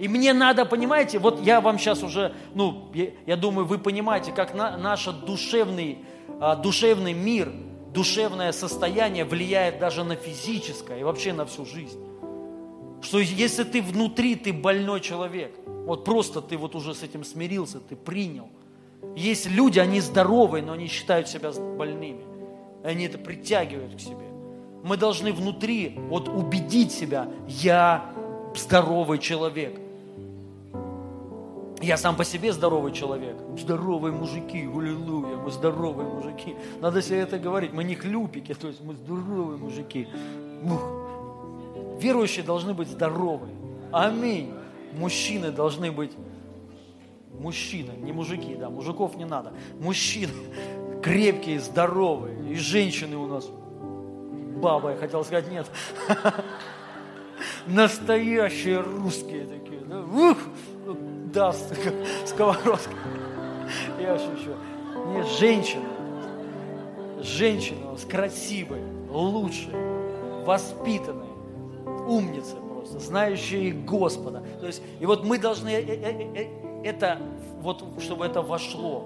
И 0.00 0.06
мне 0.06 0.32
надо, 0.32 0.64
понимаете, 0.64 1.18
вот 1.18 1.40
я 1.42 1.60
вам 1.60 1.78
сейчас 1.78 2.02
уже, 2.02 2.32
ну, 2.54 2.88
я, 2.94 3.08
я 3.26 3.36
думаю, 3.36 3.66
вы 3.66 3.78
понимаете, 3.78 4.30
как 4.30 4.54
на, 4.54 4.76
наш 4.76 5.06
душевный, 5.06 5.98
а, 6.40 6.54
душевный 6.54 7.12
мир, 7.12 7.52
душевное 7.92 8.52
состояние 8.52 9.24
влияет 9.24 9.80
даже 9.80 10.04
на 10.04 10.14
физическое 10.14 11.00
и 11.00 11.02
вообще 11.02 11.32
на 11.32 11.46
всю 11.46 11.66
жизнь. 11.66 11.98
Что 13.02 13.18
если 13.18 13.64
ты 13.64 13.82
внутри, 13.82 14.36
ты 14.36 14.52
больной 14.52 15.00
человек, 15.00 15.52
вот 15.66 16.04
просто 16.04 16.42
ты 16.42 16.56
вот 16.56 16.74
уже 16.74 16.94
с 16.94 17.02
этим 17.02 17.24
смирился, 17.24 17.80
ты 17.80 17.96
принял. 17.96 18.48
Есть 19.16 19.48
люди, 19.48 19.78
они 19.78 20.00
здоровые, 20.00 20.62
но 20.62 20.72
они 20.72 20.86
считают 20.86 21.28
себя 21.28 21.50
больными. 21.50 22.24
Они 22.84 23.06
это 23.06 23.18
притягивают 23.18 23.96
к 23.96 24.00
себе. 24.00 24.26
Мы 24.84 24.96
должны 24.96 25.32
внутри 25.32 25.98
вот 26.08 26.28
убедить 26.28 26.92
себя, 26.92 27.28
я 27.48 28.12
здоровый 28.54 29.18
человек. 29.18 29.78
Я 31.80 31.96
сам 31.96 32.16
по 32.16 32.24
себе 32.24 32.52
здоровый 32.52 32.92
человек. 32.92 33.36
Здоровые 33.56 34.12
мужики, 34.12 34.58
аллилуйя, 34.58 35.36
мы 35.36 35.50
здоровые 35.50 36.08
мужики. 36.08 36.56
Надо 36.80 37.02
себе 37.02 37.18
это 37.18 37.38
говорить. 37.38 37.72
Мы 37.72 37.84
не 37.84 37.94
хлюпики, 37.94 38.54
то 38.54 38.66
есть 38.68 38.80
мы 38.82 38.94
здоровые 38.94 39.58
мужики. 39.58 40.08
Ух. 40.64 40.82
Верующие 42.00 42.44
должны 42.44 42.74
быть 42.74 42.88
здоровые. 42.88 43.54
Аминь. 43.92 44.52
Мужчины 44.92 45.52
должны 45.52 45.92
быть 45.92 46.12
мужчины, 47.38 47.92
не 47.98 48.12
мужики, 48.12 48.54
да, 48.54 48.70
мужиков 48.70 49.16
не 49.16 49.24
надо. 49.24 49.52
Мужчины 49.80 50.32
крепкие, 51.02 51.60
здоровые. 51.60 52.52
И 52.52 52.56
женщины 52.56 53.16
у 53.16 53.26
нас 53.26 53.48
баба, 54.56 54.90
я 54.90 54.96
хотел 54.96 55.24
сказать, 55.24 55.50
нет. 55.50 55.66
Настоящие 57.66 58.80
русские 58.80 59.46
такие. 59.46 59.80
Да? 59.80 60.00
Ух! 60.00 60.38
даст 61.32 61.74
сковородка. 62.26 62.94
Я 64.00 64.18
шучу. 64.18 64.54
Не, 65.08 65.22
женщина. 65.38 65.84
Женщина 67.20 67.88
у 67.88 67.92
нас 67.92 68.04
красивая, 68.04 68.82
лучшая, 69.10 69.74
воспитанная, 70.44 71.26
умница 72.06 72.54
просто, 72.56 73.00
знающая 73.00 73.74
Господа. 73.74 74.44
То 74.60 74.66
есть, 74.66 74.82
и 75.00 75.06
вот 75.06 75.24
мы 75.24 75.38
должны 75.38 75.68
э, 75.68 75.82
э, 75.82 76.32
э, 76.34 76.57
это, 76.84 77.18
вот, 77.60 77.84
чтобы 78.00 78.26
это 78.26 78.42
вошло, 78.42 79.04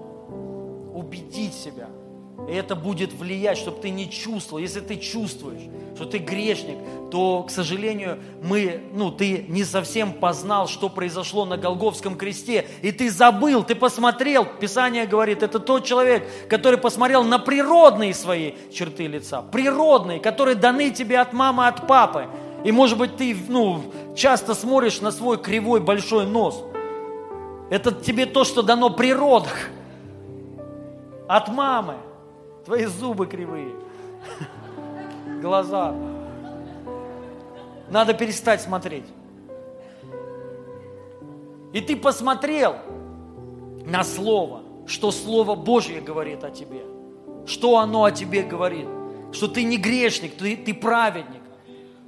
убедить 0.93 1.53
себя– 1.53 1.89
и 2.47 2.53
это 2.53 2.75
будет 2.75 3.13
влиять, 3.13 3.57
чтобы 3.57 3.79
ты 3.79 3.89
не 3.89 4.09
чувствовал. 4.09 4.61
Если 4.61 4.81
ты 4.81 4.97
чувствуешь, 4.97 5.61
что 5.95 6.05
ты 6.05 6.17
грешник, 6.17 6.77
то, 7.09 7.43
к 7.43 7.51
сожалению, 7.51 8.19
мы, 8.41 8.81
ну, 8.93 9.11
ты 9.11 9.45
не 9.47 9.63
совсем 9.63 10.11
познал, 10.11 10.67
что 10.67 10.89
произошло 10.89 11.45
на 11.45 11.57
Голговском 11.57 12.17
кресте. 12.17 12.65
И 12.81 12.91
ты 12.91 13.09
забыл, 13.09 13.63
ты 13.63 13.75
посмотрел. 13.75 14.45
Писание 14.59 15.05
говорит, 15.05 15.41
это 15.41 15.59
тот 15.59 15.85
человек, 15.85 16.27
который 16.49 16.77
посмотрел 16.77 17.23
на 17.23 17.39
природные 17.39 18.13
свои 18.13 18.53
черты 18.73 19.07
лица. 19.07 19.41
Природные, 19.41 20.19
которые 20.19 20.55
даны 20.55 20.89
тебе 20.89 21.19
от 21.19 21.31
мамы, 21.31 21.67
от 21.67 21.87
папы. 21.87 22.27
И, 22.65 22.71
может 22.71 22.97
быть, 22.97 23.15
ты, 23.15 23.37
ну, 23.47 23.83
часто 24.15 24.53
смотришь 24.53 24.99
на 24.99 25.11
свой 25.11 25.37
кривой 25.37 25.79
большой 25.79 26.25
нос. 26.25 26.61
Это 27.73 27.91
тебе 27.91 28.27
то, 28.27 28.43
что 28.43 28.61
дано 28.61 28.91
природах. 28.91 29.69
От 31.27 31.47
мамы. 31.47 31.95
Твои 32.65 32.85
зубы 32.85 33.25
кривые, 33.25 33.73
глаза. 35.41 35.95
Надо 37.89 38.13
перестать 38.13 38.61
смотреть. 38.61 39.07
И 41.73 41.81
ты 41.81 41.95
посмотрел 41.95 42.75
на 43.87 44.03
Слово, 44.03 44.61
что 44.85 45.09
Слово 45.09 45.55
Божье 45.55 45.99
говорит 45.99 46.43
о 46.43 46.51
тебе. 46.51 46.83
Что 47.47 47.79
оно 47.79 48.03
о 48.03 48.11
тебе 48.11 48.43
говорит. 48.43 48.87
Что 49.31 49.47
ты 49.47 49.63
не 49.63 49.77
грешник, 49.77 50.37
ты, 50.37 50.55
ты 50.55 50.75
праведник. 50.75 51.41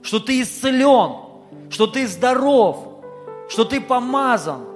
Что 0.03 0.19
ты 0.19 0.43
исцелен, 0.43 1.21
что 1.71 1.87
ты 1.87 2.05
здоров, 2.07 3.01
что 3.49 3.65
ты 3.65 3.81
помазан. 3.81 4.74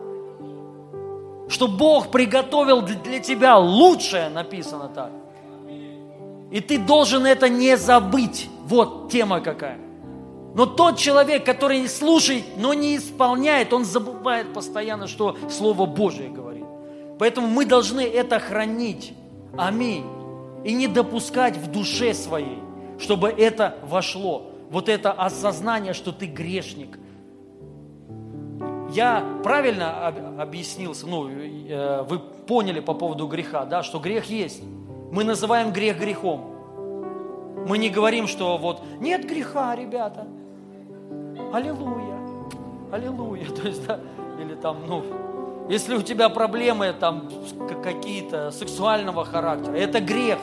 Что 1.50 1.68
Бог 1.68 2.12
приготовил 2.12 2.82
для 2.82 3.20
тебя 3.20 3.58
лучшее, 3.58 4.30
написано 4.30 4.88
так. 4.88 5.12
И 6.52 6.62
ты 6.62 6.78
должен 6.78 7.26
это 7.26 7.50
не 7.50 7.76
забыть. 7.76 8.48
Вот 8.66 9.12
тема 9.12 9.42
какая. 9.42 9.80
Но 10.56 10.66
тот 10.66 10.98
человек, 10.98 11.46
который 11.46 11.88
слушает, 11.88 12.44
но 12.58 12.74
не 12.74 12.98
исполняет, 12.98 13.74
он 13.74 13.86
забывает 13.86 14.54
постоянно, 14.54 15.08
что 15.08 15.38
Слово 15.50 15.86
Божие 15.86 16.30
говорит. 16.30 16.66
Поэтому 17.18 17.48
мы 17.48 17.66
должны 17.66 18.02
это 18.02 18.40
хранить. 18.40 19.14
Аминь. 19.58 20.06
И 20.64 20.74
не 20.74 20.88
допускать 20.88 21.58
в 21.58 21.72
душе 21.72 22.14
своей, 22.14 22.60
чтобы 23.00 23.30
это 23.30 23.76
вошло. 23.84 24.52
Вот 24.70 24.88
это 24.88 25.12
осознание, 25.12 25.94
что 25.94 26.12
ты 26.12 26.26
грешник. 26.26 27.00
Я 28.92 29.24
правильно 29.44 30.08
объяснился, 30.40 31.06
ну, 31.08 31.30
э, 31.30 32.04
вы 32.04 32.20
поняли 32.20 32.80
по 32.80 32.94
поводу 32.94 33.28
греха, 33.28 33.66
да, 33.66 33.84
что 33.84 34.00
грех 34.00 34.26
есть. 34.26 34.64
Мы 35.12 35.24
называем 35.24 35.72
грех 35.72 36.00
грехом. 36.00 36.56
Мы 37.68 37.78
не 37.78 37.90
говорим, 37.90 38.28
что 38.28 38.58
вот 38.58 38.82
нет 39.00 39.28
греха, 39.28 39.76
ребята. 39.76 40.28
Аллилуйя. 41.54 42.18
Аллилуйя. 42.92 43.46
То 43.62 43.68
есть, 43.68 43.86
да, 43.86 44.00
или 44.40 44.56
там, 44.56 44.78
ну, 44.88 45.04
если 45.70 45.96
у 45.96 46.02
тебя 46.02 46.30
проблемы 46.30 46.94
там 47.00 47.30
какие-то 47.84 48.50
сексуального 48.50 49.24
характера, 49.24 49.76
это 49.76 50.00
грех. 50.00 50.40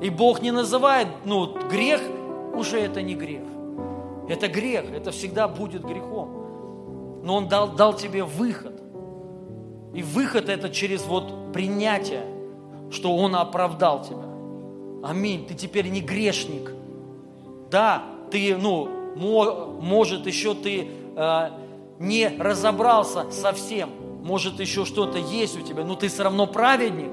И 0.00 0.08
Бог 0.08 0.40
не 0.40 0.50
называет, 0.50 1.08
ну, 1.24 1.54
грех, 1.68 2.00
уже 2.54 2.80
это 2.80 3.02
не 3.02 3.14
грех. 3.14 3.42
Это 4.28 4.48
грех, 4.48 4.90
это 4.90 5.10
всегда 5.10 5.46
будет 5.46 5.84
грехом. 5.84 6.41
Но 7.22 7.36
Он 7.36 7.48
дал, 7.48 7.72
дал 7.72 7.94
тебе 7.94 8.24
выход. 8.24 8.80
И 9.94 10.02
выход 10.02 10.48
это 10.48 10.70
через 10.70 11.04
вот 11.04 11.52
принятие 11.52 12.32
что 12.92 13.16
Он 13.16 13.34
оправдал 13.34 14.02
тебя. 14.02 15.08
Аминь. 15.08 15.46
Ты 15.46 15.54
теперь 15.54 15.88
не 15.88 16.00
грешник. 16.00 16.70
Да, 17.70 18.02
ты, 18.30 18.56
ну, 18.56 18.88
может, 19.80 20.26
еще 20.26 20.54
ты 20.54 20.88
э, 21.16 21.50
не 21.98 22.28
разобрался 22.38 23.30
совсем. 23.30 23.90
Может, 24.22 24.60
еще 24.60 24.84
что-то 24.84 25.18
есть 25.18 25.58
у 25.58 25.62
тебя, 25.62 25.84
но 25.84 25.96
ты 25.96 26.08
все 26.08 26.22
равно 26.24 26.46
праведник. 26.46 27.12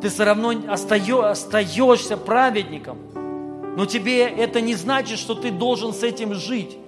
Ты 0.00 0.08
все 0.08 0.24
равно 0.24 0.54
остаешься 0.68 2.16
праведником. 2.16 2.98
Но 3.76 3.84
тебе 3.84 4.22
это 4.22 4.60
не 4.60 4.74
значит, 4.74 5.18
что 5.18 5.34
ты 5.34 5.50
должен 5.50 5.92
с 5.92 6.02
этим 6.02 6.34
жить. 6.34 6.78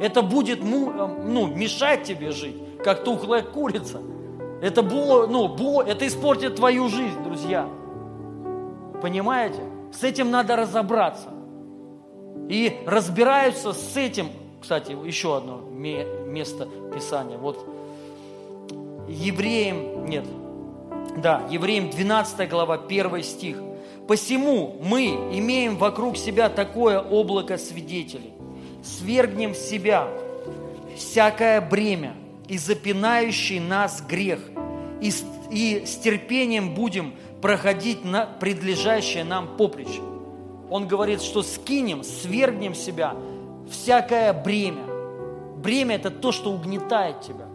Это 0.00 0.22
будет 0.22 0.64
ну, 0.64 1.46
мешать 1.46 2.04
тебе 2.04 2.30
жить, 2.30 2.56
как 2.82 3.04
тухлая 3.04 3.42
курица. 3.42 4.00
Это, 4.62 4.82
было, 4.82 5.26
ну, 5.26 5.46
было, 5.48 5.82
это 5.82 6.06
испортит 6.06 6.56
твою 6.56 6.88
жизнь, 6.88 7.22
друзья. 7.22 7.68
Понимаете? 9.02 9.60
С 9.92 10.02
этим 10.02 10.30
надо 10.30 10.56
разобраться. 10.56 11.28
И 12.48 12.80
разбираются 12.86 13.72
с 13.72 13.96
этим, 13.96 14.28
кстати, 14.60 14.96
еще 15.06 15.36
одно 15.36 15.60
место 15.60 16.66
Писания. 16.94 17.36
Вот 17.36 17.66
Евреям, 19.08 20.06
нет, 20.06 20.24
да, 21.16 21.46
Евреям 21.50 21.90
12 21.90 22.48
глава, 22.48 22.74
1 22.74 23.22
стих. 23.22 23.56
«Посему 24.06 24.76
мы 24.82 25.06
имеем 25.32 25.76
вокруг 25.76 26.16
себя 26.16 26.48
такое 26.48 27.00
облако 27.00 27.58
свидетелей, 27.58 28.32
свергнем 28.82 29.52
в 29.52 29.56
себя 29.56 30.08
всякое 30.96 31.60
бремя 31.60 32.14
и 32.48 32.58
запинающий 32.58 33.60
нас 33.60 34.02
грех, 34.06 34.40
и, 35.00 35.12
и 35.50 35.84
с 35.86 35.96
терпением 35.96 36.74
будем 36.74 37.14
проходить 37.40 38.04
на 38.04 38.26
предлежащее 38.26 39.24
нам 39.24 39.56
поприще. 39.56 40.02
Он 40.68 40.86
говорит, 40.86 41.22
что 41.22 41.42
скинем, 41.42 42.04
свергнем 42.04 42.74
себя 42.74 43.16
всякое 43.70 44.32
бремя. 44.32 44.84
Бремя– 45.56 45.94
это 45.96 46.10
то, 46.10 46.32
что 46.32 46.52
угнетает 46.52 47.20
тебя. 47.22 47.46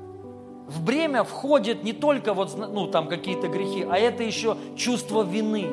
В 0.67 0.83
бремя 0.83 1.23
входит 1.23 1.83
не 1.83 1.93
только 1.93 2.33
вот, 2.33 2.57
ну, 2.57 2.87
там 2.87 3.07
какие-то 3.07 3.47
грехи, 3.47 3.85
а 3.89 3.97
это 3.97 4.23
еще 4.23 4.57
чувство 4.75 5.23
вины, 5.23 5.69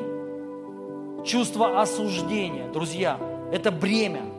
чувство 1.25 1.81
осуждения. 1.81 2.71
Друзья, 2.71 3.19
это 3.51 3.71
бремя. 3.71 4.32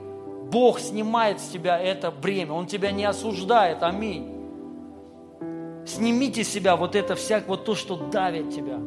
Бог 0.54 0.78
снимает 0.78 1.40
с 1.40 1.48
тебя 1.48 1.80
это 1.80 2.12
бремя. 2.12 2.52
Он 2.52 2.68
тебя 2.68 2.92
не 2.92 3.04
осуждает. 3.04 3.82
Аминь. 3.82 4.32
Снимите 5.84 6.44
с 6.44 6.48
себя 6.48 6.76
вот 6.76 6.94
это 6.94 7.16
всяк, 7.16 7.48
вот 7.48 7.64
то, 7.64 7.74
что 7.74 7.96
давит 7.96 8.54
тебя. 8.54 8.78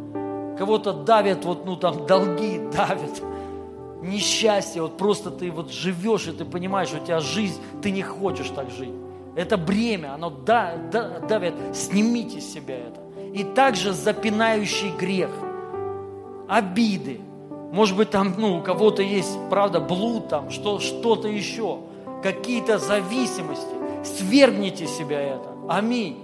Кого-то 0.58 0.94
давят, 0.94 1.44
вот, 1.44 1.66
ну, 1.66 1.76
там, 1.76 2.06
долги 2.08 2.60
давят. 2.74 3.22
Несчастье, 4.02 4.82
вот 4.82 4.98
просто 4.98 5.30
ты 5.30 5.52
вот 5.52 5.70
живешь, 5.70 6.28
и 6.28 6.32
ты 6.32 6.46
понимаешь, 6.46 6.94
у 6.94 7.06
тебя 7.06 7.20
жизнь, 7.20 7.62
ты 7.82 7.92
не 7.92 8.02
хочешь 8.02 8.50
так 8.56 8.72
жить. 8.72 8.94
Это 9.36 9.58
бремя, 9.58 10.14
оно 10.14 10.30
да, 10.30 10.78
да, 10.90 11.20
давит. 11.20 11.54
Снимите 11.74 12.40
с 12.40 12.50
себя 12.50 12.78
это. 12.78 13.02
И 13.34 13.44
также 13.44 13.92
запинающий 13.92 14.92
грех, 14.98 15.32
обиды. 16.48 17.20
Может 17.72 17.98
быть, 17.98 18.10
там 18.12 18.34
ну, 18.38 18.58
у 18.58 18.62
кого-то 18.62 19.02
есть, 19.02 19.38
правда, 19.50 19.80
блуд, 19.80 20.30
там, 20.30 20.50
что, 20.50 20.80
что-то 20.80 21.28
еще, 21.28 21.80
какие-то 22.24 22.78
зависимости. 22.78 23.76
Свергните 24.04 24.88
себя 24.88 25.20
это. 25.20 25.50
Аминь. 25.68 26.18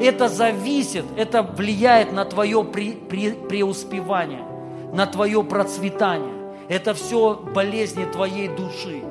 Это 0.00 0.28
зависит, 0.28 1.04
это 1.16 1.42
влияет 1.42 2.12
на 2.12 2.24
твое 2.24 2.64
пре, 2.64 2.92
пре, 2.92 3.32
преуспевание, 3.32 4.44
на 4.92 5.06
твое 5.06 5.44
процветание. 5.44 6.32
Это 6.68 6.94
все 6.94 7.34
болезни 7.34 8.04
твоей 8.04 8.48
души. 8.48 9.02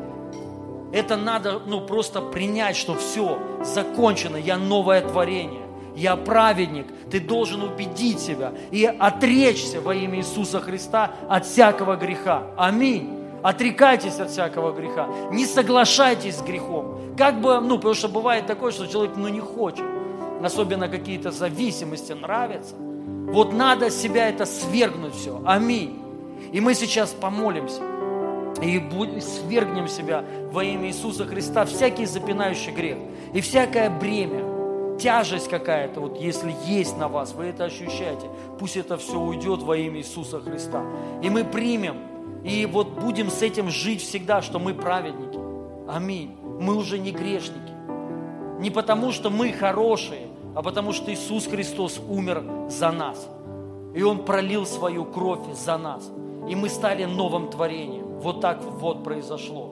Это 0.92 1.16
надо 1.16 1.62
ну, 1.66 1.82
просто 1.82 2.22
принять, 2.22 2.76
что 2.76 2.96
все, 2.96 3.40
закончено, 3.64 4.36
я 4.36 4.58
новое 4.58 5.02
творение, 5.02 5.62
я 5.96 6.16
праведник. 6.16 6.88
Ты 7.10 7.20
должен 7.20 7.64
убедить 7.64 8.20
себя 8.20 8.54
и 8.72 8.86
отречься 8.86 9.82
во 9.82 9.94
имя 9.94 10.20
Иисуса 10.20 10.60
Христа 10.60 11.12
от 11.30 11.46
всякого 11.46 11.96
греха. 11.96 12.44
Аминь. 12.58 13.18
Отрекайтесь 13.44 14.20
от 14.20 14.30
всякого 14.30 14.72
греха. 14.72 15.08
Не 15.32 15.46
соглашайтесь 15.46 16.38
с 16.38 16.42
грехом. 16.42 17.16
Как 17.18 17.42
бы, 17.42 17.60
ну, 17.60 17.78
потому 17.78 17.96
что 17.96 18.08
бывает 18.08 18.46
такое, 18.46 18.72
что 18.72 18.88
человек, 18.88 19.14
ну, 19.18 19.28
не 19.28 19.40
хочет. 19.40 19.86
Особенно 20.44 20.88
какие-то 20.88 21.32
зависимости 21.32 22.14
нравятся. 22.14 22.76
Вот 22.76 23.54
надо 23.54 23.90
себя 23.90 24.30
это 24.30 24.46
свергнуть 24.46 25.16
все. 25.16 25.42
Аминь. 25.46 26.00
И 26.52 26.60
мы 26.60 26.74
сейчас 26.74 27.12
помолимся 27.12 27.82
и 28.62 28.82
свергнем 29.22 29.88
себя 29.88 30.24
во 30.52 30.64
имя 30.64 30.88
Иисуса 30.88 31.26
Христа 31.26 31.66
всякий 31.66 32.06
запинающий 32.06 32.72
грех 32.72 32.98
и 33.34 33.42
всякое 33.42 33.90
бремя, 33.90 34.44
тяжесть 35.00 35.50
какая-то, 35.50 36.00
вот 36.02 36.20
если 36.20 36.54
есть 36.66 36.98
на 36.98 37.08
вас, 37.08 37.34
вы 37.34 37.46
это 37.46 37.66
ощущаете, 37.66 38.28
пусть 38.60 38.78
это 38.78 38.98
все 38.98 39.20
уйдет 39.20 39.62
во 39.62 39.78
имя 39.78 40.00
Иисуса 40.00 40.40
Христа. 40.40 40.84
И 41.22 41.30
мы 41.30 41.44
примем, 41.44 41.98
и 42.44 42.66
вот 42.66 42.90
будем 42.90 43.30
с 43.30 43.42
этим 43.42 43.70
жить 43.70 44.02
всегда, 44.02 44.42
что 44.42 44.60
мы 44.60 44.74
праведники. 44.74 45.40
Аминь. 45.88 46.38
Мы 46.60 46.76
уже 46.76 46.98
не 47.00 47.12
грешники. 47.12 47.72
Не 48.60 48.70
потому, 48.70 49.12
что 49.12 49.30
мы 49.30 49.52
хорошие, 49.52 50.28
а 50.56 50.62
потому, 50.62 50.94
что 50.94 51.14
Иисус 51.14 51.48
Христос 51.48 52.00
умер 52.08 52.44
за 52.70 52.92
нас. 52.92 53.28
И 53.96 54.04
Он 54.04 54.24
пролил 54.24 54.66
свою 54.66 55.06
кровь 55.06 55.40
за 55.54 55.78
нас. 55.78 56.10
И 56.48 56.56
мы 56.56 56.70
стали 56.70 57.06
новым 57.06 57.50
творением. 57.50 58.20
Вот 58.20 58.42
так 58.42 58.64
вот 58.64 59.04
произошло. 59.04 59.72